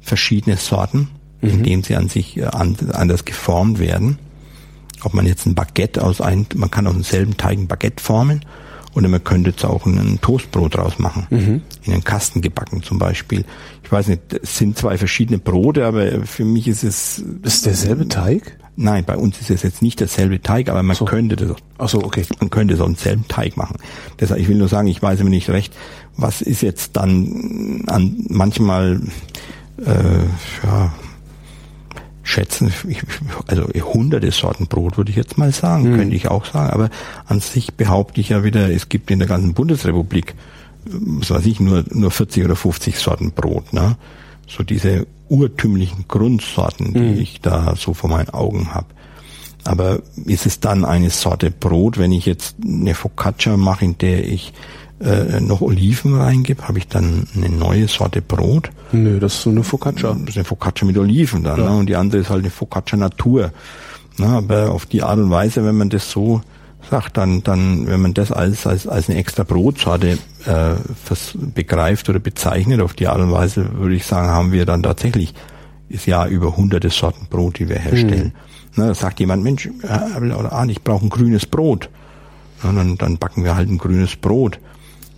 [0.01, 1.09] verschiedene Sorten,
[1.41, 4.19] indem sie an sich äh, an, anders geformt werden.
[5.03, 8.45] Ob man jetzt ein Baguette aus einem, man kann aus demselben Teig ein Baguette formen
[8.95, 11.27] oder man könnte jetzt auch ein Toastbrot draus machen,
[11.85, 13.45] in einen Kasten gebacken zum Beispiel.
[13.83, 18.09] Ich weiß nicht, es sind zwei verschiedene Brote, aber für mich ist es Ist derselbe
[18.09, 18.59] Teig?
[18.83, 21.05] Nein, bei uns ist es jetzt nicht derselbe Teig, aber man So.
[21.05, 22.25] könnte das, Ach so, okay.
[22.41, 23.77] man könnte so einen selben Teig machen.
[24.19, 25.75] Deshalb, ich will nur sagen, ich weiß immer nicht recht,
[26.17, 29.03] was ist jetzt dann an manchmal,
[29.85, 30.25] äh,
[30.67, 30.95] ja,
[32.23, 33.03] schätzen, ich,
[33.49, 36.89] also hunderte Sorten Brot würde ich jetzt mal sagen, könnte ich auch sagen, aber
[37.27, 40.31] an sich behaupte ich ja wieder, es gibt in der ganzen Bundesrepublik,
[40.87, 43.97] äh, was weiß ich, nur, nur 40 oder 50 Sorten Brot, ne?
[44.49, 48.87] So diese urtümlichen Grundsorten, die ich da so vor meinen Augen habe.
[49.65, 54.27] Aber ist es dann eine Sorte Brot, wenn ich jetzt eine Focaccia mache, in der
[54.27, 54.53] ich
[55.01, 58.71] äh, noch Oliven reingebe, habe ich dann eine neue Sorte Brot?
[58.93, 60.13] Nö, das ist so eine Focaccia.
[60.13, 61.71] Das ist eine Focaccia mit Oliven dann, ne?
[61.71, 63.53] und die andere ist halt eine Focaccia Natur.
[64.19, 64.27] Ne?
[64.27, 66.43] Aber auf die Art und Weise, wenn man das so
[66.89, 70.75] sagt, dann, dann, wenn man das als, als, als eine extra Brotsorte äh,
[71.55, 75.35] begreift oder bezeichnet, auf die Art und Weise würde ich sagen, haben wir dann tatsächlich
[75.89, 78.33] ist ja über hunderte Sorten Brot, die wir herstellen.
[78.77, 81.91] Ne, da sagt jemand, Mensch, Abel oder Arndt, ich brauche ein grünes Brot.
[82.63, 84.61] Ja, dann, dann backen wir halt ein grünes Brot.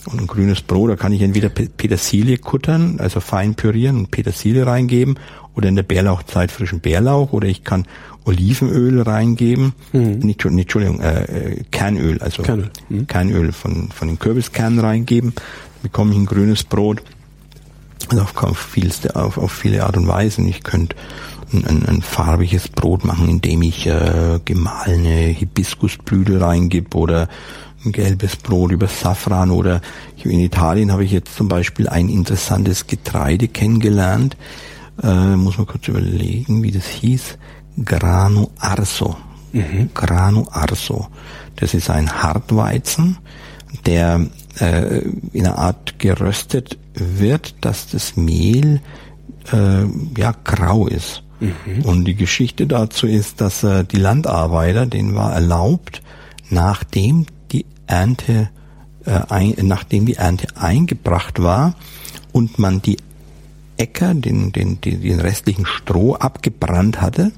[0.06, 4.10] Und ein grünes Brot, da kann ich entweder Pe- Petersilie kuttern, also fein pürieren und
[4.10, 5.18] Petersilie reingeben,
[5.54, 7.86] oder in der Bärlauchzeit frischen Bärlauch, oder ich kann
[8.24, 13.06] Olivenöl reingeben, nicht, Entschu- nicht, Entschuldigung, äh, äh, Kernöl, also Kernöl, mhm.
[13.06, 15.34] Kernöl von, von den Kürbiskernen reingeben,
[15.82, 17.02] bekomme ich ein grünes Brot.
[18.08, 20.48] Also auf, auf, vielste, auf, auf viele Art und Weisen.
[20.48, 20.96] Ich könnte
[21.52, 27.28] ein, ein, ein farbiges Brot machen, indem ich äh, gemahlene Hibiskusblüte reingib oder
[27.84, 29.80] ein gelbes Brot über Safran oder
[30.22, 34.36] in Italien habe ich jetzt zum Beispiel ein interessantes Getreide kennengelernt.
[35.02, 37.38] Äh, muss man kurz überlegen, wie das hieß.
[37.84, 39.16] Grano Arso.
[39.94, 41.08] Grano Arso.
[41.56, 43.18] Das ist ein Hartweizen,
[43.86, 44.26] der
[44.60, 45.00] äh,
[45.32, 48.80] in einer Art geröstet wird, dass das Mehl
[49.52, 49.84] äh,
[50.16, 51.22] ja grau ist.
[51.82, 56.00] Und die Geschichte dazu ist, dass äh, die Landarbeiter, denen war erlaubt,
[56.50, 57.26] nachdem
[57.92, 58.48] Ernte
[59.04, 61.74] äh, ein, nachdem die Ernte eingebracht war
[62.32, 62.96] und man die
[63.76, 67.32] Äcker, den, den, den, den restlichen Stroh abgebrannt hatte,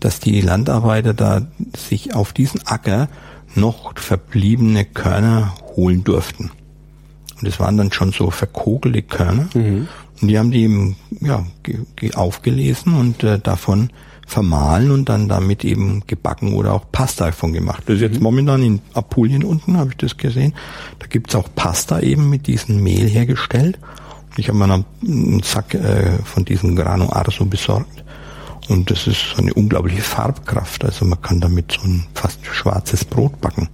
[0.00, 1.46] dass die Landarbeiter da
[1.76, 3.08] sich auf diesen Acker
[3.54, 6.50] noch verbliebene Körner holen durften.
[7.38, 9.48] Und es waren dann schon so verkogelte Körner.
[10.22, 13.90] Und die haben die eben ja, ge, ge aufgelesen und äh, davon
[14.28, 17.84] vermahlen und dann damit eben gebacken oder auch Pasta davon gemacht.
[17.86, 20.54] Das ist jetzt momentan in Apulien unten, habe ich das gesehen.
[20.98, 23.78] Da gibt's auch Pasta eben mit diesem Mehl hergestellt.
[24.36, 28.04] Ich habe mir einen Sack äh, von diesem Grano Arso besorgt.
[28.68, 30.84] Und das ist eine unglaubliche Farbkraft.
[30.84, 33.70] Also man kann damit so ein fast schwarzes Brot backen.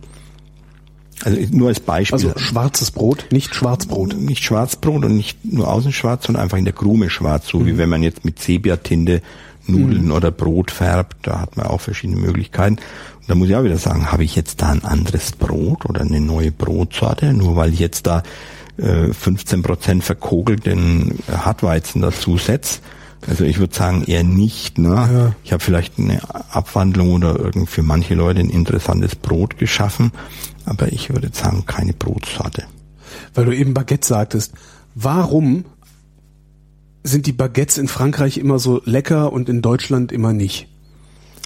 [1.25, 2.15] Also nur als Beispiel.
[2.15, 4.17] Also schwarzes Brot, nicht Schwarzbrot.
[4.17, 7.77] nicht Schwarzbrot und nicht nur außen schwarz, sondern einfach in der Krume schwarz, so wie
[7.77, 9.21] wenn man jetzt mit Sepia-Tinte
[9.67, 11.17] Nudeln oder Brot färbt.
[11.23, 12.77] Da hat man auch verschiedene Möglichkeiten.
[12.77, 16.03] Und da muss ich auch wieder sagen, habe ich jetzt da ein anderes Brot oder
[16.03, 18.23] eine neue Brotsorte, nur weil ich jetzt da
[18.77, 22.81] äh, 15% verkogelten Hartweizen dazu setze.
[23.27, 24.79] Also ich würde sagen eher nicht.
[24.79, 24.95] Ne?
[24.95, 25.33] Ja.
[25.45, 26.21] Ich habe vielleicht eine
[26.53, 30.13] Abwandlung oder irgend für manche Leute ein interessantes Brot geschaffen,
[30.67, 32.65] aber ich würde sagen keine Brotsorte.
[33.35, 34.53] Weil du eben Baguette sagtest.
[34.95, 35.65] Warum
[37.05, 40.69] sind die Baguettes in Frankreich immer so lecker und in Deutschland immer nicht?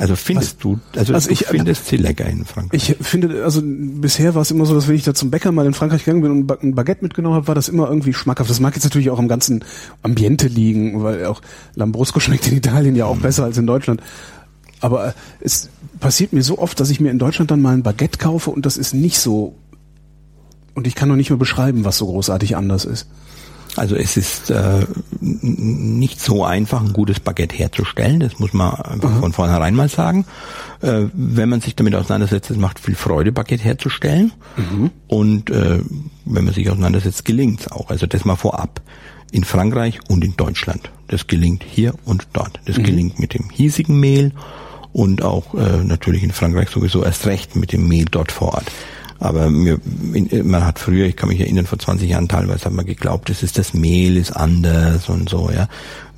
[0.01, 2.89] Also findest du, also, Also du ich- findest sie lecker in Frankreich.
[2.91, 5.67] Ich finde, also bisher war es immer so, dass wenn ich da zum Bäcker mal
[5.67, 8.49] in Frankreich gegangen bin und ein Baguette mitgenommen habe, war das immer irgendwie schmackhaft.
[8.49, 9.65] Das mag jetzt natürlich auch am ganzen
[10.05, 11.43] Ambiente liegen, weil auch
[11.75, 13.23] Lambrusco schmeckt in Italien ja auch Mhm.
[13.23, 14.01] besser als in Deutschland.
[14.81, 15.69] Aber äh, es
[15.99, 18.65] passiert mir so oft, dass ich mir in Deutschland dann mal ein Baguette kaufe und
[18.67, 19.57] das ist nicht so.
[20.75, 23.09] Und ich kann noch nicht mehr beschreiben, was so großartig anders ist.
[23.79, 24.87] Also es ist äh,
[25.21, 28.21] nicht so einfach, ein gutes Baguette herzustellen.
[28.21, 29.21] Das muss man einfach mhm.
[29.21, 30.27] von vornherein mal sagen.
[30.81, 34.33] Äh, wenn man sich damit auseinandersetzt, es macht viel Freude, Baguette herzustellen.
[34.57, 34.91] Mhm.
[35.07, 35.81] Und äh,
[36.25, 37.91] wenn man sich auseinandersetzt, gelingt es auch.
[37.91, 38.81] Also das mal vorab.
[39.31, 40.91] In Frankreich und in Deutschland.
[41.09, 42.61] Das gelingt hier und dort.
[42.65, 42.83] Das mhm.
[42.85, 44.33] gelingt mit dem hiesigen Mehl
[44.93, 48.71] und auch äh, natürlich in Frankreich sowieso erst recht mit dem Mehl dort vor Ort.
[49.21, 49.81] Aber mir,
[50.45, 53.43] man hat früher, ich kann mich erinnern, vor 20 Jahren teilweise hat man geglaubt, das
[53.43, 55.69] ist das Mehl, ist anders und so, ja.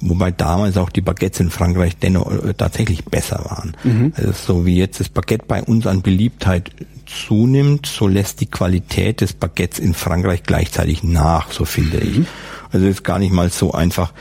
[0.02, 3.76] Wobei damals auch die Baguettes in Frankreich dennoch äh, tatsächlich besser waren.
[3.84, 4.12] Mhm.
[4.16, 6.70] Also so wie jetzt das Baguette bei uns an Beliebtheit
[7.06, 12.22] zunimmt, so lässt die Qualität des Baguettes in Frankreich gleichzeitig nach, so finde mhm.
[12.22, 12.26] ich.
[12.72, 14.12] Also es ist gar nicht mal so einfach,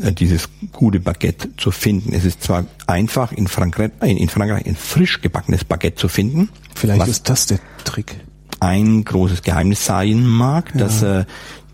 [0.00, 2.12] äh, dieses gute Baguette zu finden.
[2.12, 6.48] Es ist zwar einfach in Frankreich, in Frankreich ein frisch gebackenes Baguette zu finden.
[6.74, 8.16] Vielleicht ist das der Trick.
[8.60, 10.80] Ein großes Geheimnis sein mag, ja.
[10.80, 11.24] dass äh,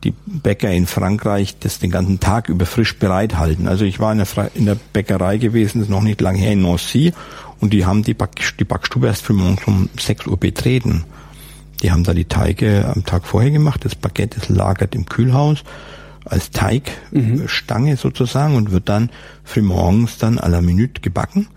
[0.05, 3.69] die Bäcker in Frankreich das den ganzen Tag über frisch bereithalten.
[3.69, 6.53] Also ich war in der, in der Bäckerei gewesen, das ist noch nicht lange her
[6.53, 7.13] in Nancy,
[7.61, 11.05] und die haben die, Back, die Backstube erst für morgens um 6 Uhr betreten.
[11.81, 15.63] Die haben da die Teige am Tag vorher gemacht, das Baguette ist lagert im Kühlhaus
[16.25, 17.97] als Teigstange mhm.
[17.97, 19.11] sozusagen und wird dann
[19.45, 21.49] frühmorgens dann à la Minute gebacken.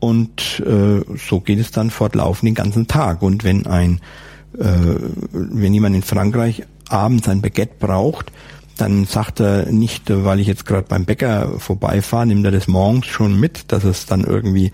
[0.00, 3.22] Und äh, so geht es dann fortlaufend den ganzen Tag.
[3.22, 4.00] Und wenn ein,
[4.58, 4.96] äh,
[5.30, 8.32] wenn jemand in Frankreich abends ein Baguette braucht,
[8.78, 13.06] dann sagt er nicht, weil ich jetzt gerade beim Bäcker vorbeifahre, nimmt er das morgens
[13.06, 14.72] schon mit, dass es dann irgendwie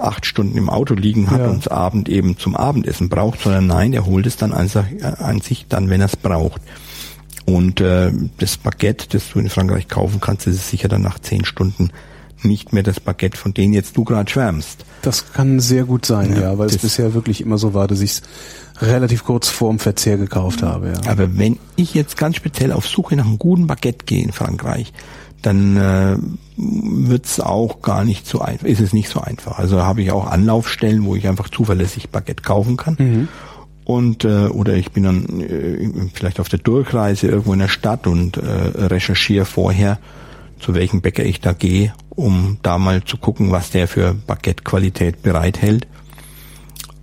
[0.00, 1.48] acht Stunden im Auto liegen hat ja.
[1.48, 4.86] und Abend eben zum Abendessen braucht, sondern nein, er holt es dann einfach
[5.18, 6.62] an sich dann, wenn er es braucht.
[7.46, 11.18] Und äh, das Baguette, das du in Frankreich kaufen kannst, das ist sicher dann nach
[11.18, 11.90] zehn Stunden
[12.42, 14.84] nicht mehr das Baguette, von dem jetzt du gerade schwärmst.
[15.02, 18.00] Das kann sehr gut sein, ja, ja weil es bisher wirklich immer so war, dass
[18.00, 18.22] ich es
[18.80, 20.88] relativ kurz vorm Verzehr gekauft habe.
[20.88, 21.10] Ja.
[21.10, 24.92] Aber wenn ich jetzt ganz speziell auf Suche nach einem guten Baguette gehe in Frankreich,
[25.42, 26.16] dann äh,
[26.56, 29.58] wird es auch gar nicht so einfach, ist es nicht so einfach.
[29.58, 32.96] Also habe ich auch Anlaufstellen, wo ich einfach zuverlässig Baguette kaufen kann.
[32.98, 33.28] Mhm
[33.84, 38.06] und äh, oder ich bin dann äh, vielleicht auf der Durchreise irgendwo in der Stadt
[38.06, 39.98] und äh, recherchiere vorher,
[40.58, 45.22] zu welchem Bäcker ich da gehe, um da mal zu gucken, was der für Baguette-Qualität
[45.22, 45.86] bereithält.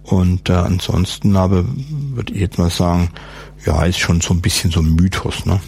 [0.04, 3.12] Und äh, ansonsten aber würde ich jetzt mal sagen,
[3.66, 5.60] ja, ist schon so ein bisschen so ein Mythos, ne?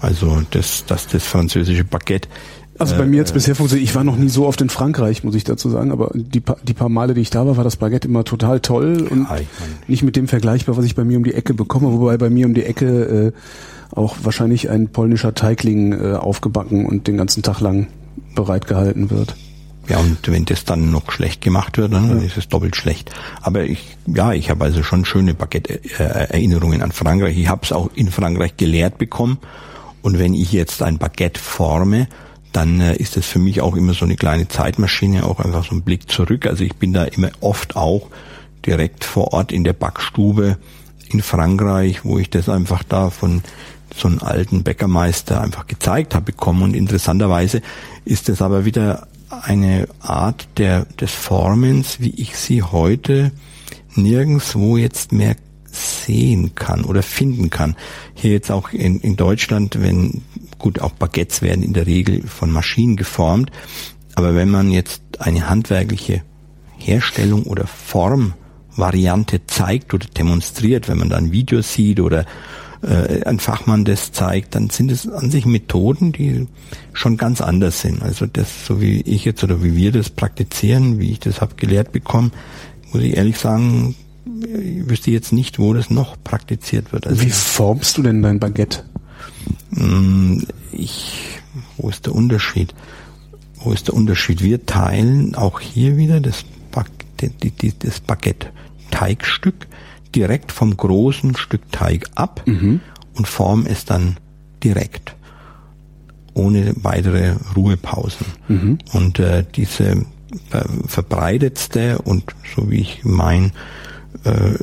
[0.00, 2.28] Also das, dass das französische Baguette
[2.78, 5.24] also bei mir jetzt äh, bisher funktioniert, ich war noch nie so oft in Frankreich,
[5.24, 7.64] muss ich dazu sagen, aber die, pa die paar Male, die ich da war, war
[7.64, 9.36] das Baguette immer total toll und ja,
[9.88, 12.46] nicht mit dem vergleichbar, was ich bei mir um die Ecke bekomme, wobei bei mir
[12.46, 13.32] um die Ecke äh,
[13.94, 17.88] auch wahrscheinlich ein polnischer Teigling äh, aufgebacken und den ganzen Tag lang
[18.34, 19.36] bereitgehalten wird.
[19.88, 22.24] Ja, und wenn das dann noch schlecht gemacht wird, dann ja.
[22.24, 23.10] ist es doppelt schlecht.
[23.40, 27.36] Aber ich, ja, ich habe also schon schöne Baguette-Erinnerungen an Frankreich.
[27.36, 29.38] Ich habe es auch in Frankreich gelehrt bekommen.
[30.00, 32.06] Und wenn ich jetzt ein Baguette forme,
[32.52, 35.74] dann äh, ist es für mich auch immer so eine kleine Zeitmaschine, auch einfach so
[35.74, 36.46] ein Blick zurück.
[36.46, 38.08] Also ich bin da immer oft auch
[38.64, 40.58] direkt vor Ort in der Backstube
[41.08, 43.42] in Frankreich, wo ich das einfach da von
[43.94, 46.62] so einem alten Bäckermeister einfach gezeigt habe bekommen.
[46.62, 47.62] Und interessanterweise
[48.04, 53.32] ist es aber wieder eine Art der, des Formens, wie ich sie heute
[53.94, 55.36] nirgendswo jetzt mehr
[55.70, 57.76] sehen kann oder finden kann.
[58.14, 60.22] Hier jetzt auch in, in Deutschland, wenn
[60.62, 63.50] Gut, auch Baguettes werden in der Regel von Maschinen geformt.
[64.14, 66.22] Aber wenn man jetzt eine handwerkliche
[66.78, 72.26] Herstellung oder Formvariante zeigt oder demonstriert, wenn man da ein Video sieht oder
[72.80, 76.46] äh, ein Fachmann das zeigt, dann sind es an sich Methoden, die
[76.92, 78.00] schon ganz anders sind.
[78.00, 81.56] Also das, so wie ich jetzt oder wie wir das praktizieren, wie ich das habe
[81.56, 82.30] gelehrt bekommen,
[82.92, 87.08] muss ich ehrlich sagen, ich wüsste jetzt nicht, wo das noch praktiziert wird.
[87.08, 88.84] Also wie formst du denn dein Baguette?
[89.70, 90.38] Mm,
[90.72, 91.40] ich,
[91.76, 92.74] wo ist der Unterschied?
[93.56, 94.42] Wo ist der Unterschied?
[94.42, 96.44] Wir teilen auch hier wieder das,
[97.16, 99.66] das Baguette-Teigstück
[100.14, 102.80] direkt vom großen Stück Teig ab mhm.
[103.14, 104.16] und formen es dann
[104.62, 105.14] direkt
[106.34, 108.26] ohne weitere Ruhepausen.
[108.48, 108.78] Mhm.
[108.92, 110.06] Und äh, diese
[110.86, 112.24] verbreitetste und
[112.54, 113.52] so wie ich mein
[114.24, 114.54] äh,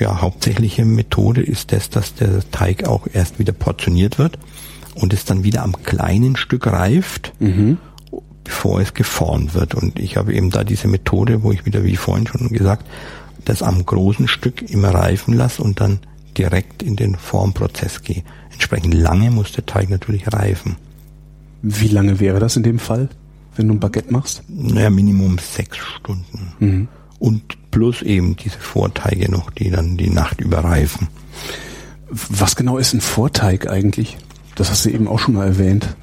[0.00, 4.38] ja, hauptsächliche Methode ist das, dass der Teig auch erst wieder portioniert wird
[4.94, 7.78] und es dann wieder am kleinen Stück reift, mhm.
[8.44, 9.74] bevor es geformt wird.
[9.74, 12.86] Und ich habe eben da diese Methode, wo ich wieder, wie vorhin schon gesagt,
[13.44, 16.00] das am großen Stück immer reifen lasse und dann
[16.38, 18.22] direkt in den Formprozess gehe.
[18.52, 20.76] Entsprechend lange muss der Teig natürlich reifen.
[21.62, 23.08] Wie lange wäre das in dem Fall,
[23.56, 24.42] wenn du ein Baguette machst?
[24.48, 26.52] Naja, Minimum sechs Stunden.
[26.58, 26.88] Mhm
[27.22, 31.06] und plus eben diese Vorteige noch, die dann die Nacht überreifen.
[32.10, 34.18] Was genau ist ein Vorteig eigentlich?
[34.56, 35.94] Das hast du eben auch schon mal erwähnt.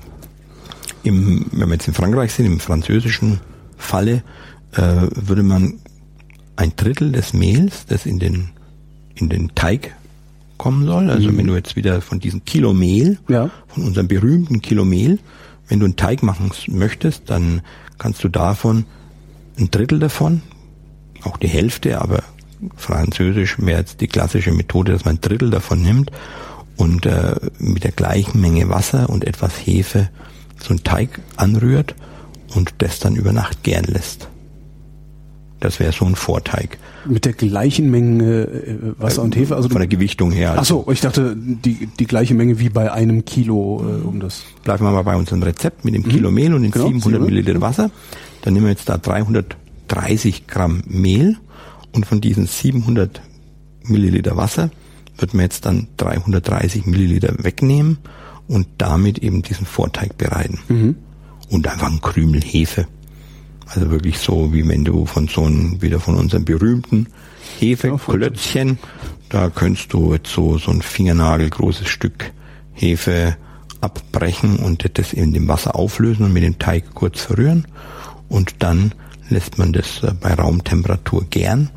[1.03, 3.41] Im, wenn wir jetzt in Frankreich sind, im französischen
[3.77, 4.23] Falle,
[4.71, 5.79] äh, würde man
[6.55, 8.51] ein Drittel des Mehls, das in den,
[9.15, 9.93] in den Teig
[10.57, 11.37] kommen soll, also mhm.
[11.37, 13.49] wenn du jetzt wieder von diesem Kilo Mehl, ja.
[13.67, 15.19] von unserem berühmten Kilo Mehl,
[15.67, 17.61] wenn du einen Teig machen möchtest, dann
[17.97, 18.85] kannst du davon
[19.57, 20.41] ein Drittel davon,
[21.23, 22.23] auch die Hälfte, aber
[22.75, 26.11] französisch wäre jetzt die klassische Methode, dass man ein Drittel davon nimmt
[26.77, 30.09] und äh, mit der gleichen Menge Wasser und etwas Hefe
[30.61, 31.95] so einen Teig anrührt
[32.55, 34.27] und das dann über Nacht gären lässt.
[35.59, 36.77] Das wäre so ein Vorteig.
[37.05, 39.57] Mit der gleichen Menge äh, Wasser und Hefe?
[39.57, 40.51] Also Von der Gewichtung her.
[40.51, 40.61] Also.
[40.61, 44.43] Ach so, ich dachte die, die gleiche Menge wie bei einem Kilo äh, um das.
[44.63, 46.09] Bleiben wir mal bei unserem Rezept mit dem mhm.
[46.09, 47.91] Kilo Mehl und den genau, 700 Milliliter Wasser.
[48.41, 48.97] Dann nehmen wir jetzt da
[49.89, 51.37] 330 Gramm Mehl
[51.91, 53.21] und von diesen 700
[53.83, 54.69] Milliliter Wasser
[55.17, 57.97] wird man jetzt dann 330 Milliliter wegnehmen
[58.47, 60.59] und damit eben diesen Vorteig bereiten.
[60.69, 60.95] Mhm.
[61.49, 62.87] Und einfach ein Krümel Hefe.
[63.65, 67.07] Also wirklich so, wie wenn du von so einem, wieder von unserem berühmten
[67.59, 68.79] Hefeklötzchen,
[69.29, 72.31] da könntest du jetzt so, so ein Fingernagel großes Stück
[72.73, 73.37] Hefe
[73.81, 77.67] abbrechen und das in dem Wasser auflösen und mit dem Teig kurz verrühren.
[78.27, 78.93] Und dann
[79.29, 81.69] lässt man das äh, bei Raumtemperatur gären.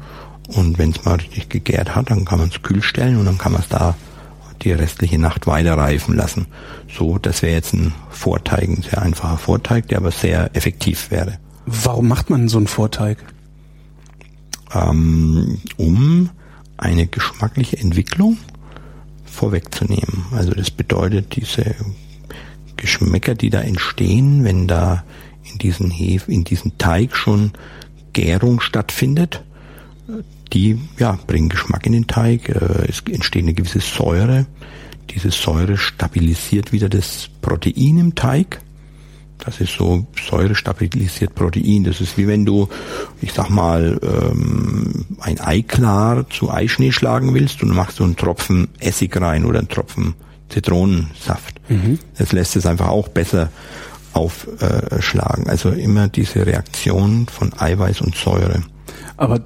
[0.48, 3.38] Und wenn es mal richtig gegärt hat, dann kann man es kühl stellen und dann
[3.38, 3.94] kann man es da
[4.62, 6.46] die restliche Nacht weiter reifen lassen.
[6.92, 11.38] So, das wäre jetzt ein Vorteig, ein sehr einfacher Vorteig, der aber sehr effektiv wäre.
[11.66, 13.18] Warum macht man so einen Vorteig?
[14.74, 16.30] Ähm, um
[16.76, 18.38] eine geschmackliche Entwicklung
[19.24, 20.26] vorwegzunehmen.
[20.32, 21.74] Also das bedeutet, diese
[22.76, 25.04] Geschmäcker, die da entstehen, wenn da
[25.50, 27.52] in diesen Hef, in diesem Teig schon
[28.12, 29.42] Gärung stattfindet,
[30.52, 34.46] die ja, bringen Geschmack in den Teig, äh, es entsteht eine gewisse Säure.
[35.10, 38.60] Diese Säure stabilisiert wieder das Protein im Teig.
[39.44, 41.84] Das ist so Säure stabilisiert Protein.
[41.84, 42.68] Das ist wie wenn du,
[43.20, 48.04] ich sag mal, ähm, ein Ei klar zu Eischnee schlagen willst und du machst so
[48.04, 50.14] einen Tropfen Essig rein oder einen Tropfen
[50.48, 51.60] Zitronensaft.
[51.68, 51.98] Mhm.
[52.18, 53.50] Das lässt es einfach auch besser
[54.12, 55.48] aufschlagen.
[55.48, 58.62] Also immer diese Reaktion von Eiweiß und Säure.
[59.16, 59.40] Aber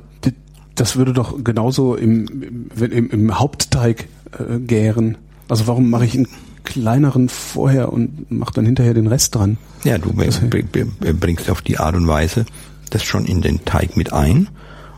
[0.76, 5.18] das würde doch genauso im, im, im Hauptteig äh, gären.
[5.48, 6.28] Also warum mache ich einen
[6.64, 9.56] kleineren vorher und mache dann hinterher den Rest dran?
[9.84, 12.44] Ja, du bringst auf die Art und Weise
[12.90, 14.48] das schon in den Teig mit ein.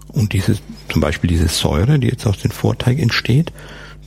[0.09, 3.53] Und dieses, zum Beispiel diese Säure, die jetzt aus dem Vorteig entsteht,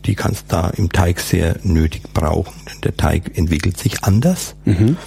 [0.06, 4.56] die kannst da im Teig sehr nötig brauchen, denn der Teig entwickelt sich anders.
[4.66, 4.98] Mhm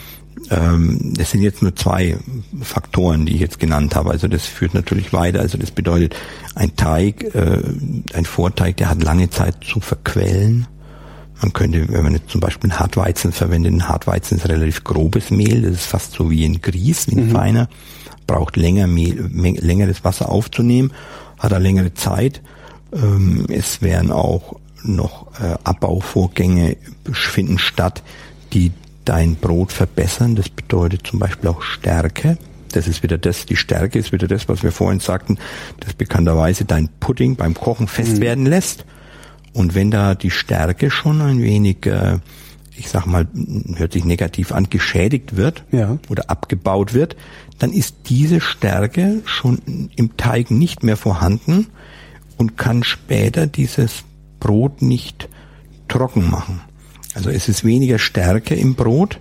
[0.50, 2.16] ähm, das sind jetzt nur zwei
[2.62, 4.10] Faktoren, die ich jetzt genannt habe.
[4.10, 5.40] Also das führt natürlich weiter.
[5.40, 6.16] Also das bedeutet,
[6.54, 7.62] ein Teig, äh,
[8.12, 10.66] ein Vorteig, der hat lange Zeit zu verquellen.
[11.40, 15.30] Man könnte, wenn man jetzt zum Beispiel einen Hartweizen verwendet, ein Hartweizen ist relativ grobes
[15.30, 17.32] Mehl, das ist fast so wie ein Grieß, wie ein mhm.
[17.32, 17.68] feiner,
[18.26, 20.92] braucht länger Mehl, längeres Wasser aufzunehmen,
[21.38, 22.40] hat er längere Zeit.
[22.92, 26.76] Ähm, es werden auch noch äh, Abbauvorgänge
[27.12, 28.02] finden statt,
[28.52, 28.72] die
[29.04, 30.36] dein Brot verbessern.
[30.36, 32.38] Das bedeutet zum Beispiel auch Stärke.
[32.72, 35.38] Das ist wieder das, die Stärke ist wieder das, was wir vorhin sagten,
[35.80, 38.20] das bekannterweise dein Pudding beim Kochen fest mhm.
[38.20, 38.84] werden lässt.
[39.52, 42.18] Und wenn da die Stärke schon ein wenig, äh,
[42.76, 43.28] ich sag mal,
[43.76, 45.98] hört sich negativ an, geschädigt wird ja.
[46.08, 47.16] oder abgebaut wird,
[47.58, 51.68] dann ist diese Stärke schon im Teig nicht mehr vorhanden
[52.36, 54.02] und kann später dieses
[54.40, 55.28] Brot nicht
[55.86, 56.60] trocken machen.
[57.14, 59.18] Also es ist weniger Stärke im Brot,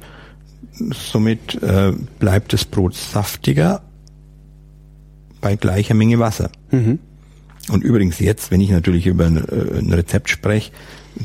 [0.92, 3.84] somit äh, bleibt das Brot saftiger
[5.42, 6.50] bei gleicher Menge Wasser.
[6.72, 7.00] Mhm.
[7.70, 10.72] Und übrigens jetzt, wenn ich natürlich über ein, äh, ein Rezept spreche,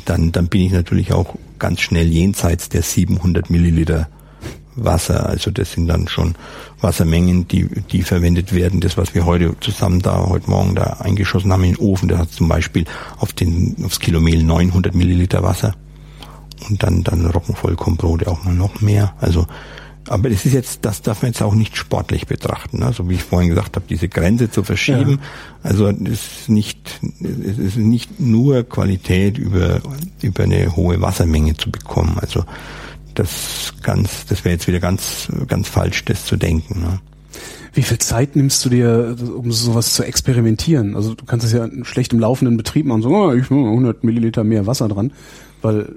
[0.05, 4.09] dann, dann bin ich natürlich auch ganz schnell jenseits der 700 Milliliter
[4.77, 5.27] Wasser.
[5.29, 6.35] Also das sind dann schon
[6.81, 8.81] Wassermengen, die, die verwendet werden.
[8.81, 12.19] Das, was wir heute zusammen da, heute Morgen da eingeschossen haben in den Ofen, da
[12.19, 12.85] hat zum Beispiel
[13.17, 15.75] auf den, aufs Kilo Mehl 900 Milliliter Wasser
[16.69, 19.15] und dann, dann Roggenvollkornbrote auch mal noch mehr.
[19.21, 19.47] Also,
[20.09, 22.79] aber das ist jetzt, das darf man jetzt auch nicht sportlich betrachten.
[22.79, 22.93] Ne?
[22.93, 25.11] So wie ich vorhin gesagt habe, diese Grenze zu verschieben.
[25.11, 25.19] Ja.
[25.71, 29.81] Also es ist nicht, es ist nicht nur Qualität über,
[30.23, 32.19] über eine hohe Wassermenge zu bekommen.
[32.21, 32.45] Also
[33.15, 36.81] das ganz, das wäre jetzt wieder ganz, ganz falsch, das zu denken.
[36.81, 37.01] Ne?
[37.75, 40.97] Wie viel Zeit nimmst du dir, um sowas zu experimentieren?
[40.97, 44.05] Also du kannst es ja schlecht im laufenden Betrieb machen, so, oh, ich mache 100
[44.05, 45.13] Milliliter mehr Wasser dran,
[45.63, 45.95] weil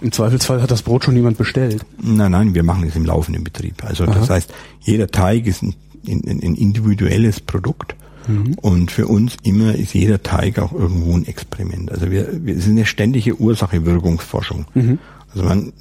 [0.00, 1.84] im Zweifelsfall hat das Brot schon jemand bestellt.
[2.00, 3.84] Nein, nein, wir machen es im laufenden Betrieb.
[3.84, 4.14] Also Aha.
[4.14, 5.74] das heißt, jeder Teig ist ein,
[6.06, 7.94] ein, ein individuelles Produkt.
[8.26, 8.54] Mhm.
[8.60, 11.90] Und für uns immer ist jeder Teig auch irgendwo ein Experiment.
[11.90, 14.66] Also wir, wir sind eine ständige Ursache-Wirkungsforschung.
[14.74, 14.98] Mhm.
[15.32, 15.72] Also man,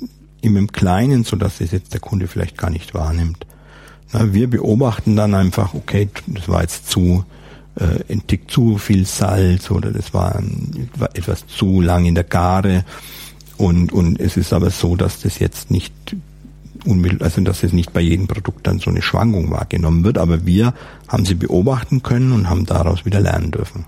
[0.42, 3.46] immer im Kleinen, so dass es jetzt der Kunde vielleicht gar nicht wahrnimmt.
[4.14, 7.26] Na, wir beobachten dann einfach, okay, das war jetzt zu
[7.76, 10.42] äh, ein Tick zu viel Salz oder das war,
[10.96, 12.86] war etwas zu lang in der Gare
[13.58, 15.94] und und es ist aber so, dass das jetzt nicht
[16.86, 20.46] unmittelbar, also dass es nicht bei jedem Produkt dann so eine Schwankung wahrgenommen wird, aber
[20.46, 20.74] wir
[21.08, 23.86] haben sie beobachten können und haben daraus wieder lernen dürfen.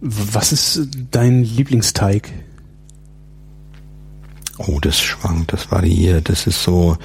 [0.00, 2.30] Was ist dein Lieblingsteig?
[4.58, 6.96] Oh, das schwankt, das variiert, das ist so,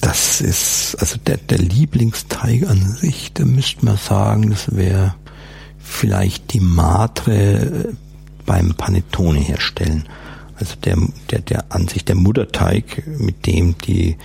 [0.00, 5.14] das ist, also der, der Lieblingsteig an sich, da müsste man sagen, das wäre
[5.78, 7.92] vielleicht die Matre
[8.46, 10.08] beim Panettone herstellen.
[10.56, 10.96] Also der,
[11.30, 14.16] der, der an sich der Mutterteig, mit dem die,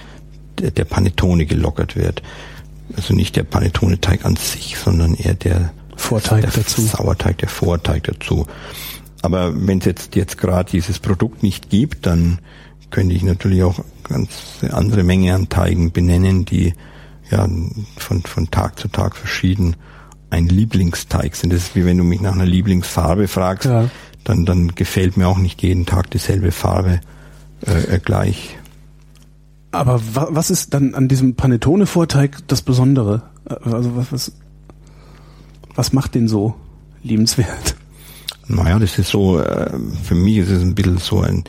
[0.60, 2.22] der, der Panettone gelockert wird.
[2.96, 6.82] Also nicht der Panettone-Teig an sich, sondern eher der Vorteig der dazu.
[6.82, 8.46] Sauerteig, der Vorteig dazu.
[9.22, 12.40] Aber wenn es jetzt, jetzt gerade dieses Produkt nicht gibt, dann
[12.92, 16.74] könnte ich natürlich auch ganz andere Menge an Teigen benennen, die
[17.32, 17.48] ja
[17.98, 19.76] von, von Tag zu Tag verschieden
[20.36, 21.54] ein Lieblingsteig sind.
[21.54, 23.90] Das ist wie wenn du mich nach einer Lieblingsfarbe fragst, ja.
[24.24, 27.00] dann, dann gefällt mir auch nicht jeden Tag dieselbe Farbe
[27.66, 28.58] äh, äh gleich.
[29.72, 33.24] Aber wa was ist dann an diesem Panettone-Vorteig das Besondere?
[33.46, 34.32] Also was, was,
[35.76, 36.56] was macht den so
[37.04, 37.76] liebenswert?
[38.48, 39.72] Naja, das ist so, äh,
[40.04, 41.44] für mich ist es ein bisschen so ein,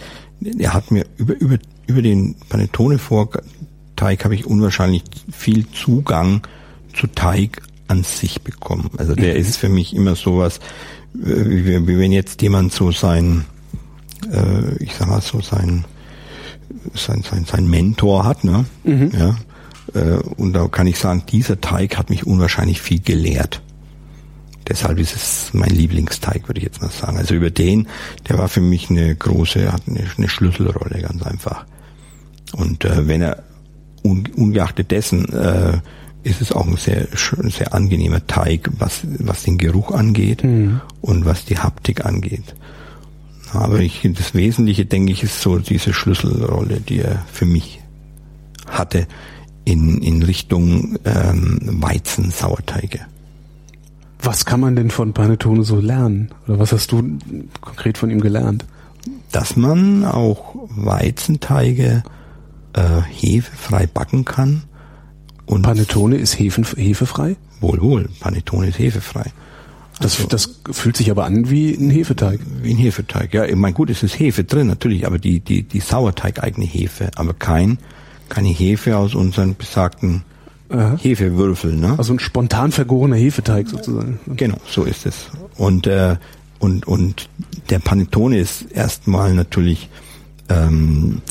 [0.59, 6.47] er hat mir über, über, über den Panettone-Vorteig habe ich unwahrscheinlich viel Zugang
[6.95, 8.91] zu Teig an sich bekommen.
[8.97, 9.41] Also der mhm.
[9.41, 10.59] ist für mich immer sowas,
[11.15, 13.45] äh, wie, wie wenn jetzt jemand so sein,
[14.31, 15.85] äh, ich sag mal so sein,
[16.95, 18.65] sein, sein, sein Mentor hat, ne?
[18.85, 19.13] Mhm.
[19.17, 19.37] Ja.
[19.95, 23.63] Äh, und da kann ich sagen, dieser Teig hat mich unwahrscheinlich viel gelehrt.
[24.69, 27.19] Deshalb ist es mein Lieblingsteig, würde ich jetzt mal sagen.
[27.19, 27.87] Also über den,
[28.29, 31.67] der war für mich eine große, hat eine, eine Schlüsselrolle, ganz einfach.
[32.53, 33.45] Und äh, wenn er
[34.03, 35.79] un, ungeachtet dessen äh,
[36.27, 40.81] ist es auch ein sehr, sehr angenehmer Teig, was, was den Geruch angeht mhm.
[41.01, 42.55] und was die Haptik angeht.
[43.53, 47.81] Aber ich, das Wesentliche, denke ich, ist so diese Schlüsselrolle, die er für mich
[48.67, 49.07] hatte
[49.65, 53.01] in, in Richtung ähm, Weizen-Sauerteige.
[54.21, 56.31] Was kann man denn von Panettone so lernen?
[56.49, 57.19] Oder was hast du
[57.61, 58.65] konkret von ihm gelernt?
[59.31, 62.03] Dass man auch Weizenteige
[62.73, 64.65] äh, hefefrei backen kann.
[65.47, 67.37] Und Panettone ist hefen, hefefrei?
[67.61, 68.09] Wohl, wohl.
[68.21, 69.33] Panettone ist hefefrei.
[70.01, 72.41] Das, also, das fühlt sich aber an wie ein Hefeteig.
[72.63, 73.45] Wie ein Hefeteig, ja.
[73.45, 77.33] Ich meine, gut, es ist Hefe drin, natürlich, aber die, die, die Sauerteig-eigene Hefe, aber
[77.33, 77.79] kein,
[78.29, 80.23] keine Hefe aus unseren besagten
[80.69, 80.99] Aha.
[81.01, 81.75] Hefewürfel.
[81.75, 81.95] Ne?
[81.97, 84.19] Also ein spontan vergorener Hefeteig sozusagen.
[84.27, 85.29] Genau, so ist es.
[85.57, 86.17] Und, äh,
[86.59, 87.29] und, und
[87.71, 89.89] der Panettone ist erstmal natürlich
[90.49, 91.23] ähm,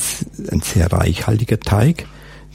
[0.50, 2.06] ein sehr reichhaltiger Teig,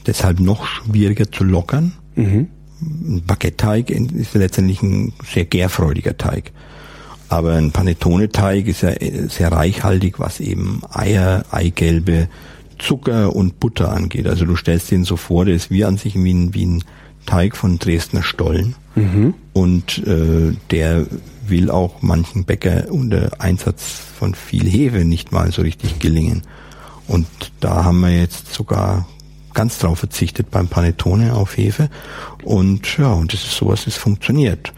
[0.06, 1.94] deshalb noch schwieriger zu lockern.
[2.15, 2.48] Mhm.
[2.82, 6.52] Ein Baguette-Teig ist letztendlich ein sehr gärfreudiger Teig.
[7.30, 8.91] Aber ein Panettone-Teig ist ja
[9.30, 12.28] sehr reichhaltig, was eben Eier, Eigelbe,
[12.78, 14.28] Zucker und Butter angeht.
[14.28, 16.84] Also du stellst den so vor, der ist wie an sich wie ein, wie ein
[17.26, 18.76] Teig von Dresdner Stollen.
[18.95, 19.36] Mhm.
[19.53, 21.06] Und äh, der
[21.48, 26.41] will auch manchen Bäcker unter Einsatz von viel Hefe nicht mal so richtig gelingen.
[27.07, 27.28] Und
[27.60, 29.07] da haben wir jetzt sogar
[29.53, 31.90] ganz drauf verzichtet beim Panettone auf Hefe.
[32.44, 34.73] Und ja, und das ist sowas, das funktioniert.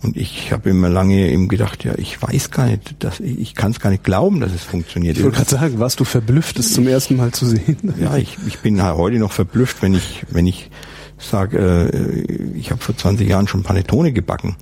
[0.00, 3.72] Und ich habe immer lange eben gedacht, ja, ich weiß gar nicht, dass ich kann
[3.72, 5.16] es gar nicht glauben, dass es funktioniert.
[5.16, 7.76] Ich wollte gerade sagen, warst du verblüfft, es zum ersten Mal zu sehen?
[8.00, 10.70] Ja, ich, ich bin heute noch verblüfft, wenn ich wenn ich
[11.18, 14.54] sage, äh, ich habe vor 20 Jahren schon Panettone gebacken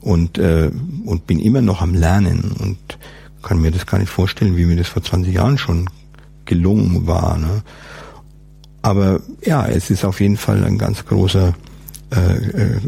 [0.00, 0.70] und äh,
[1.04, 2.78] und bin immer noch am Lernen und
[3.42, 5.90] kann mir das gar nicht vorstellen, wie mir das vor 20 Jahren schon
[6.46, 7.36] gelungen war.
[7.36, 7.62] Ne?
[8.82, 11.54] Aber ja, es ist auf jeden Fall ein ganz großer
[12.10, 12.80] äh, äh,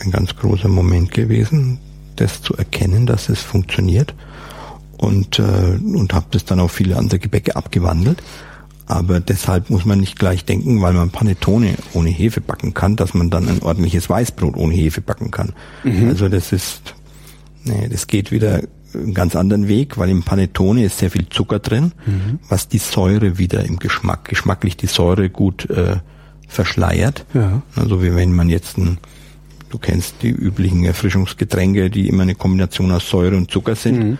[0.00, 1.78] ein ganz großer Moment gewesen,
[2.16, 4.14] das zu erkennen, dass es funktioniert
[4.98, 8.22] und, äh, und habe das dann auf viele andere Gebäcke abgewandelt.
[8.86, 13.14] Aber deshalb muss man nicht gleich denken, weil man Panettone ohne Hefe backen kann, dass
[13.14, 15.52] man dann ein ordentliches Weißbrot ohne Hefe backen kann.
[15.82, 16.08] Mhm.
[16.08, 16.94] Also das ist,
[17.64, 18.62] nee, das geht wieder
[19.02, 22.38] einen ganz anderen Weg, weil im Panettone ist sehr viel Zucker drin, mhm.
[22.48, 25.96] was die Säure wieder im Geschmack, geschmacklich die Säure gut äh,
[26.48, 27.24] verschleiert.
[27.34, 27.62] Ja.
[27.74, 28.98] Also wie wenn man jetzt ein
[29.68, 33.98] Du kennst die üblichen Erfrischungsgetränke, die immer eine Kombination aus Säure und Zucker sind.
[33.98, 34.18] Mhm.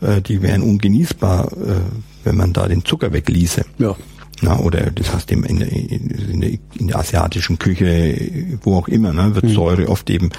[0.00, 1.80] Äh, die wären ungenießbar, äh,
[2.24, 3.64] wenn man da den Zucker wegließe.
[3.78, 3.96] Ja.
[4.42, 9.12] Na, oder das heißt in, in, in, der, in der asiatischen Küche, wo auch immer,
[9.12, 9.54] ne, wird mhm.
[9.54, 10.30] Säure oft eben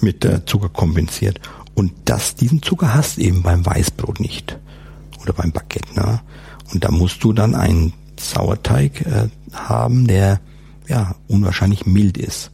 [0.00, 1.40] mit äh, Zucker kompensiert.
[1.80, 4.58] Und das, diesen Zucker hast eben beim Weißbrot nicht.
[5.22, 5.94] Oder beim Baguette.
[5.94, 6.20] Ne?
[6.74, 10.40] Und da musst du dann einen Sauerteig äh, haben, der
[10.88, 12.50] ja unwahrscheinlich mild ist.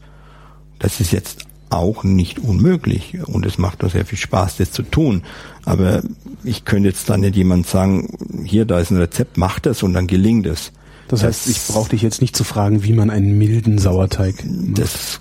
[0.78, 4.84] Das ist jetzt auch nicht unmöglich und es macht auch sehr viel Spaß, das zu
[4.84, 5.24] tun.
[5.64, 6.04] Aber
[6.44, 9.92] ich könnte jetzt dann nicht jemand sagen, hier, da ist ein Rezept, mach das und
[9.92, 10.70] dann gelingt es.
[11.08, 14.78] Das heißt, ich brauche dich jetzt nicht zu fragen, wie man einen milden Sauerteig macht.
[14.78, 15.18] Das,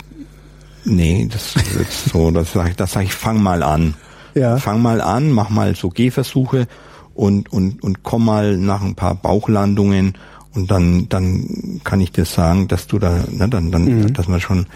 [0.86, 3.94] nee, das ist so, das sage ich, das sag ich, fang mal an.
[4.34, 4.56] Ja.
[4.58, 6.66] Fang mal an, mach mal so Gehversuche
[7.14, 10.14] und, und, und komm mal nach ein paar Bauchlandungen
[10.54, 14.12] und dann, dann kann ich dir sagen, dass du da, ne, dann, dann, Mhm.
[14.14, 14.66] dass man schon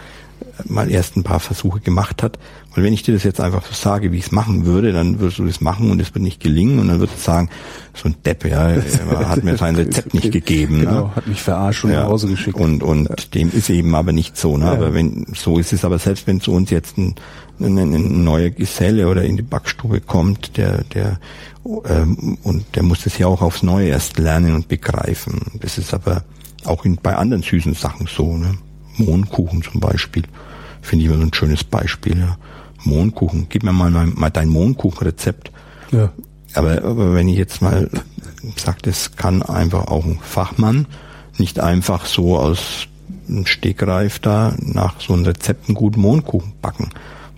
[0.64, 2.38] mal erst ein paar Versuche gemacht hat.
[2.74, 5.18] Weil wenn ich dir das jetzt einfach so sage, wie ich es machen würde, dann
[5.18, 7.50] würdest du das machen und es wird nicht gelingen und dann würdest du sagen,
[7.94, 8.82] so ein Depp, ja, er
[9.28, 10.80] hat mir sein Rezept nicht gegeben.
[10.80, 11.16] Genau, ne?
[11.16, 12.58] hat mich verarscht und Ja, nach Hause geschickt.
[12.58, 14.56] Und, und dem ist eben aber nicht so.
[14.56, 14.66] Ne?
[14.66, 14.72] Ja.
[14.72, 17.16] Aber wenn so ist es aber selbst wenn zu uns jetzt ein,
[17.58, 21.18] ein, ein neuer Geselle oder in die Backstube kommt, der, der
[21.64, 25.40] ähm, und der muss das ja auch aufs Neue erst lernen und begreifen.
[25.60, 26.24] Das ist aber
[26.64, 28.36] auch in, bei anderen süßen Sachen so.
[28.36, 28.56] Ne?
[29.04, 30.24] Mohnkuchen zum Beispiel
[30.82, 32.18] finde ich immer so ein schönes Beispiel.
[32.18, 32.36] Ja.
[32.84, 35.50] Mohnkuchen, gib mir mal, mein, mal dein Mohnkuchenrezept.
[35.92, 36.12] ja.
[36.54, 37.88] Aber, aber wenn ich jetzt mal
[38.56, 40.86] sage, das kann einfach auch ein Fachmann
[41.38, 42.88] nicht einfach so aus
[43.28, 46.90] dem Stegreif da nach so einem Rezept einen guten Mohnkuchen backen,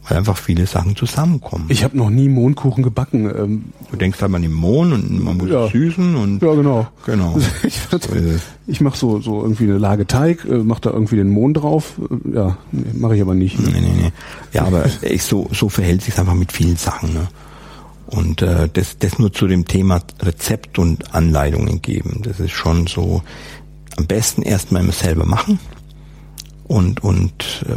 [0.08, 1.66] weil einfach viele Sachen zusammenkommen.
[1.68, 3.26] Ich habe noch nie Mohnkuchen gebacken.
[3.26, 5.68] Ähm, du denkst halt an den Mohn und man muss Ja.
[5.68, 6.88] süßen und ja, genau.
[7.06, 7.38] genau.
[7.62, 8.42] Ich, es.
[8.66, 11.94] ich mache so, so irgendwie eine Lage Teig, äh, mache da irgendwie den Mohn drauf.
[12.00, 13.58] Äh, ja, nee, mache ich aber nicht.
[13.60, 14.12] Nee, nee, nee.
[14.52, 17.12] Ja, aber ich, so, so verhält sich einfach mit vielen Sachen.
[17.14, 17.28] Ne?
[18.06, 22.20] Und äh, das, das nur zu dem Thema Rezept und Anleitungen geben.
[22.24, 23.22] Das ist schon so
[23.96, 25.58] am besten erstmal immer selber machen.
[26.72, 27.76] Und, und äh,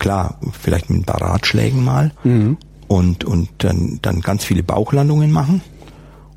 [0.00, 2.10] klar, vielleicht mit ein paar Ratschlägen mal.
[2.88, 5.60] Und, und dann, dann ganz viele Bauchlandungen machen.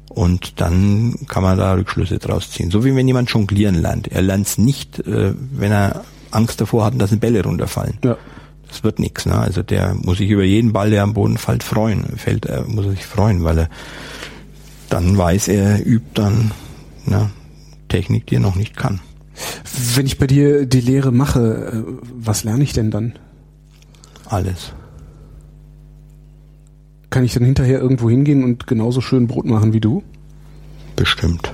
[0.09, 2.69] Und dann kann man da Rückschlüsse draus ziehen.
[2.69, 4.07] So wie wenn jemand jonglieren lernt.
[4.09, 7.97] Er lernt es nicht, äh, wenn er Angst davor hat, dass eine Bälle runterfallen.
[8.03, 8.17] Ja.
[8.67, 9.25] Das wird nichts.
[9.25, 9.35] Ne?
[9.35, 12.05] Also der muss sich über jeden Ball, der am Boden fällt, freuen.
[12.17, 13.69] Fällt, äh, muss er sich freuen, weil er
[14.89, 16.51] dann weiß, er übt dann
[17.07, 17.31] ne,
[17.89, 18.99] Technik, die er noch nicht kann.
[19.95, 21.83] Wenn ich bei dir die Lehre mache, äh,
[22.13, 23.13] was lerne ich denn dann?
[24.25, 24.73] Alles.
[27.09, 30.03] Kann ich dann hinterher irgendwo hingehen und genauso schön Brot machen wie du?
[30.95, 31.51] Bestimmt.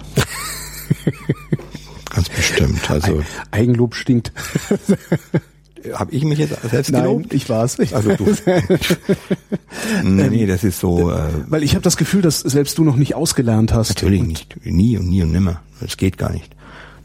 [2.14, 2.90] Ganz bestimmt.
[2.90, 3.22] Also
[3.52, 4.32] Eigenlob stinkt.
[5.94, 7.34] habe ich mich jetzt selbst gelobt?
[7.34, 7.80] ich war's.
[7.80, 8.26] Ich Also du.
[10.04, 11.12] nee, nee, das ist so.
[11.12, 13.90] Äh, Weil ich habe das Gefühl, dass selbst du noch nicht ausgelernt hast.
[13.90, 14.66] Natürlich nicht.
[14.66, 15.62] Nie und nie und nimmer.
[15.80, 16.56] Das geht gar nicht.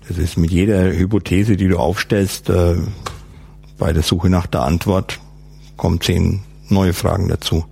[0.08, 2.76] Das ist mit jeder Hypothese, die du aufstellst, äh,
[3.78, 5.18] bei der Suche nach der Antwort
[5.76, 7.64] kommen zehn neue Fragen dazu.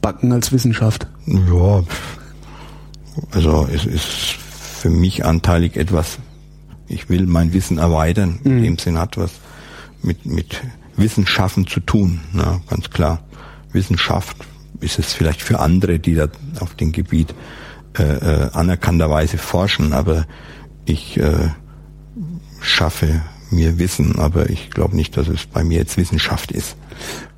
[0.00, 1.06] Backen als Wissenschaft.
[1.26, 1.82] Ja,
[3.30, 4.36] also es ist
[4.82, 6.18] für mich anteilig etwas,
[6.88, 8.40] ich will mein Wissen erweitern.
[8.44, 9.30] In dem Sinn hat was
[10.02, 10.60] mit, mit
[10.96, 13.20] Wissenschaften zu tun, na, ganz klar.
[13.72, 14.36] Wissenschaft
[14.80, 16.28] ist es vielleicht für andere, die da
[16.60, 17.34] auf dem Gebiet
[17.98, 20.26] äh, äh, anerkannterweise forschen, aber
[20.84, 21.50] ich äh,
[22.60, 26.76] schaffe mir Wissen, aber ich glaube nicht, dass es bei mir jetzt Wissenschaft ist.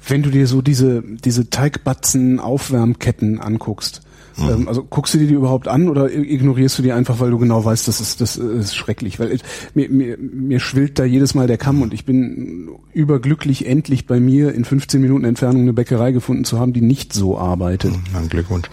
[0.06, 4.02] Wenn du dir so diese, diese Teigbatzen Aufwärmketten anguckst,
[4.38, 7.38] ähm, also guckst du dir die überhaupt an oder ignorierst du die einfach, weil du
[7.38, 9.20] genau weißt, das ist, das ist schrecklich?
[9.20, 9.42] Weil ich,
[9.74, 14.20] mir, mir, mir schwillt da jedes Mal der Kamm und ich bin überglücklich, endlich bei
[14.20, 17.94] mir in 15 Minuten Entfernung eine Bäckerei gefunden zu haben, die nicht so arbeitet.
[18.12, 18.68] Mein Glückwunsch.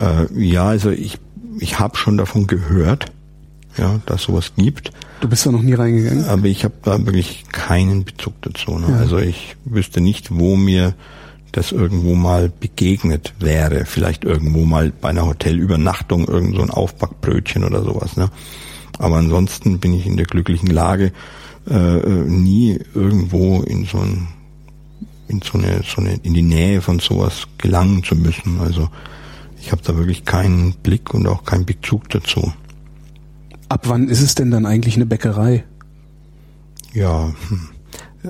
[0.00, 1.18] äh, ja, also ich,
[1.58, 3.12] ich habe schon davon gehört,
[3.76, 4.90] ja, dass sowas gibt,
[5.20, 6.24] Du bist da noch nie reingegangen?
[6.24, 8.78] aber ich habe da wirklich keinen Bezug dazu.
[8.78, 8.86] Ne?
[8.88, 8.96] Ja.
[8.96, 10.94] Also ich wüsste nicht, wo mir
[11.52, 13.84] das irgendwo mal begegnet wäre.
[13.84, 18.16] Vielleicht irgendwo mal bei einer Hotelübernachtung irgend so ein Aufbackbrötchen oder sowas.
[18.16, 18.30] Ne?
[18.98, 21.12] Aber ansonsten bin ich in der glücklichen Lage,
[21.68, 24.28] äh, äh, nie irgendwo in so ein
[25.28, 28.58] in so eine, so eine, in die Nähe von sowas gelangen zu müssen.
[28.60, 28.88] Also
[29.60, 32.52] ich habe da wirklich keinen Blick und auch keinen Bezug dazu.
[33.70, 35.62] Ab wann ist es denn dann eigentlich eine Bäckerei?
[36.92, 37.68] Ja, hm.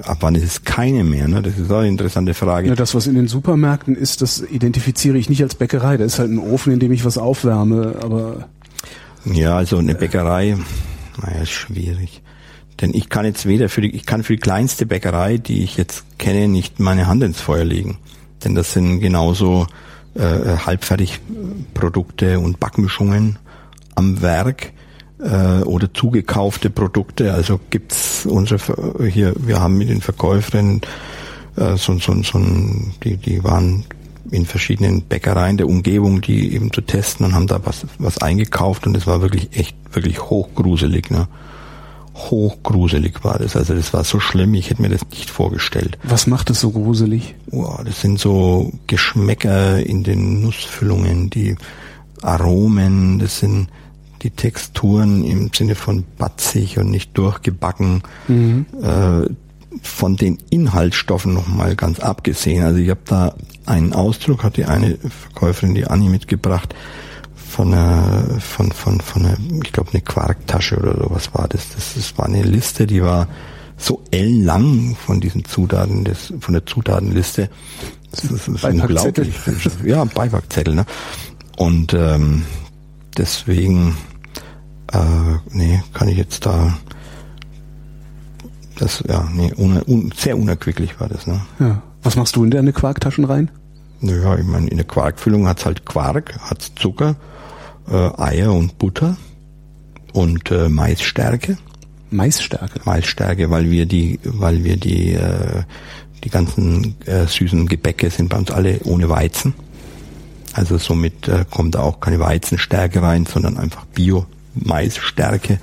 [0.03, 1.29] ab wann ist es keine mehr?
[1.29, 1.41] Ne?
[1.41, 2.69] Das ist auch eine interessante Frage.
[2.69, 5.97] Ja, das, was in den Supermärkten ist, das identifiziere ich nicht als Bäckerei.
[5.97, 8.49] Da ist halt ein Ofen, in dem ich was aufwärme, aber
[9.25, 10.59] Ja, also eine Bäckerei,
[11.23, 12.21] naja, ist schwierig.
[12.83, 15.79] Denn ich kann jetzt weder für die, ich kann für die kleinste Bäckerei, die ich
[15.79, 17.97] jetzt kenne, nicht meine Hand ins Feuer legen.
[18.45, 19.67] Denn das sind genauso
[20.13, 23.39] äh, Halbfertigprodukte und Backmischungen
[23.95, 24.75] am Werk
[25.23, 27.33] äh, oder zugekaufte Produkte.
[27.33, 28.59] Also gibt's unsere
[29.09, 30.81] hier, wir haben mit den Verkäuferinnen
[31.57, 33.85] äh, so, so, so ein, die, die waren
[34.31, 38.87] in verschiedenen Bäckereien der Umgebung, die eben zu testen und haben da was, was eingekauft
[38.87, 41.29] und es war wirklich echt, wirklich hochgruselig, ne?
[42.15, 43.57] Hochgruselig war das.
[43.57, 45.97] Also das war so schlimm, ich hätte mir das nicht vorgestellt.
[46.03, 47.35] Was macht es so gruselig?
[47.47, 51.57] Wow, das sind so Geschmäcker in den Nussfüllungen, die
[52.21, 53.69] Aromen, das sind
[54.23, 58.03] die Texturen im Sinne von batzig und nicht durchgebacken.
[58.29, 58.67] Mhm.
[58.83, 59.29] Äh,
[59.83, 62.65] von den Inhaltsstoffen nochmal ganz abgesehen.
[62.65, 63.35] Also ich habe da
[63.67, 66.75] einen Ausdruck, hat die eine Verkäuferin, die Anni, mitgebracht,
[67.35, 71.69] von einer, von, von, von einer, ich glaube eine Quarktasche oder sowas war das.
[71.75, 71.95] das.
[71.95, 73.29] Das war eine Liste, die war
[73.77, 77.49] so ellenlang von diesen Zutaten, das, von der Zutatenliste.
[78.11, 79.35] Das ist, das ist unglaublich.
[79.85, 80.85] Ja, Beipackzettel, ne?
[81.57, 82.45] Und ähm,
[83.17, 83.97] deswegen,
[84.93, 86.77] äh, nee, kann ich jetzt da
[88.81, 91.43] das, ja, nee, un, un, sehr unerquicklich war das, ne?
[91.59, 91.83] Ja.
[92.03, 93.51] Was machst du in deine Quarktaschen rein?
[94.01, 97.17] Naja, ich meine, in der Quarkfüllung hat's halt Quark, hat's Zucker,
[97.91, 99.19] äh, Eier und Butter
[100.15, 101.59] und äh, Maisstärke.
[102.11, 102.81] Maisstärke?
[102.85, 105.63] Maisstärke, weil wir die, weil wir die, äh,
[106.25, 109.53] die ganzen äh, süßen Gebäcke sind bei uns alle ohne Weizen.
[110.55, 115.61] Also somit äh, kommt da auch keine Weizenstärke rein, sondern einfach Bio-Maisstärke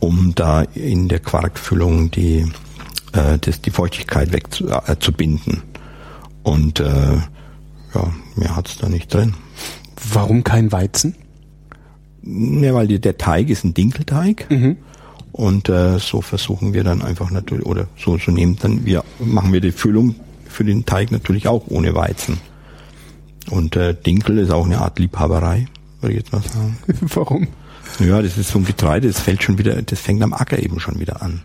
[0.00, 2.46] um da in der Quarkfüllung die,
[3.12, 5.54] äh, das, die Feuchtigkeit wegzubinden.
[5.54, 5.78] Äh,
[6.42, 7.16] Und äh,
[7.94, 9.34] ja, mehr hat's da nicht drin.
[10.12, 11.14] Warum kein Weizen?
[12.22, 14.46] Ja, weil die, der Teig ist ein Dinkelteig.
[14.50, 14.76] Mhm.
[15.32, 19.52] Und äh, so versuchen wir dann einfach natürlich, oder so, so nehmen dann wir, machen
[19.52, 20.14] wir die Füllung
[20.46, 22.38] für den Teig natürlich auch ohne Weizen.
[23.50, 25.66] Und äh, Dinkel ist auch eine Art Liebhaberei,
[26.00, 26.78] würde ich jetzt mal sagen.
[27.14, 27.48] Warum?
[28.00, 30.80] Ja, das ist so ein Getreide, das fällt schon wieder, das fängt am Acker eben
[30.80, 31.44] schon wieder an.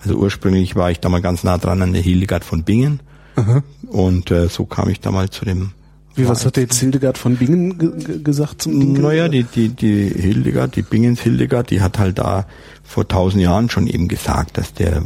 [0.00, 3.00] Also ursprünglich war ich da mal ganz nah dran an der Hildegard von Bingen.
[3.36, 3.62] Aha.
[3.88, 5.72] Und äh, so kam ich da mal zu dem.
[6.14, 9.02] Wie, was hat der jetzt Hildegard von Bingen ge gesagt zum Dinkel?
[9.02, 12.46] Naja, die, die, die Hildegard, die Bingens Hildegard, die hat halt da
[12.84, 15.02] vor tausend Jahren schon eben gesagt, dass der,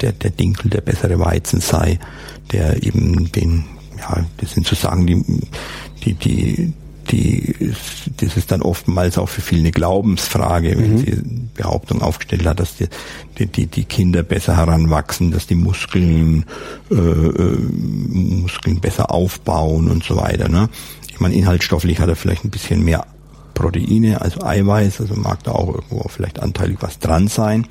[0.00, 2.00] der, der Dinkel der bessere Weizen sei,
[2.50, 3.64] der eben den,
[4.02, 5.24] ja, das sind sozusagen die,
[6.04, 6.72] die, die,
[7.10, 7.72] die,
[8.16, 10.98] das ist dann oftmals auch für viele eine Glaubensfrage, wenn mhm.
[10.98, 11.22] sie
[11.54, 16.44] Behauptung aufgestellt hat, dass die, die, die Kinder besser heranwachsen, dass die Muskeln,
[16.90, 17.58] äh, äh,
[18.08, 20.48] Muskeln besser aufbauen und so weiter.
[20.48, 20.68] Ne?
[21.10, 23.06] Ich meine, inhaltsstofflich hat er vielleicht ein bisschen mehr
[23.54, 27.66] Proteine, also Eiweiß, also mag da auch irgendwo vielleicht anteilig was dran sein.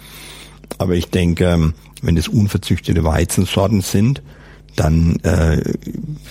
[0.77, 4.21] Aber ich denke, ähm, wenn das unverzüchtete Weizensorten sind,
[4.75, 5.61] dann äh,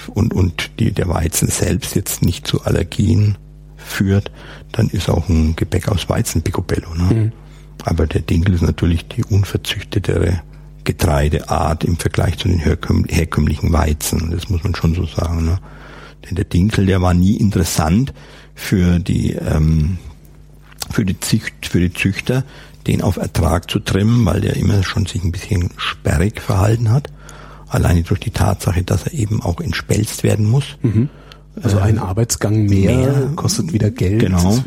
[0.08, 3.36] und und die der Weizen selbst jetzt nicht zu Allergien
[3.76, 4.30] führt,
[4.72, 6.94] dann ist auch ein Gebäck aus Weizen Picobello.
[6.94, 7.14] Ne?
[7.14, 7.32] Mhm.
[7.84, 10.42] Aber der Dinkel ist natürlich die unverzüchtetere
[10.84, 14.30] Getreideart im Vergleich zu den herkömmlichen Weizen.
[14.30, 15.44] Das muss man schon so sagen.
[15.44, 15.58] Ne?
[16.24, 18.12] Denn der Dinkel, der war nie interessant
[18.54, 19.98] für die ähm,
[20.90, 22.44] für die Zücht, für die Züchter,
[22.86, 27.10] den auf Ertrag zu trimmen, weil der immer schon sich ein bisschen sperrig verhalten hat
[27.70, 30.76] alleine durch die Tatsache, dass er eben auch entspelzt werden muss.
[30.82, 31.08] Mhm.
[31.62, 34.20] Also ein äh, Arbeitsgang mehr, mehr, kostet wieder Geld.
[34.20, 34.58] Genau.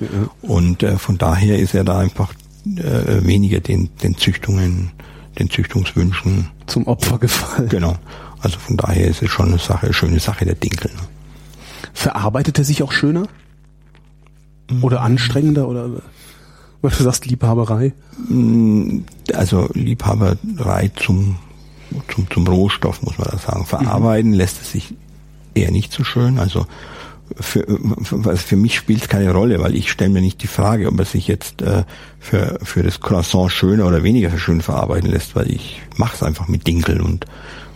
[0.41, 2.33] Und äh, von daher ist er da einfach
[2.65, 4.91] äh, weniger den, den Züchtungen,
[5.39, 7.69] den Züchtungswünschen zum Opfer gefallen.
[7.69, 7.95] Genau.
[8.39, 10.91] Also von daher ist es schon eine Sache, eine schöne Sache der Dinkel.
[10.93, 11.01] Ne?
[11.93, 13.27] Verarbeitet er sich auch schöner?
[14.81, 15.05] Oder mhm.
[15.05, 15.67] anstrengender?
[15.67, 15.89] Oder
[16.81, 17.93] weil du sagst Liebhaberei?
[18.29, 18.99] Mm,
[19.33, 21.37] also Liebhaberei zum
[22.13, 23.65] zum, zum Rohstoff, muss man da sagen.
[23.65, 24.37] Verarbeiten mhm.
[24.37, 24.93] lässt es sich
[25.53, 26.39] eher nicht so schön.
[26.39, 26.65] Also
[27.39, 27.65] für,
[28.03, 30.99] für, für mich spielt es keine Rolle, weil ich stelle mir nicht die Frage, ob
[30.99, 31.83] er sich jetzt äh,
[32.19, 36.47] für, für das Croissant schöner oder weniger schön verarbeiten lässt, weil ich mache es einfach
[36.47, 37.25] mit Dinkel und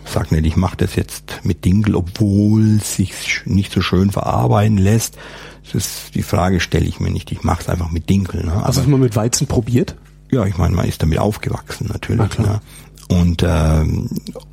[0.04, 3.12] sag nicht, ich mache das jetzt mit Dinkel, obwohl es sich
[3.44, 5.16] nicht so schön verarbeiten lässt.
[5.64, 7.30] Das ist, die Frage stelle ich mir nicht.
[7.30, 8.44] Ich mache es einfach mit Dinkel.
[8.44, 8.54] Ne?
[8.64, 9.96] Hast du es mal mit Weizen probiert?
[10.30, 12.38] Ja, ich meine, man ist damit aufgewachsen natürlich.
[12.38, 12.60] Ne?
[13.08, 14.08] Und ähm,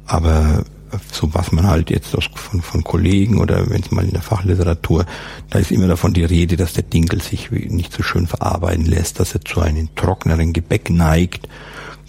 [0.06, 0.64] aber
[1.12, 4.22] so was man halt jetzt aus, von, von Kollegen oder wenn es mal in der
[4.22, 5.06] Fachliteratur,
[5.50, 9.20] da ist immer davon die Rede, dass der Dinkel sich nicht so schön verarbeiten lässt,
[9.20, 11.48] dass er zu einem trockneren Gebäck neigt,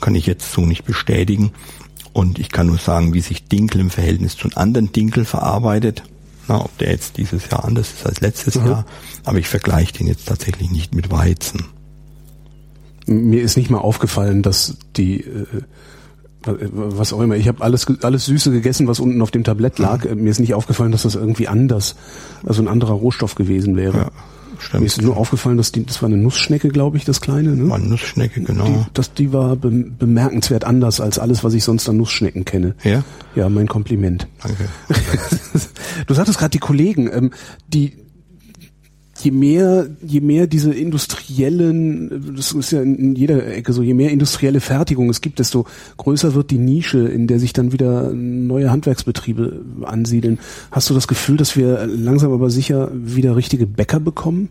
[0.01, 1.53] kann ich jetzt so nicht bestätigen.
[2.13, 6.03] Und ich kann nur sagen, wie sich Dinkel im Verhältnis zu einem anderen Dinkel verarbeitet.
[6.49, 8.67] Na, ob der jetzt dieses Jahr anders ist als letztes mhm.
[8.67, 8.87] Jahr.
[9.25, 11.67] Aber ich vergleiche den jetzt tatsächlich nicht mit Weizen.
[13.07, 15.47] Mir ist nicht mal aufgefallen, dass die äh,
[16.47, 17.37] was auch immer.
[17.37, 20.05] Ich habe alles alles Süße gegessen, was unten auf dem Tablett lag.
[20.05, 20.23] Mhm.
[20.23, 21.97] Mir ist nicht aufgefallen, dass das irgendwie anders,
[22.45, 23.97] also ein anderer Rohstoff gewesen wäre.
[23.99, 24.11] Ja.
[24.59, 24.81] Stimmt.
[24.81, 27.51] Mir ist nur aufgefallen, dass die, das war eine Nussschnecke, glaube ich, das kleine.
[27.51, 27.69] Ne?
[27.69, 28.65] War eine Nussschnecke, genau.
[28.65, 32.75] Die, das, die war be bemerkenswert anders als alles, was ich sonst an Nussschnecken kenne.
[32.83, 33.05] Ja?
[33.35, 34.27] Ja, mein Kompliment.
[34.43, 34.69] Danke.
[36.07, 37.31] du sagtest gerade die Kollegen, ähm,
[37.69, 38.06] die
[39.23, 44.11] je mehr, je mehr diese industriellen, das ist ja in jeder Ecke so, je mehr
[44.11, 45.67] industrielle Fertigung es gibt, desto
[45.97, 50.39] größer wird die Nische, in der sich dann wieder neue Handwerksbetriebe ansiedeln.
[50.71, 54.49] Hast du das Gefühl, dass wir langsam aber sicher wieder richtige Bäcker bekommen?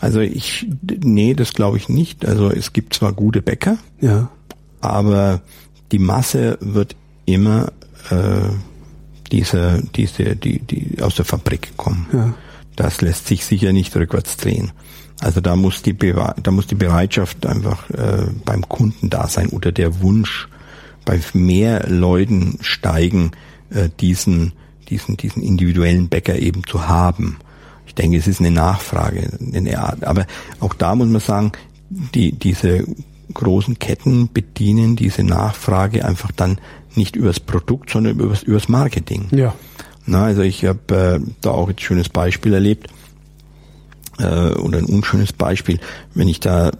[0.00, 0.66] Also ich,
[1.02, 2.26] nee, das glaube ich nicht.
[2.26, 4.30] Also es gibt zwar gute Bäcker, ja.
[4.80, 5.40] aber
[5.92, 6.94] die Masse wird
[7.24, 7.72] immer
[8.10, 8.50] äh,
[9.32, 12.06] diese, diese, die, die aus der Fabrik kommen.
[12.12, 12.34] Ja
[12.76, 14.72] das lässt sich sicher nicht rückwärts drehen.
[15.20, 19.48] Also da muss die, Be da muss die Bereitschaft einfach äh, beim Kunden da sein
[19.48, 20.48] oder der Wunsch
[21.04, 23.32] bei mehr Leuten steigen,
[23.70, 24.52] äh, diesen,
[24.88, 27.38] diesen, diesen individuellen Bäcker eben zu haben.
[27.86, 30.04] Ich denke, es ist eine Nachfrage, eine Art.
[30.04, 30.26] Aber
[30.60, 31.52] auch da muss man sagen,
[31.90, 32.84] die, diese
[33.32, 36.58] großen Ketten bedienen diese Nachfrage einfach dann
[36.94, 39.28] nicht übers Produkt, sondern übers, übers Marketing.
[39.30, 39.54] Ja.
[40.06, 42.88] Na, also ich habe äh, da auch ein schönes Beispiel erlebt
[44.18, 45.80] äh, oder ein unschönes Beispiel,
[46.14, 46.72] wenn ich da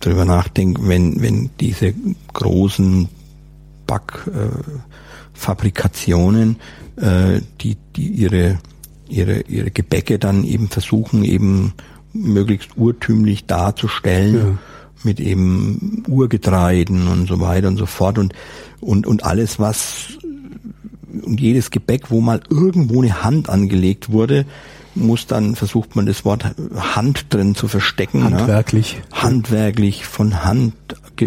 [0.00, 1.92] drüber nachdenke, wenn wenn diese
[2.32, 3.08] großen
[3.86, 6.56] Backfabrikationen,
[6.96, 8.58] äh, die die ihre
[9.08, 11.74] ihre ihre Gebäcke dann eben versuchen eben
[12.12, 14.34] möglichst urtümlich darzustellen.
[14.34, 14.58] Ja.
[15.04, 18.34] mit eben Urgetreiden und so weiter und so fort und
[18.80, 20.18] und und alles was
[21.22, 24.46] und jedes Gebäck, wo mal irgendwo eine Hand angelegt wurde,
[24.94, 28.20] muss dann versucht man das Wort Hand drin zu verstecken.
[28.20, 28.38] Ne?
[28.38, 28.96] Handwerklich.
[28.96, 29.22] Ne?
[29.22, 30.74] Handwerklich von Hand,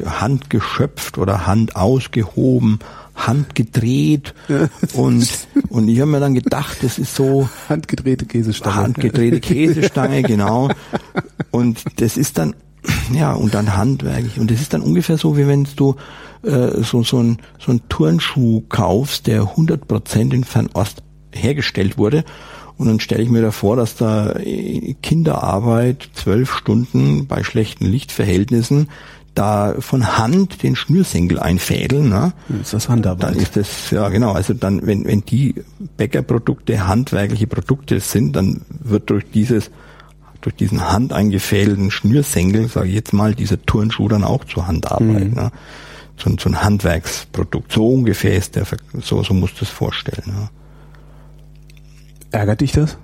[0.06, 2.80] Hand geschöpft oder Hand ausgehoben,
[3.16, 4.34] Hand gedreht
[4.94, 5.28] und
[5.70, 8.76] und ich habe mir dann gedacht, das ist so handgedrehte Käsestange.
[8.76, 10.70] Handgedrehte Käsestange, genau.
[11.52, 12.56] Und das ist dann
[13.14, 15.96] ja und dann handwerklich und das ist dann ungefähr so, wie wenn du
[16.44, 21.04] äh, so, so, ein, so ein Turnschuh kaufst, der 100% in Fernost
[21.34, 22.24] hergestellt wurde.
[22.78, 27.86] Und dann stelle ich mir da vor, dass da äh, Kinderarbeit zwölf Stunden bei schlechten
[27.86, 28.88] Lichtverhältnissen
[29.36, 32.34] da von Hand den Schnürsenkel einfädeln, ne?
[32.62, 33.24] Ist das Handarbeit?
[33.24, 35.56] Dann ist das, ja genau, also dann, wenn, wenn die
[35.98, 39.72] Bäckerprodukte handwerkliche Produkte sind, dann wird durch dieses,
[40.42, 45.30] durch diesen handeingefädelten Schnürsenkel, sage ich jetzt mal, dieser Turnschuh dann auch zur Handarbeit.
[45.30, 45.34] Mhm.
[45.34, 45.52] Ne?
[46.20, 47.72] so, ein, so ein Handwerksprodukt.
[47.72, 48.66] So ungefähr ist der,
[49.02, 50.24] so, so musst du es vorstellen.
[50.28, 50.50] Ja.
[52.32, 52.98] Ärgert dich das?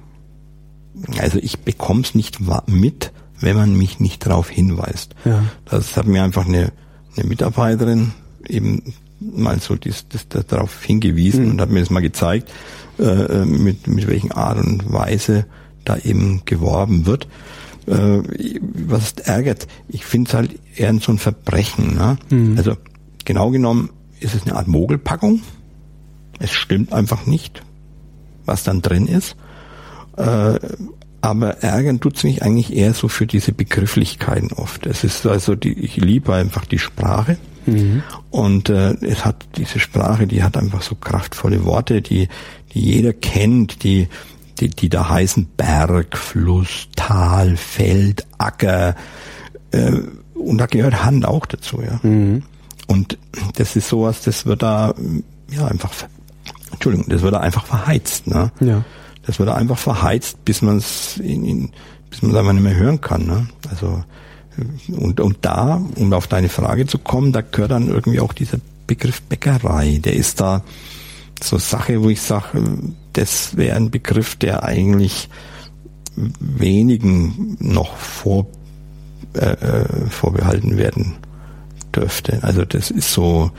[1.20, 5.16] Also ich bekomme es nicht mit, wenn man mich nicht darauf hinweist.
[5.26, 5.44] Ja.
[5.66, 6.72] Das hat mir einfach eine,
[7.16, 8.12] eine Mitarbeiterin
[8.48, 11.52] eben mal so das, das, das darauf hingewiesen mhm.
[11.52, 12.52] und hat mir das mal gezeigt,
[12.99, 15.45] äh, äh, mit, mit welchen Art und Weise
[15.86, 17.28] da eben geworben wird.
[17.88, 18.22] Äh,
[18.88, 21.95] was ärgert, ich finde es halt eher so ein Verbrechen.
[21.95, 22.18] Ne?
[22.30, 22.57] Mhm.
[22.57, 22.76] Also
[23.26, 23.90] Genau genommen
[24.20, 25.41] ist es eine Art Mogelpackung.
[26.40, 27.64] Es stimmt einfach nicht,
[28.45, 29.36] was dann drin ist.
[30.16, 30.60] Äh,
[31.22, 34.86] aber ärgern tut's mich eigentlich eher so für diese Begrifflichkeiten oft.
[34.86, 37.38] Es ist also die, ich liebe einfach die Sprache.
[37.66, 38.03] Mhm.
[38.30, 42.30] Und äh, es hat diese Sprache, die hat einfach so kraftvolle Worte, die,
[42.76, 44.07] die jeder kennt, die,
[44.60, 48.95] die, die da heißen Berg, Fluss, Tal, Feld, Acker.
[49.72, 49.99] Äh,
[50.34, 51.99] und da gehört Hand auch dazu, ja.
[52.03, 52.44] Mhm.
[52.88, 53.18] Und
[53.56, 54.94] das ist sowas, das wird da
[55.49, 55.91] ja einfach,
[56.72, 58.27] Entschuldigung, das wird da einfach verheizt.
[58.27, 58.52] Ne?
[58.60, 58.84] Ja.
[59.26, 61.72] Das wird da einfach verheizt, bis man es in, in,
[62.10, 63.26] bis man es einfach nicht mehr hören kann.
[63.26, 63.48] Ne?
[63.72, 64.03] Also
[64.88, 68.60] und, und da, um auf deine Frage zu kommen, da gehört dann irgendwie auch dieser
[68.88, 69.99] Begriff Bäckerei.
[70.03, 70.64] Der ist da
[71.44, 72.64] so Sache, wo ich sage,
[73.14, 75.30] das wäre ein Begriff, der eigentlich
[76.16, 78.48] wenigen noch vor,
[79.34, 81.16] äh, äh vorbehalten werden
[81.94, 82.40] dürfte.
[82.41, 83.52] Also das ist so,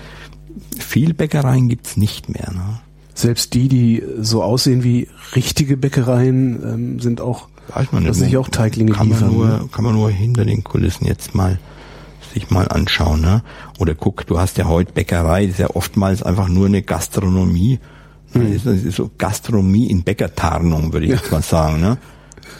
[0.78, 2.50] viel Bäckereien gibt's nicht mehr.
[2.52, 2.80] Ne?
[3.14, 8.36] Selbst die, die so aussehen wie richtige Bäckereien, ähm, sind auch, Weiß man nicht, sich
[8.36, 9.28] auch Teiglinge kann liefern.
[9.28, 9.68] Man nur, ne?
[9.72, 11.58] Kann man nur hinter den Kulissen jetzt mal
[12.36, 13.22] sich mal anschauen.
[13.22, 13.42] Ne?
[13.78, 17.80] Oder guck, du hast ja heute Bäckerei, das ist ja oftmals einfach nur eine Gastronomie.
[18.34, 18.52] Mhm.
[18.52, 21.16] Das ist so Gastronomie in Bäckertarnung, würde ich ja.
[21.16, 21.80] jetzt mal sagen.
[21.80, 21.96] Ne?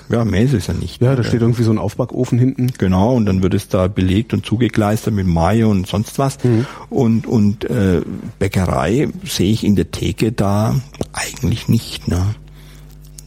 [0.09, 1.03] Ja, mehr ist es ja nicht.
[1.03, 2.73] Ja, da steht irgendwie so ein Aufbackofen hinten.
[2.79, 6.43] Genau, und dann wird es da belegt und zugekleistert mit Mayo und sonst was.
[6.43, 6.67] Mhm.
[6.89, 8.01] Und, und äh,
[8.39, 10.75] Bäckerei sehe ich in der Theke da
[11.13, 12.35] eigentlich nicht, ne?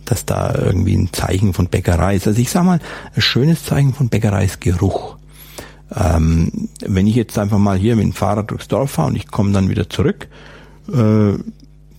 [0.05, 2.25] Dass da irgendwie ein Zeichen von Bäckerei ist.
[2.25, 2.79] Also ich sag mal,
[3.13, 5.18] ein schönes Zeichen von Bäckerei ist Geruch.
[5.95, 9.27] Ähm, wenn ich jetzt einfach mal hier mit dem Fahrrad durchs Dorf fahre und ich
[9.27, 10.27] komme dann wieder zurück,
[10.91, 11.33] äh,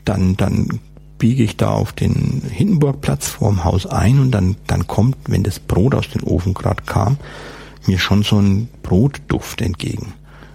[0.05, 0.81] dann, dann
[1.19, 5.59] biege ich da auf den Hindenburgplatz vorm Haus ein und dann, dann kommt, wenn das
[5.59, 7.19] Brot aus dem Ofen gerade kam,
[7.87, 10.15] mir schon so ein Brotduft entgegen.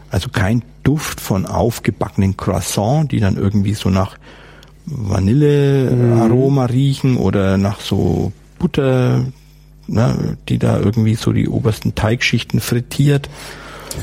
[0.09, 4.17] Also kein Duft von aufgebackenen Croissant, die dann irgendwie so nach
[4.85, 6.69] Vanillearoma mhm.
[6.69, 9.25] riechen oder nach so Butter,
[9.87, 13.29] ne, die da irgendwie so die obersten Teigschichten frittiert,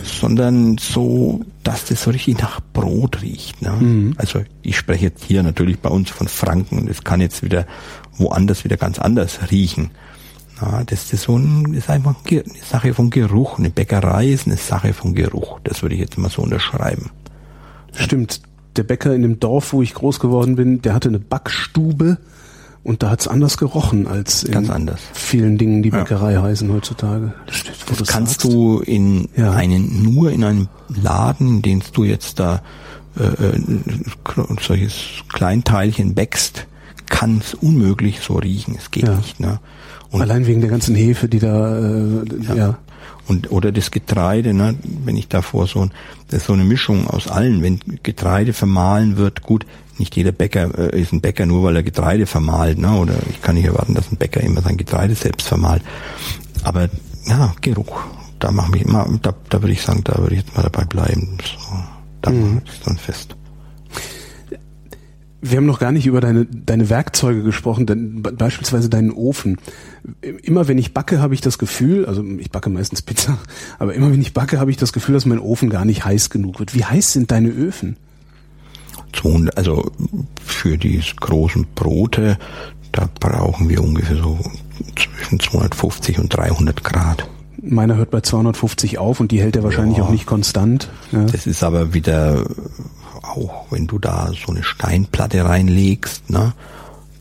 [0.04, 3.62] sondern so, dass das so richtig nach Brot riecht.
[3.62, 3.72] Ne?
[3.72, 4.14] Mhm.
[4.16, 6.86] Also ich spreche jetzt hier natürlich bei uns von Franken.
[6.86, 7.66] Das kann jetzt wieder
[8.16, 9.90] woanders wieder ganz anders riechen.
[10.60, 13.58] Ja, das ist so ein, ist einfach eine Sache von Geruch.
[13.58, 15.60] Eine Bäckerei ist eine Sache von Geruch.
[15.64, 17.10] Das würde ich jetzt mal so unterschreiben.
[17.94, 18.42] Stimmt.
[18.76, 22.18] Der Bäcker in dem Dorf, wo ich groß geworden bin, der hatte eine Backstube
[22.84, 25.00] und da hat's anders gerochen als in Ganz anders.
[25.12, 26.42] vielen Dingen, die Bäckerei ja.
[26.42, 27.32] heißen heutzutage.
[27.46, 27.62] Das,
[27.98, 28.44] das kannst sagst.
[28.44, 29.52] du in ja.
[29.52, 32.62] einen, nur in einem Laden, in den du jetzt da
[33.18, 33.60] äh, äh
[34.60, 34.96] solches
[35.28, 36.66] Kleinteilchen bäckst,
[37.06, 38.74] kann es unmöglich so riechen.
[38.76, 39.14] Es geht ja.
[39.14, 39.38] nicht.
[39.38, 39.60] Ne?
[40.10, 42.54] Und Allein wegen der ganzen Hefe, die da, äh, ja.
[42.54, 42.78] ja.
[43.28, 44.74] Und, oder das Getreide, ne,
[45.04, 45.88] wenn ich davor so,
[46.28, 47.62] das ist so eine Mischung aus allen.
[47.62, 49.64] Wenn Getreide vermahlen wird, gut,
[49.98, 53.40] nicht jeder Bäcker äh, ist ein Bäcker nur, weil er Getreide vermahlt, ne, oder ich
[53.40, 55.82] kann nicht erwarten, dass ein Bäcker immer sein Getreide selbst vermahlt.
[56.64, 56.88] Aber,
[57.26, 58.02] ja, Geruch.
[58.38, 60.84] Da machen wir immer, da, da würde ich sagen, da würde ich jetzt mal dabei
[60.84, 61.38] bleiben.
[61.44, 61.76] So,
[62.22, 62.60] da mhm.
[62.66, 63.36] ist dann fest.
[65.44, 69.58] Wir haben noch gar nicht über deine, deine Werkzeuge gesprochen, denn beispielsweise deinen Ofen.
[70.20, 73.38] Immer wenn ich backe, habe ich das Gefühl, also ich backe meistens Pizza,
[73.80, 76.30] aber immer wenn ich backe, habe ich das Gefühl, dass mein Ofen gar nicht heiß
[76.30, 76.74] genug wird.
[76.74, 77.96] Wie heiß sind deine Öfen?
[79.56, 79.90] Also
[80.44, 82.38] für die großen Brote,
[82.92, 84.38] da brauchen wir ungefähr so
[84.96, 87.28] zwischen 250 und 300 Grad.
[87.60, 90.90] Meiner hört bei 250 auf und die hält er wahrscheinlich ja, auch nicht konstant.
[91.12, 91.24] Ja.
[91.24, 92.44] Das ist aber wieder
[93.22, 96.52] auch wenn du da so eine Steinplatte reinlegst, ne,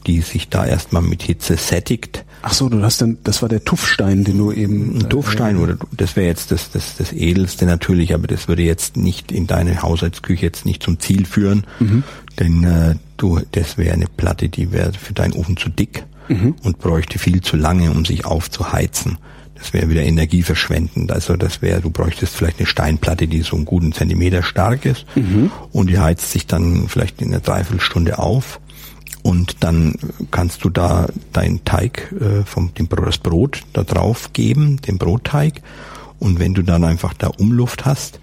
[0.08, 2.26] die sich da erstmal mit Hitze sättigt.
[2.44, 4.96] Ach so, du hast dann, das war der Tuffstein, den du eben.
[4.96, 8.64] Ein Tuffstein, äh, oder das wäre jetzt das, das, das edelste natürlich, aber das würde
[8.64, 12.04] jetzt nicht in deine Haushaltsküche jetzt nicht zum Ziel führen, mhm.
[12.40, 16.56] denn äh, du, das wäre eine Platte, die wäre für deinen Ofen zu dick mhm.
[16.64, 19.20] und bräuchte viel zu lange, um sich aufzuheizen.
[19.62, 21.12] Das wäre wieder energieverschwendend.
[21.12, 25.06] Also das wäre, du bräuchtest vielleicht eine Steinplatte, die so einen guten Zentimeter stark ist
[25.16, 25.52] mhm.
[25.72, 28.60] und die heizt sich dann vielleicht in einer Dreiviertelstunde auf
[29.22, 29.94] und dann
[30.32, 35.62] kannst du da deinen Teig äh, vom dem das Brot da drauf geben, den Brotteig
[36.18, 38.20] und wenn du dann einfach da Umluft hast,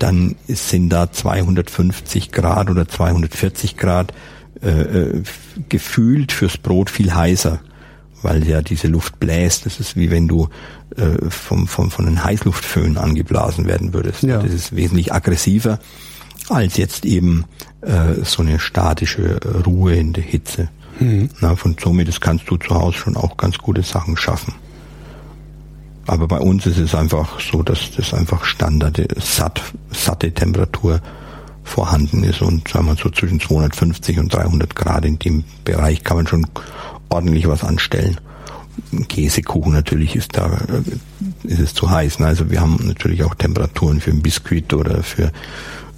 [0.00, 4.12] dann sind da 250 Grad oder 240 Grad
[4.60, 5.22] äh, äh,
[5.68, 7.60] gefühlt fürs Brot viel heißer
[8.22, 9.66] weil ja diese Luft bläst.
[9.66, 10.48] Das ist wie wenn du
[10.96, 14.22] äh, vom, vom, von einem Heißluftföhn angeblasen werden würdest.
[14.22, 14.42] Ja.
[14.42, 15.78] Das ist wesentlich aggressiver
[16.48, 17.44] als jetzt eben
[17.80, 20.68] äh, so eine statische Ruhe in der Hitze.
[20.98, 21.30] Mhm.
[21.40, 24.54] Na, von somit das kannst du zu Hause schon auch ganz gute Sachen schaffen.
[26.06, 31.00] Aber bei uns ist es einfach so, dass das einfach Standard, satt, satte Temperatur
[31.62, 36.16] vorhanden ist und sagen wir so zwischen 250 und 300 Grad in dem Bereich kann
[36.16, 36.46] man schon
[37.10, 38.18] ordentlich was anstellen.
[39.08, 42.18] Käsekuchen natürlich ist da äh, ist es zu heiß.
[42.20, 42.26] Ne?
[42.26, 45.32] Also wir haben natürlich auch Temperaturen für ein Biskuit oder für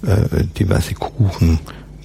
[0.05, 1.59] äh, diverse Kuchen,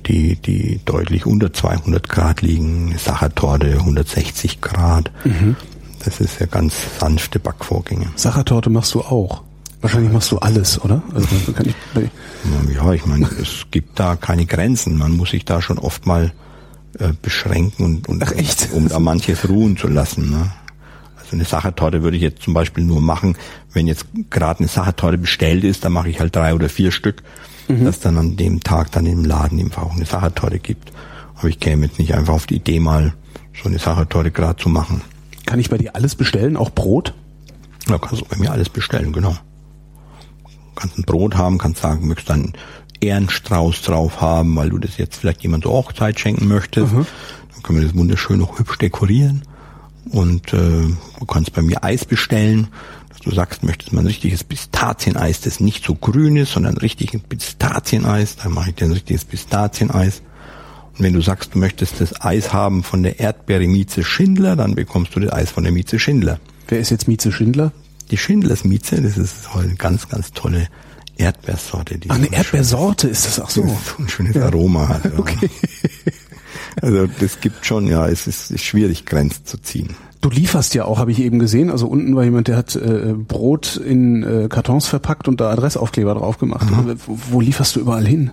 [0.07, 2.95] die die deutlich unter 200 Grad liegen.
[2.99, 5.11] Sachertorte 160 Grad.
[5.25, 5.57] Mhm.
[6.05, 8.07] Das ist ja ganz sanfte Backvorgänge.
[8.15, 9.43] Sachertorte machst du auch.
[9.81, 11.03] Wahrscheinlich machst du alles, oder?
[11.15, 14.97] Also kann ich, ja, ich meine, es gibt da keine Grenzen.
[14.97, 16.33] Man muss sich da schon oft mal
[16.99, 18.69] äh, beschränken und, und Ach, echt?
[18.73, 20.31] um da manches ruhen zu lassen.
[20.31, 20.51] Ne?
[21.19, 23.37] Also eine Sachertorte würde ich jetzt zum Beispiel nur machen,
[23.73, 27.23] wenn jetzt gerade eine Sachertorte bestellt ist, dann mache ich halt drei oder vier Stück,
[27.69, 27.85] mhm.
[27.85, 30.93] dass dann an dem Tag dann im Laden einfach auch eine Sachertorte gibt.
[31.37, 33.13] Aber ich käme jetzt nicht einfach auf die Idee mal
[33.61, 35.03] so eine Sachertorte gerade zu machen.
[35.47, 37.15] Kann ich bei dir alles bestellen, auch Brot?
[37.89, 39.37] Ja, kannst du bei mir alles bestellen, genau.
[40.75, 42.53] Kannst ein Brot haben, kannst sagen, möchtest dann
[43.01, 46.93] Ehrenstrauß drauf haben, weil du das jetzt vielleicht jemand zur Hochzeit schenken möchtest.
[46.93, 47.07] Mhm.
[47.53, 49.43] Dann können wir das wunderschön noch hübsch dekorieren.
[50.11, 50.57] Und äh,
[51.19, 52.69] du kannst bei mir Eis bestellen,
[53.09, 56.79] dass du sagst, möchtest du ein richtiges Pistazieneis, das nicht so grün ist, sondern ein
[56.79, 60.23] richtiges Pistazieneis, dann mache ich dir ein richtiges Pistazieneis.
[60.97, 64.75] Und wenn du sagst, du möchtest das Eis haben von der Erdbeere Mieze Schindler, dann
[64.75, 66.41] bekommst du das Eis von der Mieze Schindler.
[66.69, 67.73] Wer ist jetzt Mieze Schindler?
[68.11, 70.69] Die Schindlers Mieze, das ist eine ganz, ganz tolle
[71.19, 71.99] Erdbeersorte.
[71.99, 73.63] Die Ach, eine Erdbeersorte ist das auch so.
[73.67, 74.47] so ein schönes ja.
[74.47, 75.05] Aroma hat.
[75.05, 75.19] Ja.
[75.19, 75.51] Okay.
[76.81, 79.97] Also das gibt schon, ja, es ist, schwierig, Grenzen zu ziehen.
[80.21, 81.71] Du lieferst ja auch, habe ich eben gesehen.
[81.71, 86.15] Also unten war jemand, der hat äh, Brot in äh, Kartons verpackt und da Adressaufkleber
[86.15, 86.71] drauf gemacht.
[86.71, 86.97] Mhm.
[87.07, 88.31] Wo, wo lieferst du überall hin?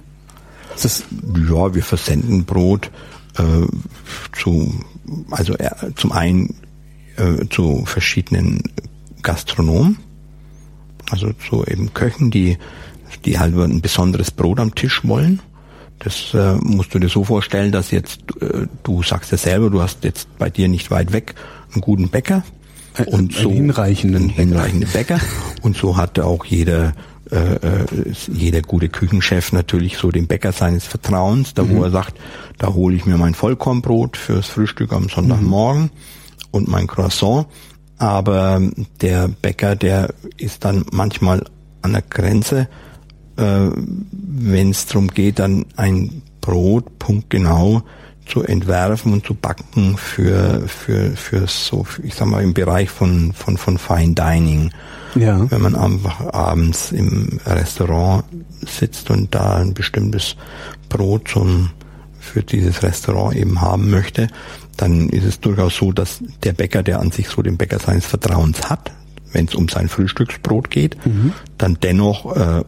[0.75, 1.03] Ist das
[1.49, 2.91] ja, wir versenden Brot
[3.37, 3.41] äh,
[4.39, 4.73] zu,
[5.31, 6.55] also äh, zum einen
[7.17, 8.61] äh, zu verschiedenen
[9.21, 9.97] Gastronomen,
[11.11, 12.57] also zu eben Köchen, die,
[13.25, 15.41] die halt ein besonderes Brot am Tisch wollen.
[15.99, 19.81] Das äh, musst du dir so vorstellen, dass jetzt, äh, du sagst ja selber, du
[19.81, 21.35] hast jetzt bei dir nicht weit weg
[21.73, 22.43] einen guten Bäcker.
[22.95, 25.19] Ein, und so einen hinreichenden, hinreichenden Bäcker.
[25.61, 26.93] Und so hatte auch jeder
[27.31, 27.85] äh, äh,
[28.31, 31.83] jeder gute Küchenchef natürlich so den Bäcker seines Vertrauens, da wo mhm.
[31.83, 32.15] er sagt,
[32.59, 35.89] da hole ich mir mein Vollkornbrot fürs Frühstück am Sonntagmorgen mhm.
[36.51, 37.47] und mein Croissant.
[37.97, 38.61] Aber
[39.01, 41.45] der Bäcker, der ist dann manchmal
[41.81, 42.67] an der Grenze,
[43.37, 43.69] äh,
[44.11, 47.83] wenn es darum geht, dann ein Brot punktgenau
[48.25, 53.33] zu entwerfen und zu backen für für für so ich sag mal im Bereich von
[53.33, 54.71] von von Fine Dining.
[55.13, 55.49] Ja.
[55.49, 58.25] Wenn man einfach abends im Restaurant
[58.65, 60.35] sitzt und da ein bestimmtes
[60.89, 61.69] Brot zum
[62.19, 64.27] für dieses Restaurant eben haben möchte,
[64.77, 68.05] dann ist es durchaus so, dass der Bäcker, der an sich so den Bäcker seines
[68.05, 68.91] Vertrauens hat,
[69.31, 71.33] wenn es um sein Frühstücksbrot geht, mhm.
[71.57, 72.63] dann dennoch äh,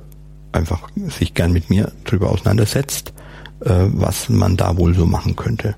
[0.51, 3.13] einfach sich gern mit mir drüber auseinandersetzt,
[3.61, 5.75] äh, was man da wohl so machen könnte.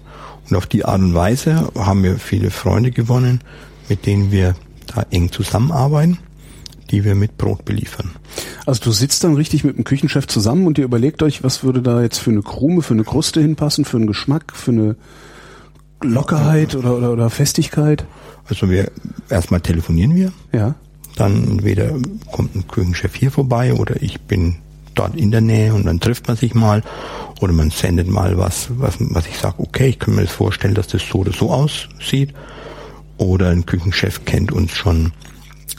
[0.50, 3.42] Und auf die Art und Weise haben wir viele Freunde gewonnen,
[3.88, 4.56] mit denen wir
[4.88, 6.20] da eng zusammenarbeiten
[6.92, 8.12] die wir mit Brot beliefern.
[8.66, 11.82] Also du sitzt dann richtig mit dem Küchenchef zusammen und ihr überlegt euch, was würde
[11.82, 14.96] da jetzt für eine Krume, für eine Kruste hinpassen, für einen Geschmack, für eine
[16.02, 18.06] Lockerheit oder, oder, oder Festigkeit?
[18.48, 18.92] Also wir
[19.30, 20.32] erstmal telefonieren wir.
[20.52, 20.76] Ja.
[21.16, 21.92] Dann entweder
[22.32, 24.56] kommt ein Küchenchef hier vorbei oder ich bin
[24.96, 26.82] dort in der Nähe und dann trifft man sich mal
[27.42, 30.74] oder man sendet mal was, was, was ich sage, okay, ich kann mir das vorstellen,
[30.74, 32.34] dass das so oder so aussieht.
[33.18, 35.12] Oder ein Küchenchef kennt uns schon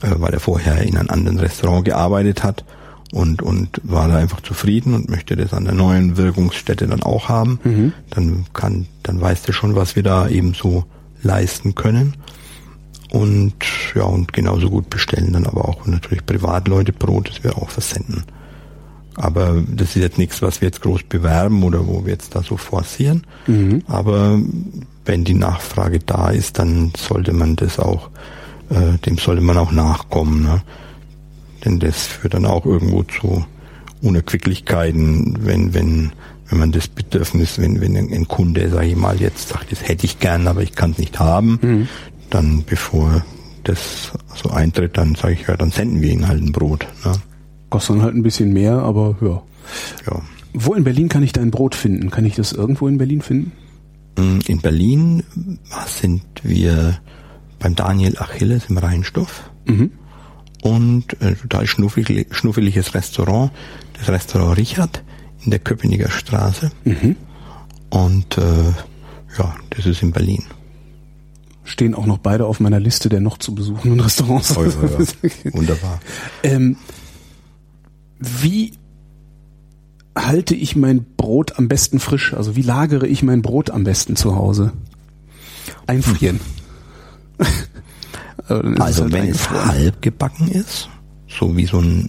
[0.02, 2.64] äh, weil er vorher in einem anderen Restaurant gearbeitet hat
[3.12, 7.28] und, und war da einfach zufrieden und möchte das an der neuen Wirkungsstätte dann auch
[7.28, 7.58] haben.
[7.64, 7.92] Mhm.
[8.10, 10.84] Dann kann, dann weiß der schon, was wir da eben so
[11.22, 12.14] leisten können.
[13.10, 13.54] Und
[13.94, 18.22] ja, und genauso gut bestellen dann aber auch natürlich Privatleute Brot, das wir auch versenden.
[19.16, 22.42] Aber das ist jetzt nichts, was wir jetzt groß bewerben oder wo wir jetzt da
[22.42, 23.26] so forcieren.
[23.48, 23.82] Mhm.
[23.88, 24.38] Aber
[25.04, 28.10] wenn die Nachfrage da ist, dann sollte man das auch
[28.70, 30.42] äh, dem sollte man auch nachkommen.
[30.44, 30.62] Ne?
[31.64, 33.44] Denn das führt dann auch irgendwo zu
[34.02, 36.12] Unerquicklichkeiten, wenn, wenn,
[36.48, 40.06] wenn man das Bedürfnis, wenn, wenn ein Kunde, sage ich mal, jetzt sagt, das hätte
[40.06, 41.88] ich gern, aber ich kann es nicht haben, mhm.
[42.30, 43.24] dann bevor
[43.64, 46.86] das so eintritt, dann sage ich, ja, dann senden wir ihnen halt ein Brot.
[47.04, 47.12] Ne?
[47.68, 49.42] Kostet dann halt ein bisschen mehr, aber ja.
[50.06, 50.22] ja.
[50.54, 52.10] Wo in Berlin kann ich dein Brot finden?
[52.10, 53.52] Kann ich das irgendwo in Berlin finden?
[54.46, 55.22] In Berlin
[55.86, 56.98] sind wir
[57.58, 59.50] beim Daniel Achilles im Rheinstoff.
[59.66, 59.92] Mhm.
[60.62, 63.50] Und äh, total schnuffeliges Restaurant,
[63.98, 65.02] das Restaurant Richard
[65.44, 66.70] in der Köpenicker Straße.
[66.84, 67.16] Mhm.
[67.88, 68.72] Und äh,
[69.38, 70.44] ja, das ist in Berlin.
[71.64, 74.56] Stehen auch noch beide auf meiner Liste der noch zu besuchenden Restaurants.
[74.56, 74.72] Oh, ja.
[75.52, 76.00] Wunderbar.
[76.42, 76.76] Ähm,
[78.18, 78.72] wie
[80.16, 82.34] halte ich mein Brot am besten frisch?
[82.34, 84.72] Also wie lagere ich mein Brot am besten zu Hause?
[85.86, 86.40] Einfrieren.
[87.38, 87.46] Hm.
[88.50, 90.88] also halt wenn es halb gebacken ist,
[91.28, 92.08] so wie so ein,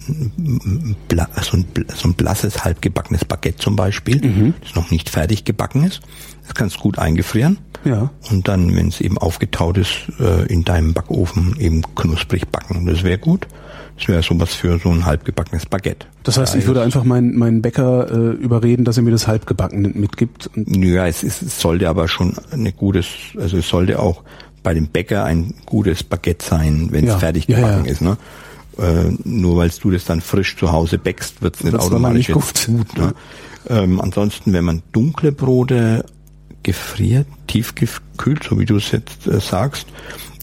[1.42, 1.64] so ein,
[1.94, 4.54] so ein blasses, halbgebackenes Baguette zum Beispiel, mhm.
[4.60, 6.00] das noch nicht fertig gebacken ist,
[6.44, 7.58] das kannst du gut eingefrieren.
[7.84, 8.10] Ja.
[8.30, 9.90] Und dann, wenn es eben aufgetaut ist,
[10.20, 12.86] äh, in deinem Backofen eben knusprig backen.
[12.86, 13.46] Das wäre gut.
[13.98, 16.06] Das wäre sowas für so ein halbgebackenes Baguette.
[16.22, 19.92] Das heißt, ich würde einfach meinen meinen Bäcker äh, überreden, dass er mir das halbgebacken
[19.94, 20.50] mitgibt.
[20.54, 23.06] ja, es, ist, es sollte aber schon eine gutes,
[23.38, 24.22] also es sollte auch
[24.62, 27.18] bei dem Bäcker ein gutes Baguette sein, wenn es ja.
[27.18, 28.00] fertig gebacken ja, ist.
[28.00, 28.16] Ne?
[28.78, 32.32] Äh, nur weil du das dann frisch zu Hause bäckst, wird es nicht automatisch nicht
[32.32, 32.66] gut.
[32.66, 33.14] gut ne?
[33.68, 36.04] ähm, ansonsten, wenn man dunkle Brote
[36.62, 39.86] gefriert, tiefgekühlt, so wie du es jetzt äh, sagst,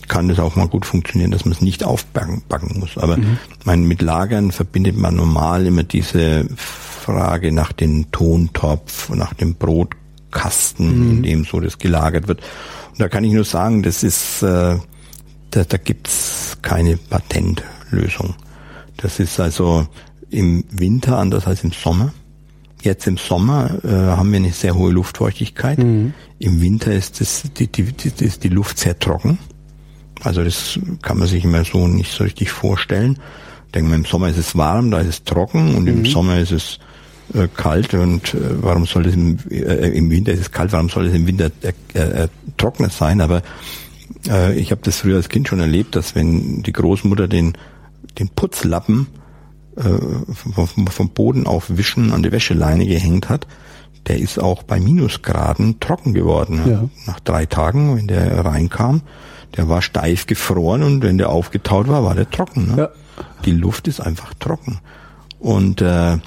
[0.07, 2.97] kann das auch mal gut funktionieren, dass man es nicht aufbacken backen muss.
[2.97, 3.37] Aber mhm.
[3.63, 10.87] mein, mit Lagern verbindet man normal immer diese Frage nach dem Tontopf, nach dem Brotkasten,
[10.87, 11.11] mhm.
[11.11, 12.41] in dem so das gelagert wird
[12.97, 14.77] da kann ich nur sagen, das ist, äh,
[15.51, 18.35] da, da gibt's keine Patentlösung.
[18.97, 19.87] Das ist also
[20.29, 22.13] im Winter anders als im Sommer.
[22.81, 25.79] Jetzt im Sommer äh, haben wir eine sehr hohe Luftfeuchtigkeit.
[25.79, 26.13] Mhm.
[26.39, 29.37] Im Winter ist, das, die, die, die, ist die Luft sehr trocken.
[30.23, 33.19] Also das kann man sich immer so nicht so richtig vorstellen.
[33.73, 35.89] Denken wir, im Sommer ist es warm, da ist es trocken und mhm.
[35.89, 36.79] im Sommer ist es
[37.33, 40.89] äh, kalt und äh, warum soll es im, äh, im Winter ist es kalt, warum
[40.89, 42.27] soll es im Winter äh, äh,
[42.57, 43.21] trockener sein?
[43.21, 43.41] Aber
[44.27, 47.53] äh, ich habe das früher als Kind schon erlebt, dass wenn die Großmutter den
[48.17, 49.07] den Putzlappen
[49.75, 49.83] äh,
[50.33, 53.47] vom, vom Boden auf Wischen an die Wäscheleine gehängt hat,
[54.07, 56.61] der ist auch bei Minusgraden trocken geworden.
[56.65, 56.89] Ja.
[57.05, 59.01] Nach drei Tagen, wenn der reinkam,
[59.55, 62.75] der war steif gefroren und wenn der aufgetaut war, war der trocken.
[62.75, 62.77] Ne?
[62.77, 62.89] Ja.
[63.45, 64.79] Die Luft ist einfach trocken.
[65.39, 66.17] Und, äh,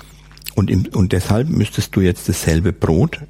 [0.54, 3.20] und, im, und deshalb müsstest du jetzt dasselbe Brot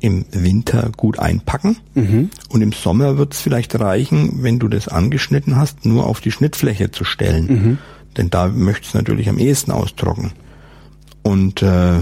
[0.00, 2.30] im Winter gut einpacken mhm.
[2.50, 6.30] und im Sommer wird es vielleicht reichen, wenn du das angeschnitten hast, nur auf die
[6.30, 7.46] Schnittfläche zu stellen.
[7.46, 7.78] Mhm.
[8.16, 10.32] Denn da möchtest du natürlich am ehesten austrocknen.
[11.22, 12.00] Und äh,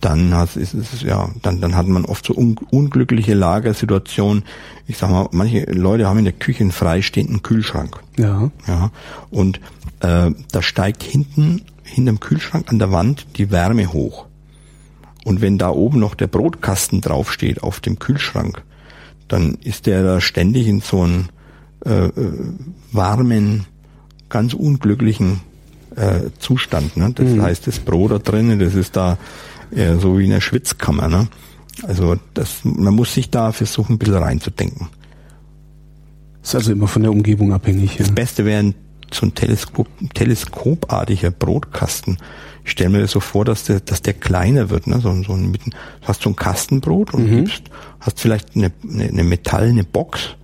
[0.00, 4.44] dann hat, ist es ja, dann, dann hat man oft so un, unglückliche Lagersituationen.
[4.86, 8.00] Ich sag mal, manche Leute haben in der Küche einen freistehenden Kühlschrank.
[8.18, 8.50] Ja.
[8.66, 8.90] Ja.
[9.30, 9.60] Und
[10.00, 14.26] äh, da steigt hinten, hinterm Kühlschrank an der Wand die Wärme hoch.
[15.24, 18.62] Und wenn da oben noch der Brotkasten draufsteht auf dem Kühlschrank,
[19.28, 21.28] dann ist der da ständig in so einem
[21.84, 22.32] äh, äh
[22.92, 23.66] warmen,
[24.28, 25.40] ganz unglücklichen
[25.96, 26.96] äh, Zustand.
[26.96, 27.12] Ne?
[27.14, 27.42] Das mhm.
[27.42, 29.18] heißt, das Brot da drinnen, das ist da
[29.70, 31.08] ja, so wie in der Schwitzkammer.
[31.08, 31.28] Ne?
[31.82, 34.88] Also das, man muss sich da versuchen, ein bisschen reinzudenken.
[36.42, 37.96] Ist also immer von der Umgebung abhängig.
[37.98, 38.14] Das ja.
[38.14, 38.74] Beste wäre
[39.14, 42.18] so ein Teleskop, teleskopartiger Brotkasten.
[42.64, 45.00] Ich stelle mir das so vor, dass der, dass der kleiner wird, ne?
[45.00, 45.72] So, so ein mitten,
[46.02, 47.44] hast du ein Kastenbrot und mhm.
[47.44, 47.64] gibst,
[48.00, 50.36] hast vielleicht eine, eine, eine metallene Box,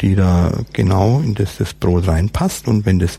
[0.00, 3.18] die da genau in das, das Brot reinpasst und wenn das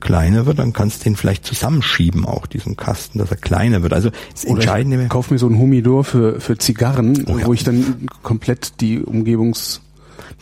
[0.00, 3.92] kleiner wird, dann kannst du den vielleicht zusammenschieben, auch diesen Kasten, dass er kleiner wird.
[3.92, 7.46] Also das Oder Entscheidende ich kauf mir so ein Humidor für, für Zigarren, oh ja.
[7.46, 9.02] wo ich dann komplett die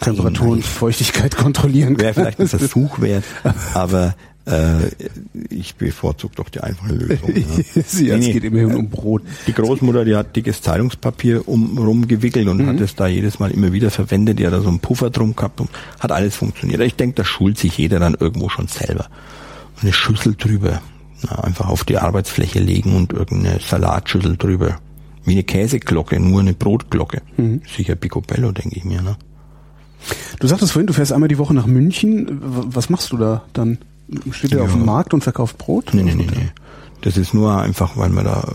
[0.00, 2.04] Umgebungstemperatur und Feuchtigkeit kontrollieren kann.
[2.04, 3.24] Wäre vielleicht ein Versuch wert,
[3.74, 4.14] aber
[4.46, 4.88] äh,
[5.48, 7.34] ich bevorzuge doch die einfache Lösung.
[7.34, 7.82] Ja.
[7.86, 9.22] Sie, nee, es geht immerhin um Brot.
[9.46, 12.66] Die Großmutter, die hat dickes Zeitungspapier um, rumgewickelt und mhm.
[12.66, 14.38] hat es da jedes Mal immer wieder verwendet.
[14.38, 16.80] Die hat da so einen Puffer drum gehabt und hat alles funktioniert.
[16.80, 19.06] Ich denke, da schult sich jeder dann irgendwo schon selber
[19.80, 20.80] eine Schüssel drüber.
[21.22, 24.78] Na, einfach auf die Arbeitsfläche legen und irgendeine Salatschüssel drüber.
[25.24, 27.22] Wie eine Käseglocke, nur eine Brotglocke.
[27.36, 27.62] Mhm.
[27.66, 29.00] Sicher Picobello, denke ich mir.
[29.00, 29.16] Ne?
[30.40, 32.40] Du sagtest vorhin, du fährst einmal die Woche nach München.
[32.42, 33.78] Was machst du da dann?
[34.30, 34.64] Steht ihr ja.
[34.64, 35.92] auf dem Markt und verkauft Brot?
[35.92, 36.48] Nee, nee, nee, nee.
[37.00, 38.48] Das ist nur einfach, weil wir da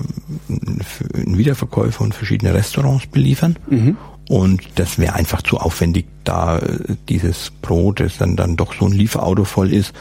[0.48, 3.58] einen Wiederverkäufer und verschiedene Restaurants beliefern.
[3.70, 3.98] Mhm.
[4.28, 6.60] Und das wäre einfach zu aufwendig, da
[7.10, 9.94] dieses Brot, das dann, dann doch so ein Lieferauto voll ist,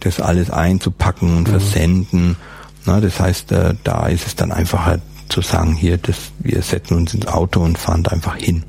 [0.00, 1.50] das alles einzupacken und mhm.
[1.50, 2.36] versenden.
[2.86, 6.62] Na, das heißt, äh, da ist es dann einfacher halt zu sagen, hier, das, wir
[6.62, 8.64] setzen uns ins Auto und fahren da einfach hin.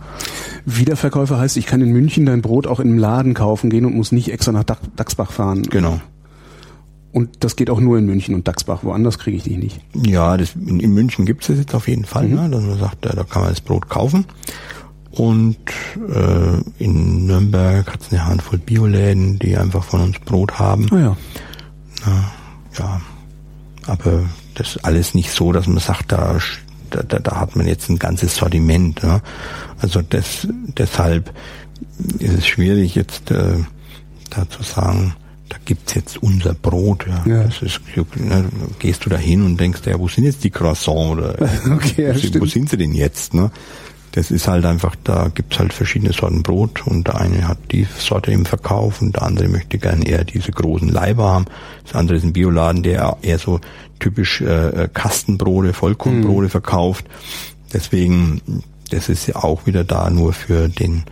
[0.66, 3.96] Wiederverkäufer heißt, ich kann in München dein Brot auch in einem Laden kaufen gehen und
[3.96, 5.64] muss nicht extra nach Dachsbach fahren.
[5.64, 6.00] Genau.
[7.12, 9.82] Und das geht auch nur in München und Dachsbach, woanders kriege ich dich nicht.
[9.94, 12.36] Ja, das, in, in München gibt es jetzt auf jeden Fall, mhm.
[12.36, 14.26] ne, dass man sagt, da kann man das Brot kaufen.
[15.12, 15.58] Und
[16.10, 20.88] äh, in Nürnberg hat es eine Handvoll Bioläden, die einfach von uns Brot haben.
[20.92, 21.16] Oh ja.
[22.04, 22.32] Na,
[22.80, 23.02] ja.
[23.86, 24.24] Aber
[24.56, 26.38] das ist alles nicht so, dass man sagt, da,
[26.90, 29.04] da, da hat man jetzt ein ganzes Sortiment.
[29.04, 29.22] Ne?
[29.80, 30.48] Also das,
[30.78, 31.34] deshalb
[32.20, 33.56] ist es schwierig jetzt äh,
[34.30, 35.16] da zu sagen,
[35.50, 37.06] da gibt's jetzt unser Brot.
[37.08, 37.24] Ja.
[37.26, 37.44] ja.
[37.44, 37.82] Das ist,
[38.16, 38.46] ne,
[38.80, 41.36] gehst du da hin und denkst, ja, wo sind jetzt die Croissants oder
[41.72, 43.34] okay, ja, wo, wo sind sie denn jetzt?
[43.34, 43.52] Ne?
[44.14, 47.88] das ist halt einfach, da gibt's halt verschiedene Sorten Brot und der eine hat die
[47.98, 51.46] Sorte im Verkauf und der andere möchte gerne eher diese großen Leiber haben.
[51.84, 53.60] Das andere ist ein Bioladen, der eher so
[54.00, 56.50] typisch äh, Kastenbrote, Vollkornbrote mhm.
[56.50, 57.06] verkauft.
[57.72, 58.42] Deswegen,
[58.90, 61.04] das ist ja auch wieder da nur für den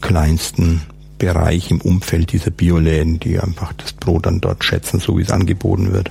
[0.00, 0.82] kleinsten
[1.18, 5.30] Bereich im Umfeld dieser Bioläden, die einfach das Brot dann dort schätzen, so wie es
[5.30, 6.10] angeboten wird.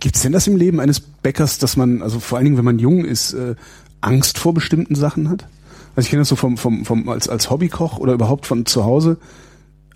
[0.00, 2.78] Gibt's denn das im Leben eines Bäckers, dass man, also vor allen Dingen, wenn man
[2.78, 3.54] jung ist, äh,
[4.00, 5.46] Angst vor bestimmten Sachen hat?
[5.94, 8.84] Also ich kenne das so vom, vom, vom als, als Hobbykoch oder überhaupt von zu
[8.84, 9.18] Hause.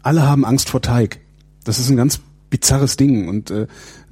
[0.03, 1.21] Alle haben Angst vor Teig.
[1.65, 2.21] Das ist ein ganz
[2.51, 3.29] bizarres Ding.
[3.29, 3.67] Und äh,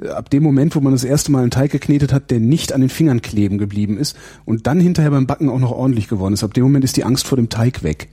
[0.08, 2.80] ab dem Moment, wo man das erste Mal einen Teig geknetet hat, der nicht an
[2.80, 6.44] den Fingern kleben geblieben ist und dann hinterher beim Backen auch noch ordentlich geworden ist,
[6.44, 8.08] ab dem Moment ist die Angst vor dem Teig weg.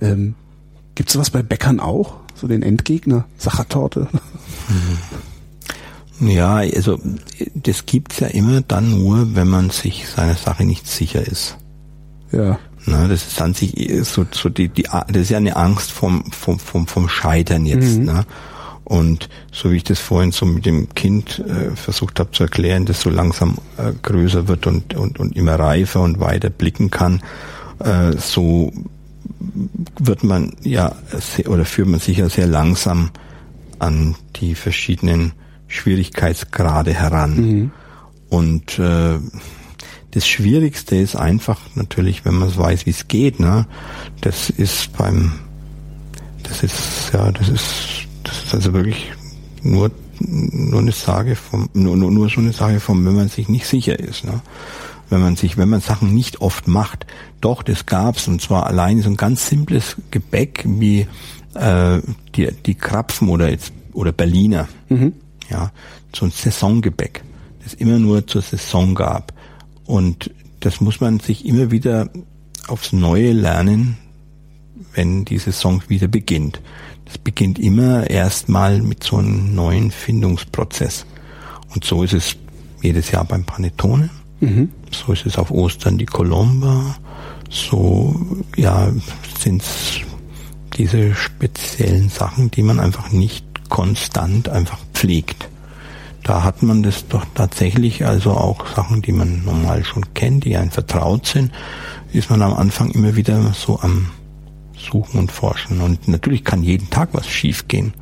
[0.00, 0.34] Ähm,
[0.94, 2.16] Gibt es sowas bei Bäckern auch?
[2.34, 3.24] So den Endgegner?
[3.38, 4.08] Sachertorte?
[4.68, 4.98] Mhm.
[6.28, 6.98] Ja, also
[7.54, 11.56] das gibt's ja immer dann nur, wenn man sich seiner Sache nicht sicher ist.
[12.30, 12.58] Ja.
[12.86, 16.30] Na, das ist an sich so, so die, die, das ist ja eine Angst vom,
[16.30, 17.98] vom, vom, vom Scheitern jetzt.
[17.98, 18.04] Mhm.
[18.04, 18.26] Ne?
[18.84, 22.84] Und so wie ich das vorhin so mit dem Kind äh, versucht habe zu erklären,
[22.84, 27.22] das so langsam äh, größer wird und, und, und immer reifer und weiter blicken kann,
[27.78, 28.72] äh, so
[29.98, 33.10] wird man ja sehr, oder führt man sich ja sehr langsam
[33.78, 35.32] an die verschiedenen
[35.66, 37.36] Schwierigkeitsgrade heran.
[37.36, 37.70] Mhm.
[38.28, 39.18] Und äh,
[40.12, 43.40] das Schwierigste ist einfach natürlich, wenn man es weiß, wie es geht.
[43.40, 43.66] Ne?
[44.20, 45.32] Das ist beim,
[46.42, 48.06] das ist ja, das ist,
[48.36, 49.12] das ist also wirklich
[49.62, 49.90] nur
[50.20, 53.66] nur eine Sage vom, nur, nur, nur so eine Sache vom, wenn man sich nicht
[53.66, 54.24] sicher ist.
[54.24, 54.40] Ne?
[55.10, 57.06] wenn man sich, wenn man Sachen nicht oft macht.
[57.40, 61.06] Doch, das gab's und zwar allein so ein ganz simples Gebäck wie
[61.54, 62.00] äh,
[62.34, 64.68] die, die Krapfen oder jetzt oder Berliner.
[64.88, 65.12] Mhm.
[65.50, 65.70] Ja,
[66.14, 67.22] so ein Saisongebäck,
[67.62, 69.32] das immer nur zur Saison gab.
[69.84, 70.30] Und
[70.60, 72.08] das muss man sich immer wieder
[72.66, 73.98] aufs Neue lernen,
[74.94, 76.60] wenn die Saison wieder beginnt.
[77.14, 81.06] Das beginnt immer erstmal mit so einem neuen Findungsprozess.
[81.72, 82.36] Und so ist es
[82.82, 84.10] jedes Jahr beim Panettone.
[84.40, 84.70] Mhm.
[84.90, 86.96] So ist es auf Ostern die Colomba.
[87.48, 88.20] So,
[88.56, 88.90] ja,
[89.38, 90.00] sind es
[90.76, 95.48] diese speziellen Sachen, die man einfach nicht konstant einfach pflegt.
[96.24, 100.56] Da hat man das doch tatsächlich, also auch Sachen, die man normal schon kennt, die
[100.56, 101.52] einem vertraut sind,
[102.12, 104.10] ist man am Anfang immer wieder so am
[104.84, 105.80] Suchen und Forschen.
[105.80, 107.94] Und natürlich kann jeden Tag was schiefgehen.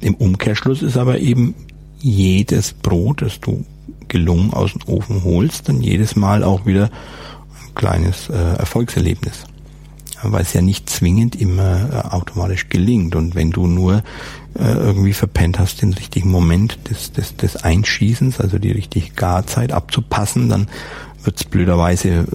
[0.00, 1.54] Im Umkehrschluss ist aber eben
[2.00, 3.64] jedes Brot, das du
[4.08, 9.44] gelungen aus dem Ofen holst, dann jedes Mal auch wieder ein kleines äh, Erfolgserlebnis.
[10.22, 13.14] Weil es ja nicht zwingend immer äh, automatisch gelingt.
[13.14, 14.02] Und wenn du nur
[14.58, 19.72] äh, irgendwie verpennt hast, den richtigen Moment des, des, des Einschießens, also die richtige Garzeit
[19.72, 20.68] abzupassen, dann
[21.24, 22.26] wird es blöderweise äh,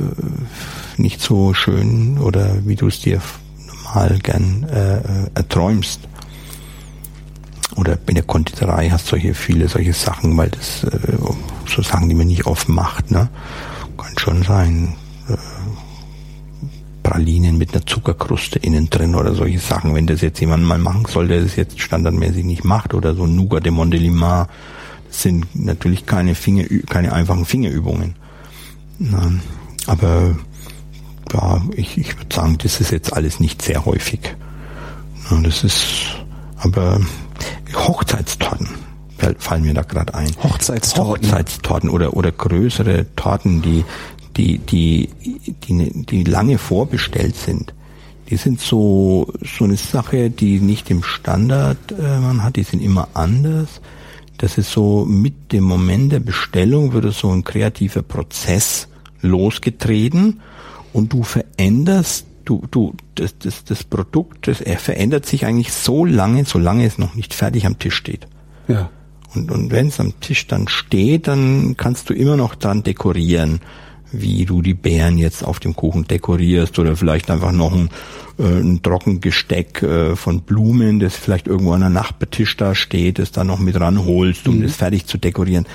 [1.01, 3.21] nicht so schön oder wie du es dir
[4.21, 5.01] gern äh, äh
[5.35, 6.01] erträumst
[7.75, 10.99] oder in der Konditorei hast solche viele solche Sachen, weil das äh,
[11.67, 13.29] so Sachen, die man nicht oft macht, ne?
[13.97, 14.95] Kann schon sein.
[15.29, 15.37] Äh,
[17.05, 19.93] Pralinen mit einer Zuckerkruste innen drin oder solche Sachen.
[19.93, 23.27] Wenn das jetzt jemand mal machen soll, der das jetzt standardmäßig nicht macht oder so
[23.27, 24.47] Nougat de Mondelimar,
[25.07, 28.15] das sind natürlich keine Finger, keine einfachen Fingerübungen.
[28.97, 29.39] Ne?
[29.85, 30.35] Aber
[31.33, 34.19] ja, ich, ich würde sagen, das ist jetzt alles nicht sehr häufig.
[35.31, 35.41] Ne?
[35.43, 36.15] Das ist,
[36.57, 36.99] aber
[37.73, 38.69] Hochzeitstorten
[39.37, 40.31] fallen mir da gerade ein.
[40.43, 41.25] Hochzeitstorten.
[41.27, 43.85] Hochzeitstorten oder oder größere Torten, die
[44.35, 45.09] die die
[45.67, 47.73] die die lange vorbestellt sind.
[48.29, 52.55] Die sind so so eine Sache, die nicht im Standard äh, man hat.
[52.55, 53.81] Die sind immer anders.
[54.37, 58.89] Das ist so mit dem Moment der Bestellung würde so ein kreativer Prozess
[59.21, 60.41] losgetreten
[60.95, 66.05] und du veränderst du, du, das, das, das Produkt, das, er verändert sich eigentlich so
[66.05, 68.27] lange, solange es noch nicht fertig am Tisch steht.
[68.69, 68.89] Ja.
[69.33, 73.59] Und, und wenn es am Tisch dann steht, dann kannst du immer noch dran dekorieren,
[74.13, 77.89] wie du die Beeren jetzt auf dem Kuchen dekorierst oder vielleicht einfach noch ein,
[78.39, 83.33] äh, ein Trockengesteck äh, von Blumen, das vielleicht irgendwo an der Nachbartisch da steht, das
[83.33, 84.63] dann noch mit ranholst, um mhm.
[84.63, 85.65] das fertig zu dekorieren.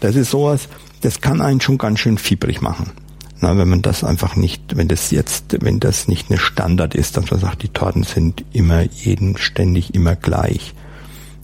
[0.00, 0.68] Das ist sowas,
[1.02, 2.90] das kann einen schon ganz schön fiebrig machen.
[3.40, 7.16] Na, wenn man das einfach nicht, wenn das jetzt, wenn das nicht eine Standard ist,
[7.16, 10.74] dass man sagt, die Torten sind immer jeden ständig immer gleich.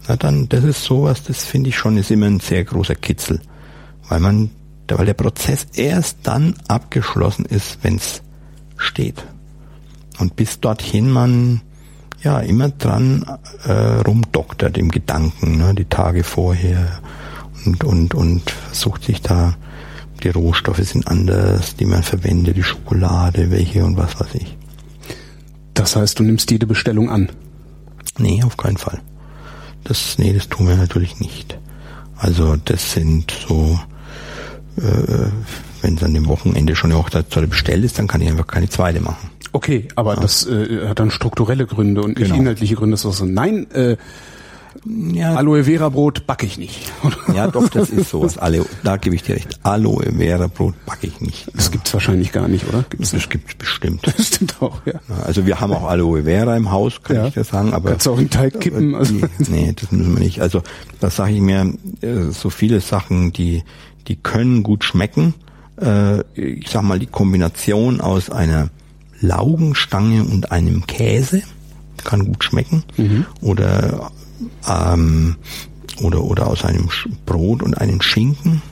[0.08, 3.40] Na dann, das ist sowas, das finde ich schon, ist immer ein sehr großer Kitzel.
[4.08, 4.50] Weil man,
[4.88, 8.22] weil der Prozess erst dann abgeschlossen ist, wenn es
[8.76, 9.24] steht.
[10.18, 11.60] Und bis dorthin man
[12.22, 13.24] ja immer dran
[13.64, 17.00] äh, rumdoktert im Gedanken, ne, die Tage vorher
[17.64, 19.56] und, und, und versucht sich da
[20.20, 24.56] die Rohstoffe sind anders, die man verwendet, die Schokolade, welche und was weiß ich.
[25.74, 27.30] Das heißt, du nimmst jede Bestellung an?
[28.18, 29.00] Nee, auf keinen Fall.
[29.84, 31.58] Das, nee, das tun wir natürlich nicht.
[32.16, 33.80] Also das sind so,
[34.76, 35.30] äh,
[35.80, 38.68] wenn es an dem Wochenende schon eine Hochzeitstorte bestellt ist, dann kann ich einfach keine
[38.68, 39.30] zweite machen.
[39.52, 40.20] Okay, aber ja.
[40.20, 42.40] das äh, hat dann strukturelle Gründe und nicht genau.
[42.40, 42.92] inhaltliche Gründe.
[42.92, 43.96] Das ist so, nein, äh,
[44.84, 45.34] ja.
[45.34, 46.92] Aloe Vera Brot backe ich nicht.
[47.34, 48.38] ja, doch, das ist sowas.
[48.38, 49.58] Aloe, da gebe ich dir recht.
[49.62, 51.46] Aloe Vera Brot backe ich nicht.
[51.54, 52.84] Das gibt's wahrscheinlich gar nicht, oder?
[52.88, 54.06] Gibt's das gibt's bestimmt.
[54.06, 54.94] Das stimmt auch, ja.
[55.24, 57.26] Also wir haben auch Aloe Vera im Haus, kann ja.
[57.26, 57.72] ich dir sagen.
[57.72, 58.94] Aber Kannst du auch in Teig kippen?
[58.94, 59.14] Also.
[59.48, 60.40] Nee, das müssen wir nicht.
[60.40, 60.62] Also
[61.00, 63.62] da sage ich mir, äh, so viele Sachen, die,
[64.08, 65.34] die können gut schmecken.
[65.80, 68.70] Äh, ich sag mal, die Kombination aus einer
[69.20, 71.42] Laugenstange und einem Käse
[72.04, 72.84] kann gut schmecken.
[72.96, 73.26] Mhm.
[73.40, 74.10] Oder
[74.68, 75.36] ähm,
[76.02, 76.88] oder, oder aus einem
[77.26, 78.62] Brot und einem Schinken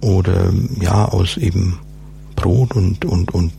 [0.00, 1.78] oder ja aus eben
[2.36, 3.52] Brot und, und, und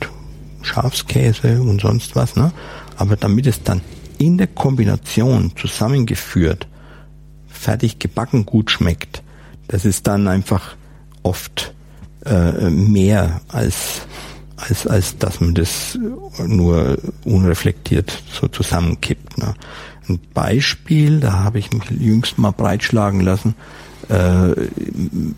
[0.62, 2.36] Schafskäse und sonst was.
[2.36, 2.52] Ne?
[2.98, 3.82] Aber damit es dann
[4.18, 6.68] in der Kombination zusammengeführt,
[7.48, 9.24] fertig gebacken gut schmeckt,
[9.68, 10.76] das ist dann einfach
[11.24, 11.74] oft
[12.26, 14.02] äh, mehr als
[14.58, 15.98] als, als dass man das
[16.46, 19.38] nur unreflektiert so zusammenkippt.
[19.38, 19.54] Ne?
[20.08, 23.56] Ein Beispiel, da habe ich mich jüngst mal breitschlagen lassen,
[24.10, 24.52] äh,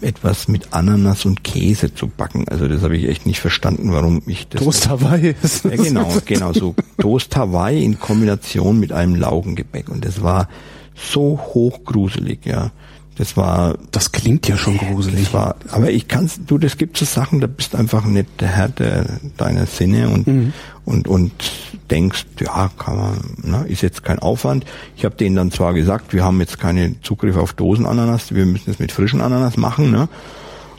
[0.02, 2.48] etwas mit Ananas und Käse zu backen.
[2.48, 4.64] Also das habe ich echt nicht verstanden, warum ich das.
[4.64, 5.35] Toast Hawaii.
[5.64, 6.76] ja, genau, genau so.
[6.98, 9.90] Toast Hawaii in Kombination mit einem Laugengebäck.
[9.90, 10.48] Und das war
[10.95, 12.72] so hochgruselig, ja.
[13.15, 13.77] Das war.
[13.91, 15.26] Das klingt ja schon gruselig.
[15.26, 18.48] Das war, aber ich kann's, du, das gibt so Sachen, da bist einfach nicht der
[18.49, 19.06] Herr der,
[19.38, 20.53] deiner Sinne und, mhm.
[20.85, 21.31] und, und
[21.91, 24.65] denkst, ja, kann man, ne, ist jetzt kein Aufwand.
[24.95, 28.72] Ich habe denen dann zwar gesagt, wir haben jetzt keinen Zugriff auf Dosenananas, wir müssen
[28.72, 30.10] es mit frischen Ananas machen, ne?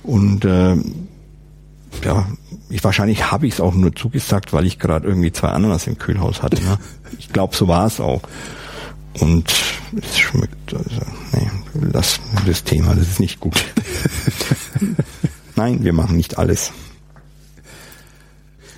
[0.03, 0.77] Und äh,
[2.05, 2.27] ja,
[2.69, 5.99] ich wahrscheinlich habe ich es auch nur zugesagt, weil ich gerade irgendwie zwei Ananas im
[5.99, 6.63] Kühlhaus hatte.
[6.63, 6.79] Ne?
[7.19, 8.23] Ich glaube, so war es auch.
[9.21, 9.53] Und
[10.01, 11.01] es schmeckt, also,
[11.33, 11.51] nee,
[11.93, 13.65] lass das Thema, das ist nicht gut.
[15.57, 16.73] Nein, wir machen nicht alles.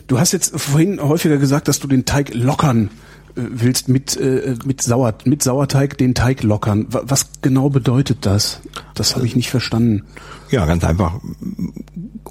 [0.06, 2.90] Du hast jetzt vorhin häufiger gesagt, dass du den Teig lockern
[3.34, 6.86] äh, willst mit äh, mit Sauer mit Sauerteig den Teig lockern.
[6.88, 8.60] Was genau bedeutet das?
[8.94, 10.04] Das habe ich nicht verstanden.
[10.50, 11.18] Ja, ganz einfach.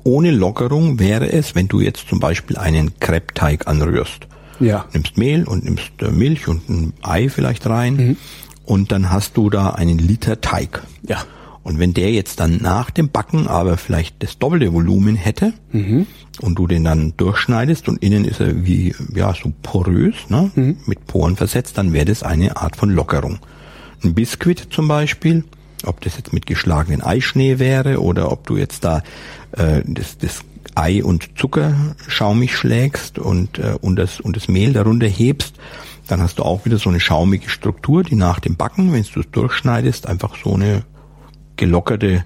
[0.04, 4.28] Ohne Lockerung wäre es, wenn du jetzt zum Beispiel einen Crepe-Teig anrührst.
[4.60, 4.86] Ja.
[4.94, 8.18] Nimmst Mehl und nimmst äh, Milch und ein Ei vielleicht rein mhm.
[8.66, 10.84] und dann hast du da einen Liter Teig.
[11.08, 11.24] Ja.
[11.66, 16.06] Und wenn der jetzt dann nach dem Backen aber vielleicht das doppelte Volumen hätte mhm.
[16.42, 20.78] und du den dann durchschneidest und innen ist er wie ja so porös, ne, mhm.
[20.86, 23.40] mit Poren versetzt, dann wäre das eine Art von Lockerung.
[24.04, 25.44] Ein Biskuit zum Beispiel,
[25.86, 29.02] ob das jetzt mit geschlagenen Eischnee wäre oder ob du jetzt da
[29.54, 30.44] äh, das, das
[30.76, 35.56] Ei und Zucker schaumig schlägst und, äh, und, das, und das Mehl darunter hebst,
[36.08, 39.20] dann hast du auch wieder so eine schaumige Struktur, die nach dem Backen, wenn du
[39.22, 40.84] es durchschneidest, einfach so eine
[41.56, 42.26] gelockerte,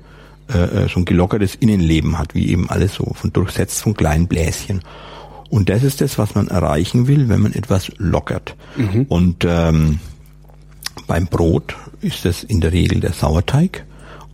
[0.51, 4.27] äh, äh, so ein gelockertes Innenleben hat, wie eben alles so von durchsetzt von kleinen
[4.27, 4.81] Bläschen.
[5.49, 8.55] Und das ist das, was man erreichen will, wenn man etwas lockert.
[8.75, 9.05] Mhm.
[9.09, 9.99] Und ähm,
[11.07, 13.85] beim Brot ist es in der Regel der Sauerteig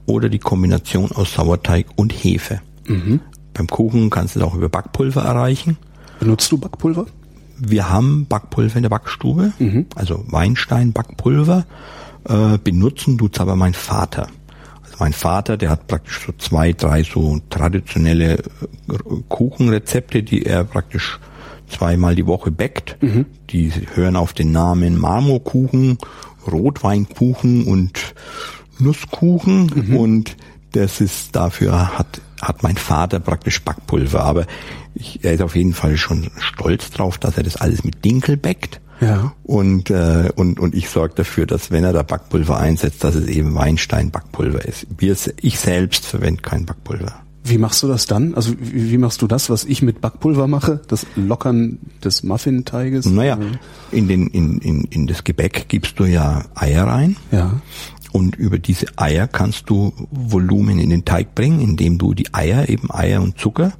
[0.05, 2.61] oder die Kombination aus Sauerteig und Hefe.
[2.87, 3.21] Mhm.
[3.55, 5.77] Beim Kuchen kannst du es auch über Backpulver erreichen.
[6.19, 7.07] Benutzt du Backpulver?
[7.57, 9.85] Wir haben Backpulver in der Backstube, mhm.
[9.95, 11.65] also Weinstein Backpulver.
[12.27, 14.27] Äh, benutzen tut's aber mein Vater.
[14.83, 18.43] Also mein Vater, der hat praktisch so zwei, drei so traditionelle äh,
[19.29, 21.19] Kuchenrezepte, die er praktisch
[21.69, 22.97] zweimal die Woche backt.
[23.01, 23.25] Mhm.
[23.51, 25.97] Die hören auf den Namen Marmorkuchen,
[26.45, 28.15] Rotweinkuchen und
[28.79, 29.97] Nusskuchen mhm.
[29.97, 30.35] und
[30.73, 34.45] das ist dafür hat hat mein Vater praktisch Backpulver, aber
[34.93, 38.37] ich, er ist auf jeden Fall schon stolz drauf, dass er das alles mit Dinkel
[38.37, 38.81] backt.
[39.01, 39.33] Ja.
[39.43, 43.27] Und, äh, und, und ich sorge dafür, dass wenn er da Backpulver einsetzt, dass es
[43.27, 44.87] eben Weinstein-Backpulver ist.
[44.97, 47.13] Wir, ich selbst verwende kein Backpulver.
[47.47, 48.33] Wie machst du das dann?
[48.33, 50.81] Also wie, wie machst du das, was ich mit Backpulver mache?
[50.87, 53.05] Das Lockern des Muffinteiges?
[53.05, 53.37] Naja,
[53.91, 57.17] in, den, in, in, in das Gebäck gibst du ja Eier rein.
[57.31, 57.61] Ja.
[58.15, 62.69] Und über diese Eier kannst du Volumen in den Teig bringen, indem du die Eier,
[62.69, 63.73] eben Eier und Zucker,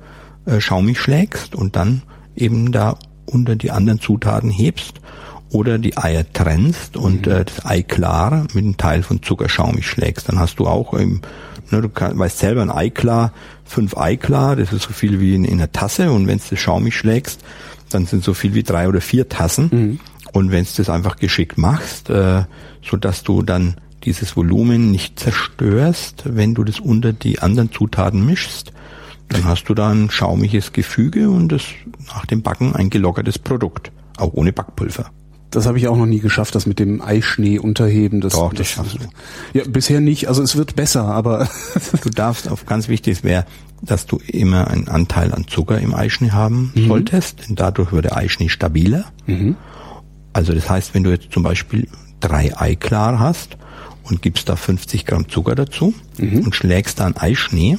[0.46, 2.02] äh, schaumig schlägst und dann
[2.36, 5.00] eben da unter die anderen Zutaten hebst
[5.52, 7.32] oder die Eier trennst und mhm.
[7.32, 10.28] äh, das Ei klar mit einem Teil von Zucker schaumig schlägst.
[10.28, 11.22] Dann hast du auch, ähm,
[11.72, 13.32] ne, du kann, weißt selber, ein Ei klar,
[13.64, 16.44] fünf Ei klar, das ist so viel wie in, in einer Tasse und wenn du
[16.50, 17.40] das schaumig schlägst,
[17.90, 19.70] dann sind so viel wie drei oder vier Tassen.
[19.72, 20.00] Mhm.
[20.34, 22.44] Und wenn du das einfach geschickt machst, äh,
[22.84, 28.26] so dass du dann dieses Volumen nicht zerstörst, wenn du das unter die anderen Zutaten
[28.26, 28.72] mischst,
[29.30, 31.64] dann hast du da ein schaumiges Gefüge und das
[32.08, 35.10] nach dem Backen ein gelockertes Produkt, auch ohne Backpulver.
[35.52, 38.20] Das habe ich auch noch nie geschafft, das mit dem Eischnee unterheben.
[38.20, 39.58] Das, Doch, das, das schaffst du.
[39.58, 40.28] Ja, bisher nicht.
[40.28, 41.48] Also es wird besser, aber
[42.04, 43.46] du darfst auf ganz wichtig wäre,
[43.82, 46.88] dass du immer einen Anteil an Zucker im Eischnee haben mhm.
[46.88, 49.06] solltest, denn dadurch wird der Eischnee stabiler.
[49.28, 49.56] Mhm.
[50.34, 51.88] Also das heißt, wenn du jetzt zum Beispiel
[52.20, 53.58] drei Eiklar hast
[54.06, 56.40] und gibst da 50 Gramm Zucker dazu mhm.
[56.40, 57.78] und schlägst da einen Eischnee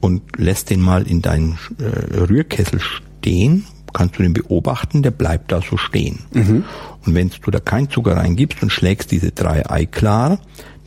[0.00, 5.52] und lässt den mal in deinen äh, Rührkessel stehen, kannst du den beobachten, der bleibt
[5.52, 6.20] da so stehen.
[6.34, 6.64] Mhm.
[7.04, 10.38] Und wenn du da keinen Zucker reingibst und schlägst diese drei Ei klar,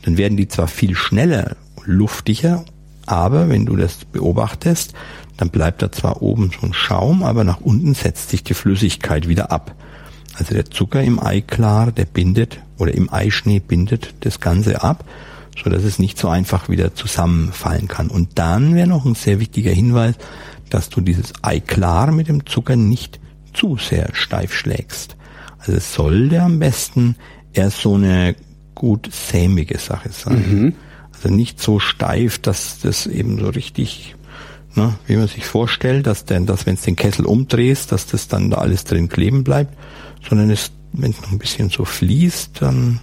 [0.02, 2.64] dann werden die zwar viel schneller luftiger,
[3.06, 4.94] aber wenn du das beobachtest,
[5.36, 9.26] dann bleibt da zwar oben so ein Schaum, aber nach unten setzt sich die Flüssigkeit
[9.26, 9.74] wieder ab.
[10.34, 15.04] Also der Zucker im Eiklar, der bindet oder im Eischnee bindet das Ganze ab,
[15.62, 18.08] so dass es nicht so einfach wieder zusammenfallen kann.
[18.08, 20.14] Und dann wäre noch ein sehr wichtiger Hinweis,
[20.70, 23.20] dass du dieses Eiklar mit dem Zucker nicht
[23.52, 25.16] zu sehr steif schlägst.
[25.58, 27.16] Also es sollte am besten
[27.52, 28.34] erst so eine
[28.74, 30.44] gut sämige Sache sein.
[30.48, 30.74] Mhm.
[31.12, 34.14] Also nicht so steif, dass das eben so richtig,
[34.74, 38.28] ne, wie man sich vorstellt, dass denn, dass wenn es den Kessel umdrehst, dass das
[38.28, 39.76] dann da alles drin kleben bleibt,
[40.28, 43.00] sondern es, wenn es noch ein bisschen so fließt, dann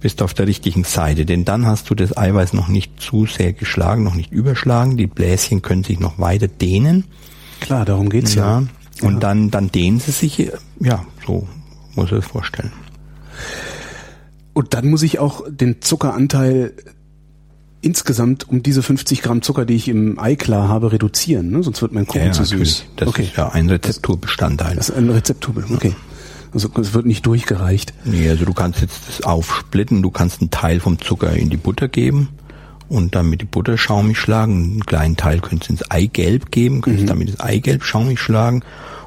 [0.00, 3.26] bist du auf der richtigen Seite, denn dann hast du das Eiweiß noch nicht zu
[3.26, 7.04] sehr geschlagen, noch nicht überschlagen, die Bläschen können sich noch weiter dehnen.
[7.60, 8.60] Klar, darum geht's ja.
[8.60, 8.66] ja.
[9.06, 9.20] Und ja.
[9.20, 10.50] dann, dann dehnen sie sich,
[10.80, 11.46] ja, so
[11.94, 12.72] muss ich es vorstellen.
[14.52, 16.74] Und dann muss ich auch den Zuckeranteil
[17.80, 21.62] insgesamt um diese 50 Gramm Zucker, die ich im Eiklar habe, reduzieren, ne?
[21.62, 22.84] sonst wird mein Kuchen Ja, zu süß.
[22.96, 23.24] Das okay.
[23.24, 24.76] ist ja ein Rezepturbestandteil.
[24.76, 25.88] Das ist ein Rezeptur, okay.
[25.88, 26.11] Also
[26.54, 27.94] es wird nicht durchgereicht.
[28.04, 31.56] Nee, also du kannst jetzt das aufsplitten, du kannst einen Teil vom Zucker in die
[31.56, 32.28] Butter geben
[32.88, 34.72] und dann mit die Butter schaumig schlagen.
[34.72, 38.62] Einen kleinen Teil könntest du ins Eigelb geben, könntest damit das Eigelb schaumig schlagen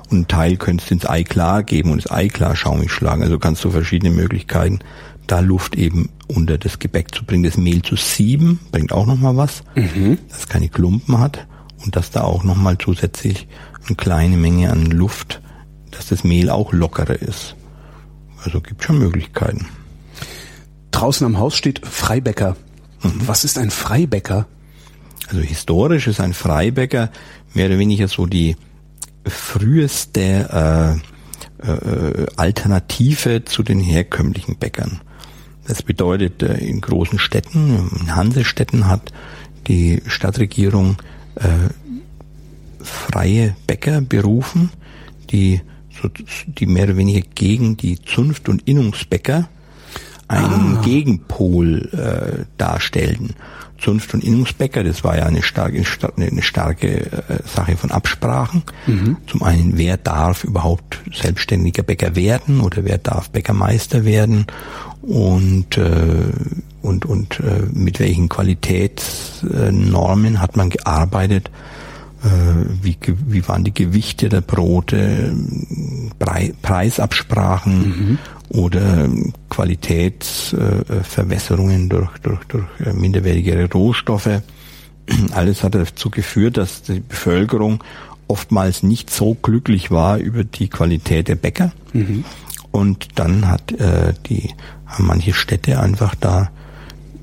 [0.10, 3.24] und einen Teil könntest du ins Eiklar geben und das Eiklar schaumig schlagen.
[3.24, 4.80] Also kannst du verschiedene Möglichkeiten,
[5.28, 7.44] da Luft eben unter das Gebäck zu bringen.
[7.44, 9.64] Das Mehl zu sieben bringt auch nochmal was,
[10.30, 11.48] dass es keine Klumpen hat
[11.84, 13.48] und dass da auch nochmal zusätzlich
[13.88, 15.42] eine kleine Menge an Luft,
[15.96, 17.56] dass das Mehl auch lockerer ist.
[18.44, 19.68] Also gibt schon Möglichkeiten.
[20.92, 22.56] Draußen am Haus steht Freibäcker.
[23.02, 24.48] Was ist ein Freibäcker?
[25.28, 27.10] Also historisch ist ein Freibäcker
[27.54, 28.56] mehr oder weniger so die
[29.26, 31.02] früheste
[31.64, 35.02] äh, äh, Alternative zu den herkömmlichen Bäckern.
[35.68, 39.12] Das bedeutet, äh, in großen Städten, in Hansestädten hat
[39.68, 40.98] die Stadtregierung
[41.36, 41.48] äh,
[42.84, 44.70] freie Bäcker berufen,
[45.32, 45.62] die,
[46.48, 49.48] die mehr oder weniger gegen die Zunft- und Innungsbäcker
[50.28, 53.36] einen Gegenpol äh, darstellten.
[53.78, 55.84] Zunft- und Innungsbäcker, das war ja eine starke,
[56.18, 58.64] eine starke äh, Sache von Absprachen.
[59.28, 64.48] Zum einen, wer darf überhaupt selbstständiger Bäcker werden oder wer darf Bäckermeister werden
[65.02, 66.32] und äh,
[66.82, 71.52] und und äh, mit welchen Qualitätsnormen hat man gearbeitet?
[72.26, 72.98] Äh, wie,
[73.28, 75.36] wie waren die Gewichte der Brote,
[76.18, 78.18] Brei, Preisabsprachen
[78.50, 79.10] oder
[79.50, 84.42] Qualitätsverwässerungen durch, durch, durch äh, minderwertigere Rohstoffe.
[85.34, 87.84] Alles hat dazu geführt, dass die Bevölkerung
[88.28, 91.74] oftmals nicht so glücklich war über die Qualität der Bäcker.
[92.72, 94.50] Und dann hat äh, die
[94.88, 96.50] haben manche Städte einfach da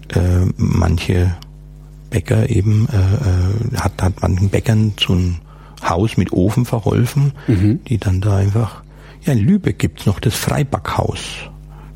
[0.09, 1.35] äh, manche
[2.13, 5.41] Bäcker eben äh, äh, hat hat manchen Bäckern so ein
[5.83, 7.33] Haus mit Ofen verholfen,
[7.89, 8.83] die dann da einfach
[9.25, 11.51] ja in Lübeck gibt's noch das Freibackhaus.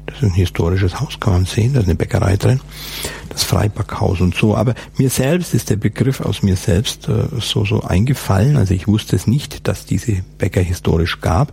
[0.06, 2.60] Das ist ein historisches Haus, kann man sehen, da ist eine Bäckerei drin.
[3.28, 4.56] Das Freibackhaus und so.
[4.56, 8.56] Aber mir selbst ist der Begriff aus mir selbst äh, so, so eingefallen.
[8.56, 11.52] Also ich wusste es nicht, dass diese Bäcker historisch gab.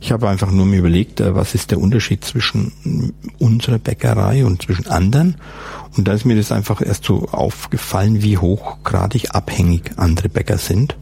[0.00, 4.62] Ich habe einfach nur mir überlegt, äh, was ist der Unterschied zwischen unserer Bäckerei und
[4.62, 5.34] zwischen anderen.
[5.96, 10.96] Und da ist mir das einfach erst so aufgefallen, wie hochgradig abhängig andere Bäcker sind.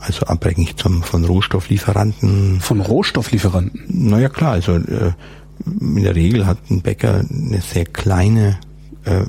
[0.00, 3.84] Also abhängig zum, von Rohstofflieferanten, Von Rohstofflieferanten.
[3.88, 5.12] naja klar, also äh,
[5.66, 8.58] in der Regel hat ein Bäcker eine sehr kleine
[9.04, 9.22] äh,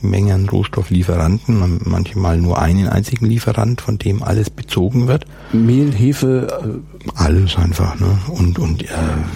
[0.00, 5.26] Menge an Rohstofflieferanten, man- manchmal nur einen einzigen Lieferant, von dem alles bezogen wird.
[5.52, 8.18] Mehl, Hefe, äh, Alles einfach, ne?
[8.28, 8.88] Und und äh,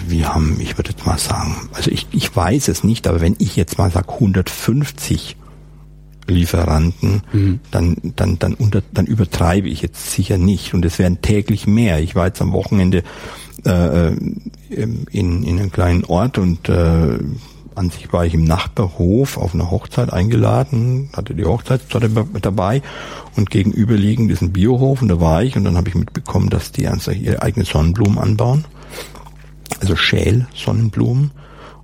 [0.07, 3.35] wir haben, ich würde jetzt mal sagen, also ich, ich weiß es nicht, aber wenn
[3.37, 5.37] ich jetzt mal sag 150
[6.27, 7.21] Lieferanten,
[7.71, 11.99] dann dann dann unter, dann übertreibe ich jetzt sicher nicht und es werden täglich mehr.
[11.99, 13.03] Ich war jetzt am Wochenende
[13.65, 14.15] äh, äh,
[14.69, 17.19] in in einem kleinen Ort und äh,
[17.75, 22.09] an sich war ich im Nachbarhof auf eine Hochzeit eingeladen, hatte die Hochzeitstorte
[22.41, 22.81] dabei
[23.35, 26.71] und gegenüberliegend ist ein Biohof und da war ich und dann habe ich mitbekommen, dass
[26.71, 28.65] die ernsthaft ihre eigene Sonnenblumen anbauen,
[29.79, 31.31] also Schäl-Sonnenblumen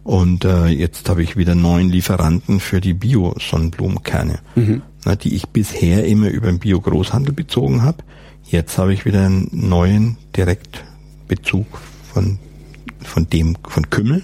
[0.03, 4.39] und äh, jetzt habe ich wieder neun Lieferanten für die Bio-Sonnenblumenkerne,
[5.05, 8.03] na, die ich bisher immer über den Bio-Großhandel bezogen habe.
[8.43, 10.17] Jetzt habe ich wieder einen neuen
[11.29, 11.67] Direktbezug
[12.13, 12.39] von
[13.03, 14.23] von dem von Kümmel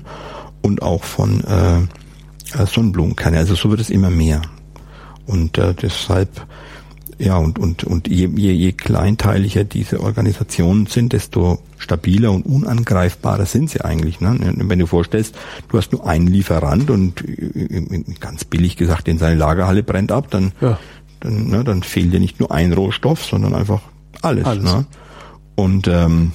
[0.62, 3.38] und auch von äh, äh, Sonnenblumenkerne.
[3.38, 4.42] Also so wird es immer mehr.
[5.28, 6.46] Und äh, deshalb,
[7.18, 13.46] ja, und, und, und je, je, je kleinteiliger diese Organisationen sind, desto stabiler und unangreifbarer
[13.46, 14.20] sind sie eigentlich.
[14.20, 14.38] Ne?
[14.40, 15.36] Wenn du vorstellst,
[15.70, 20.30] du hast nur einen Lieferant und äh, ganz billig gesagt, in seine Lagerhalle brennt ab,
[20.32, 20.78] dann, Ja.
[21.22, 23.82] dann, ne, dann fehlt dir nicht nur ein Rohstoff, sondern einfach
[24.22, 24.46] alles.
[24.46, 24.64] Alles.
[24.64, 24.86] Ne?
[25.56, 26.34] Und ähm,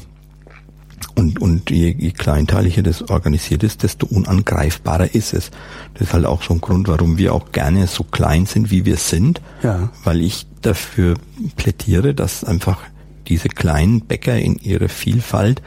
[1.14, 5.50] und, und je, je kleinteiliger das organisiert ist, desto unangreifbarer ist es.
[5.94, 8.84] Das ist halt auch so ein Grund, warum wir auch gerne so klein sind, wie
[8.84, 9.40] wir sind.
[9.62, 9.90] Ja.
[10.04, 11.14] Weil ich dafür
[11.56, 12.80] plädiere, dass einfach
[13.28, 15.62] diese kleinen Bäcker in ihrer Vielfalt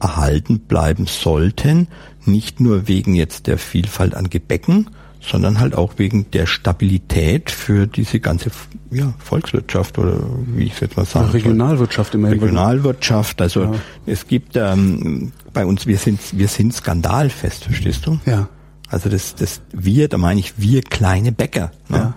[0.00, 1.88] erhalten bleiben sollten.
[2.24, 4.88] Nicht nur wegen jetzt der Vielfalt an Gebäcken,
[5.20, 8.50] sondern halt auch wegen der Stabilität für diese ganze
[8.90, 11.40] ja, Volkswirtschaft oder wie ich es jetzt mal sagen soll.
[11.40, 12.38] Regionalwirtschaft immerhin.
[12.38, 13.40] Regionalwirtschaft.
[13.42, 13.74] Also
[14.06, 18.18] es gibt ähm, bei uns, wir sind wir sind skandalfest, verstehst du?
[18.26, 18.48] Ja.
[18.88, 21.72] Also das das wir, da meine ich wir kleine Bäcker.
[21.88, 21.96] Ne?
[21.98, 22.14] Ja.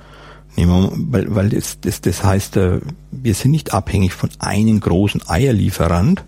[0.56, 2.82] Nehmen wir, mal, weil weil das das das heißt, äh,
[3.12, 6.24] wir sind nicht abhängig von einem großen Eierlieferant,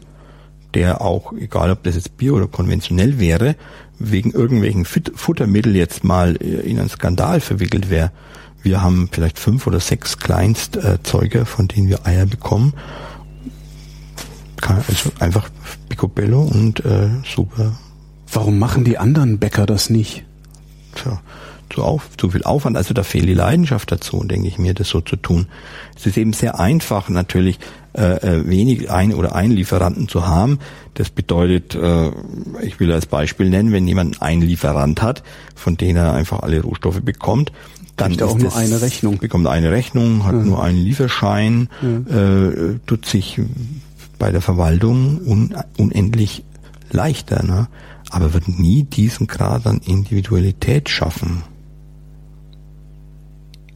[0.73, 3.55] der auch, egal ob das jetzt Bio oder konventionell wäre,
[3.99, 8.11] wegen irgendwelchen Futtermittel jetzt mal äh, in einen Skandal verwickelt wäre.
[8.61, 12.73] Wir haben vielleicht fünf oder sechs Kleinstzeuger, von denen wir Eier bekommen.
[14.61, 15.49] Also einfach
[15.89, 17.73] Picobello und äh, super.
[18.31, 20.23] Warum machen die anderen Bäcker das nicht?
[20.95, 21.21] Tja,
[21.69, 22.77] zu, auf, zu viel Aufwand.
[22.77, 25.47] Also da fehlt die Leidenschaft dazu, denke ich mir, das so zu tun.
[25.97, 27.59] Es ist eben sehr einfach natürlich,
[27.93, 30.59] äh, äh, wenig ein oder einen Lieferanten zu haben.
[30.95, 32.11] Das bedeutet, äh,
[32.63, 35.23] ich will als Beispiel nennen, wenn jemand einen Lieferant hat,
[35.55, 37.51] von dem er einfach alle Rohstoffe bekommt,
[37.95, 39.19] dann er auch nur eine Rechnung.
[39.19, 40.41] Bekommt eine Rechnung, hat ja.
[40.41, 42.47] nur einen Lieferschein, ja.
[42.47, 43.39] äh, tut sich
[44.17, 46.43] bei der Verwaltung un, unendlich
[46.91, 47.67] leichter, ne?
[48.09, 51.43] aber wird nie diesen Grad an Individualität schaffen.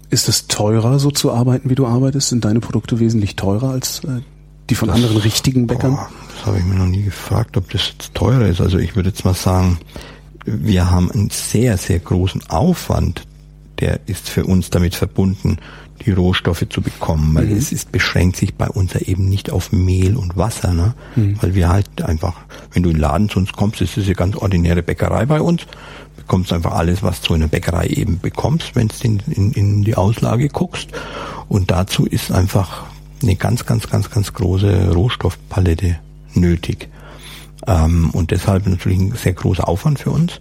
[0.09, 2.29] Ist es teurer, so zu arbeiten, wie du arbeitest?
[2.29, 4.21] Sind deine Produkte wesentlich teurer als äh,
[4.69, 5.95] die von das, anderen richtigen Bäckern?
[5.95, 8.61] Boah, das habe ich mir noch nie gefragt, ob das jetzt teurer ist.
[8.61, 9.79] Also ich würde jetzt mal sagen,
[10.45, 13.23] wir haben einen sehr, sehr großen Aufwand,
[13.79, 15.57] der ist für uns damit verbunden,
[16.05, 17.57] die Rohstoffe zu bekommen, weil mhm.
[17.57, 20.93] es ist, beschränkt sich bei uns ja eben nicht auf Mehl und Wasser, ne?
[21.15, 21.37] Mhm.
[21.41, 22.35] Weil wir halt einfach,
[22.71, 25.41] wenn du in den Laden zu uns kommst, ist es eine ganz ordinäre Bäckerei bei
[25.41, 25.65] uns
[26.27, 29.83] bekommst einfach alles, was du in der Bäckerei eben bekommst, wenn du in, in, in
[29.83, 30.89] die Auslage guckst.
[31.47, 32.83] Und dazu ist einfach
[33.23, 35.97] eine ganz, ganz, ganz, ganz große Rohstoffpalette
[36.33, 36.89] nötig.
[37.65, 40.39] Ähm, und deshalb natürlich ein sehr großer Aufwand für uns.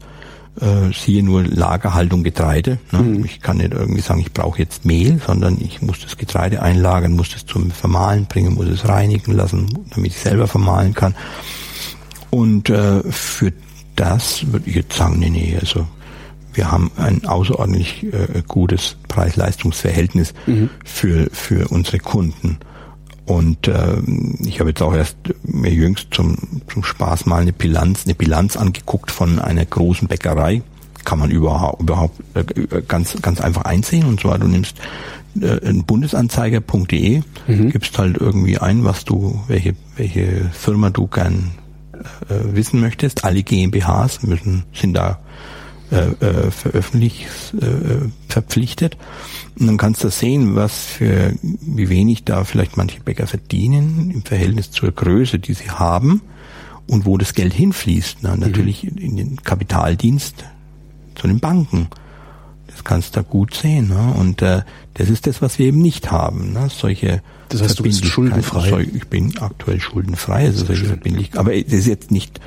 [0.60, 2.78] Äh, siehe nur Lagerhaltung Getreide.
[2.90, 3.00] Ne?
[3.00, 3.24] Mhm.
[3.26, 7.12] Ich kann nicht irgendwie sagen, ich brauche jetzt Mehl, sondern ich muss das Getreide einlagern,
[7.12, 11.14] muss es zum Vermahlen bringen, muss es reinigen lassen, damit ich selber vermahlen kann.
[12.30, 13.52] Und äh, für
[13.96, 15.86] das würde ich jetzt sagen, nee, nee, also
[16.54, 20.70] wir haben ein außerordentlich äh, gutes Preis-Leistungs-Verhältnis mhm.
[20.84, 22.58] für, für unsere Kunden.
[23.26, 23.98] Und äh,
[24.44, 26.36] ich habe jetzt auch erst mir jüngst zum,
[26.72, 30.62] zum Spaß mal eine Bilanz, eine Bilanz angeguckt von einer großen Bäckerei.
[31.04, 34.06] Kann man überhaupt, überhaupt äh, ganz, ganz einfach einsehen.
[34.06, 34.76] Und zwar, du nimmst
[35.40, 37.70] äh, bundesanzeiger.de, mhm.
[37.70, 41.50] gibst halt irgendwie ein, was du, welche, welche Firma du gern
[42.28, 45.18] äh, wissen möchtest, alle GmbHs müssen, sind da
[45.90, 47.28] äh, äh, veröffentlicht,
[47.60, 48.96] äh, verpflichtet.
[49.58, 54.22] Und dann kannst du sehen, was für, wie wenig da vielleicht manche Bäcker verdienen im
[54.22, 56.22] Verhältnis zur Größe, die sie haben
[56.88, 58.18] und wo das Geld hinfließt.
[58.22, 58.98] Na, natürlich mhm.
[58.98, 60.44] in den Kapitaldienst
[61.14, 61.88] zu den Banken.
[62.66, 63.88] Das kannst du da gut sehen.
[63.88, 64.14] Ne?
[64.18, 64.62] Und äh,
[64.94, 66.52] das ist das, was wir eben nicht haben.
[66.52, 66.68] Ne?
[66.68, 68.88] Solche das heißt, du bist schuldenfrei.
[68.92, 71.38] Ich bin aktuell schuldenfrei, also solche Verbindlichkeit.
[71.38, 72.40] Aber das ist jetzt nicht,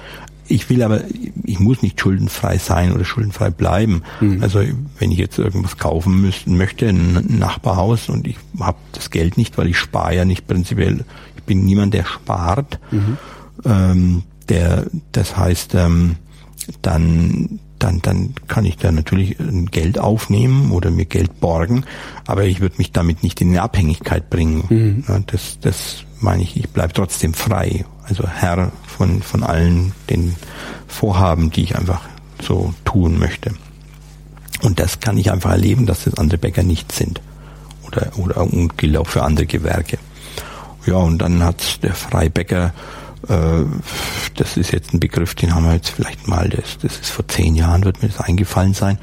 [0.49, 1.01] ich will aber,
[1.43, 4.01] ich muss nicht schuldenfrei sein oder schuldenfrei bleiben.
[4.19, 4.41] Mhm.
[4.41, 4.61] Also
[4.97, 9.57] wenn ich jetzt irgendwas kaufen müssen, möchte, ein Nachbarhaus und ich habe das Geld nicht,
[9.57, 11.05] weil ich spare ja nicht prinzipiell,
[11.37, 12.79] ich bin niemand, der spart.
[12.91, 13.17] Mhm.
[13.63, 16.15] Ähm, der, das heißt, ähm,
[16.81, 19.37] dann dann, dann kann ich da natürlich
[19.71, 21.85] Geld aufnehmen oder mir Geld borgen,
[22.27, 24.65] aber ich würde mich damit nicht in eine Abhängigkeit bringen.
[24.69, 25.23] Mhm.
[25.27, 30.35] Das, das meine ich, ich bleibe trotzdem frei, also Herr von, von allen den
[30.89, 32.01] Vorhaben, die ich einfach
[32.41, 33.53] so tun möchte.
[34.61, 37.21] Und das kann ich einfach erleben, dass das andere Bäcker nicht sind.
[37.87, 39.99] Oder, oder und gilt auch für andere Gewerke.
[40.85, 42.73] Ja, und dann hat der Freibäcker
[43.29, 43.63] äh,
[44.35, 47.27] das ist jetzt ein Begriff, den haben wir jetzt vielleicht mal, das, das ist vor
[47.27, 48.97] zehn Jahren, wird mir das eingefallen sein.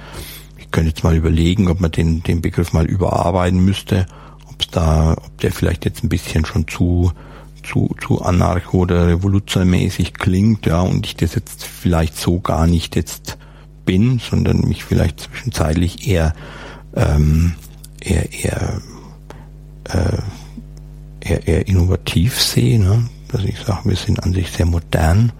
[0.58, 4.06] Ich könnte jetzt mal überlegen, ob man den, den Begriff mal überarbeiten müsste,
[4.50, 7.12] ob es da, ob der vielleicht jetzt ein bisschen schon zu,
[7.66, 12.96] zu, zu anarcho- oder revoluzermäßig klingt, ja, und ich das jetzt vielleicht so gar nicht
[12.96, 13.38] jetzt
[13.84, 16.34] bin, sondern mich vielleicht zwischenzeitlich eher,
[16.94, 17.54] ähm,
[18.00, 18.80] eher, eher,
[19.84, 20.18] äh,
[21.20, 23.08] eher, eher innovativ sehe, ne?
[23.28, 25.32] dass ich sage, wir sind an sich sehr modern,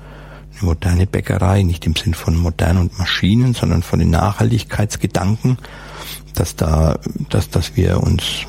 [0.58, 5.58] eine moderne Bäckerei, nicht im Sinn von modern und Maschinen, sondern von den Nachhaltigkeitsgedanken,
[6.34, 6.98] dass da,
[7.28, 8.46] dass, dass wir uns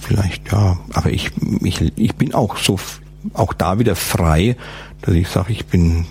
[0.00, 1.30] vielleicht, ja, aber ich,
[1.62, 2.78] ich, ich bin auch so,
[3.34, 4.56] auch da wieder frei,
[5.02, 6.06] dass ich sage, ich bin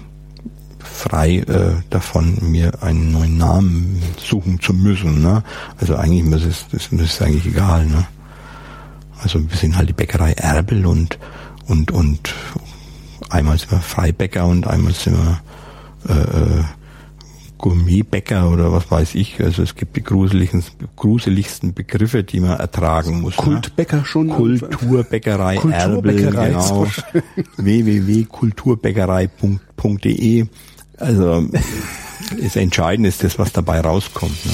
[0.79, 5.21] frei äh, davon, mir einen neuen Namen suchen zu müssen.
[5.21, 5.43] Ne?
[5.79, 7.85] Also eigentlich ist es, das ist eigentlich egal.
[7.85, 8.05] Ne?
[9.21, 11.19] Also wir sind halt die Bäckerei Erbel und
[11.67, 12.33] und, und
[13.29, 15.41] einmal sind wir Freibäcker und einmal sind wir
[16.07, 16.63] äh, äh,
[17.65, 19.41] Gourmetbäcker oder was weiß ich.
[19.41, 20.63] Also es gibt die gruseligsten,
[20.95, 23.35] gruseligsten Begriffe, die man ertragen muss.
[23.37, 23.43] Ne?
[23.43, 24.05] Kultbäcker ne?
[24.05, 24.29] schon?
[24.29, 26.85] Kulturbäckerei, Kulturbäckerei Erbel, genau.
[27.57, 30.45] www.kulturbäckerei.de
[30.99, 31.49] Also
[32.39, 34.45] das Entscheidende ist das, was dabei rauskommt.
[34.45, 34.51] Ne?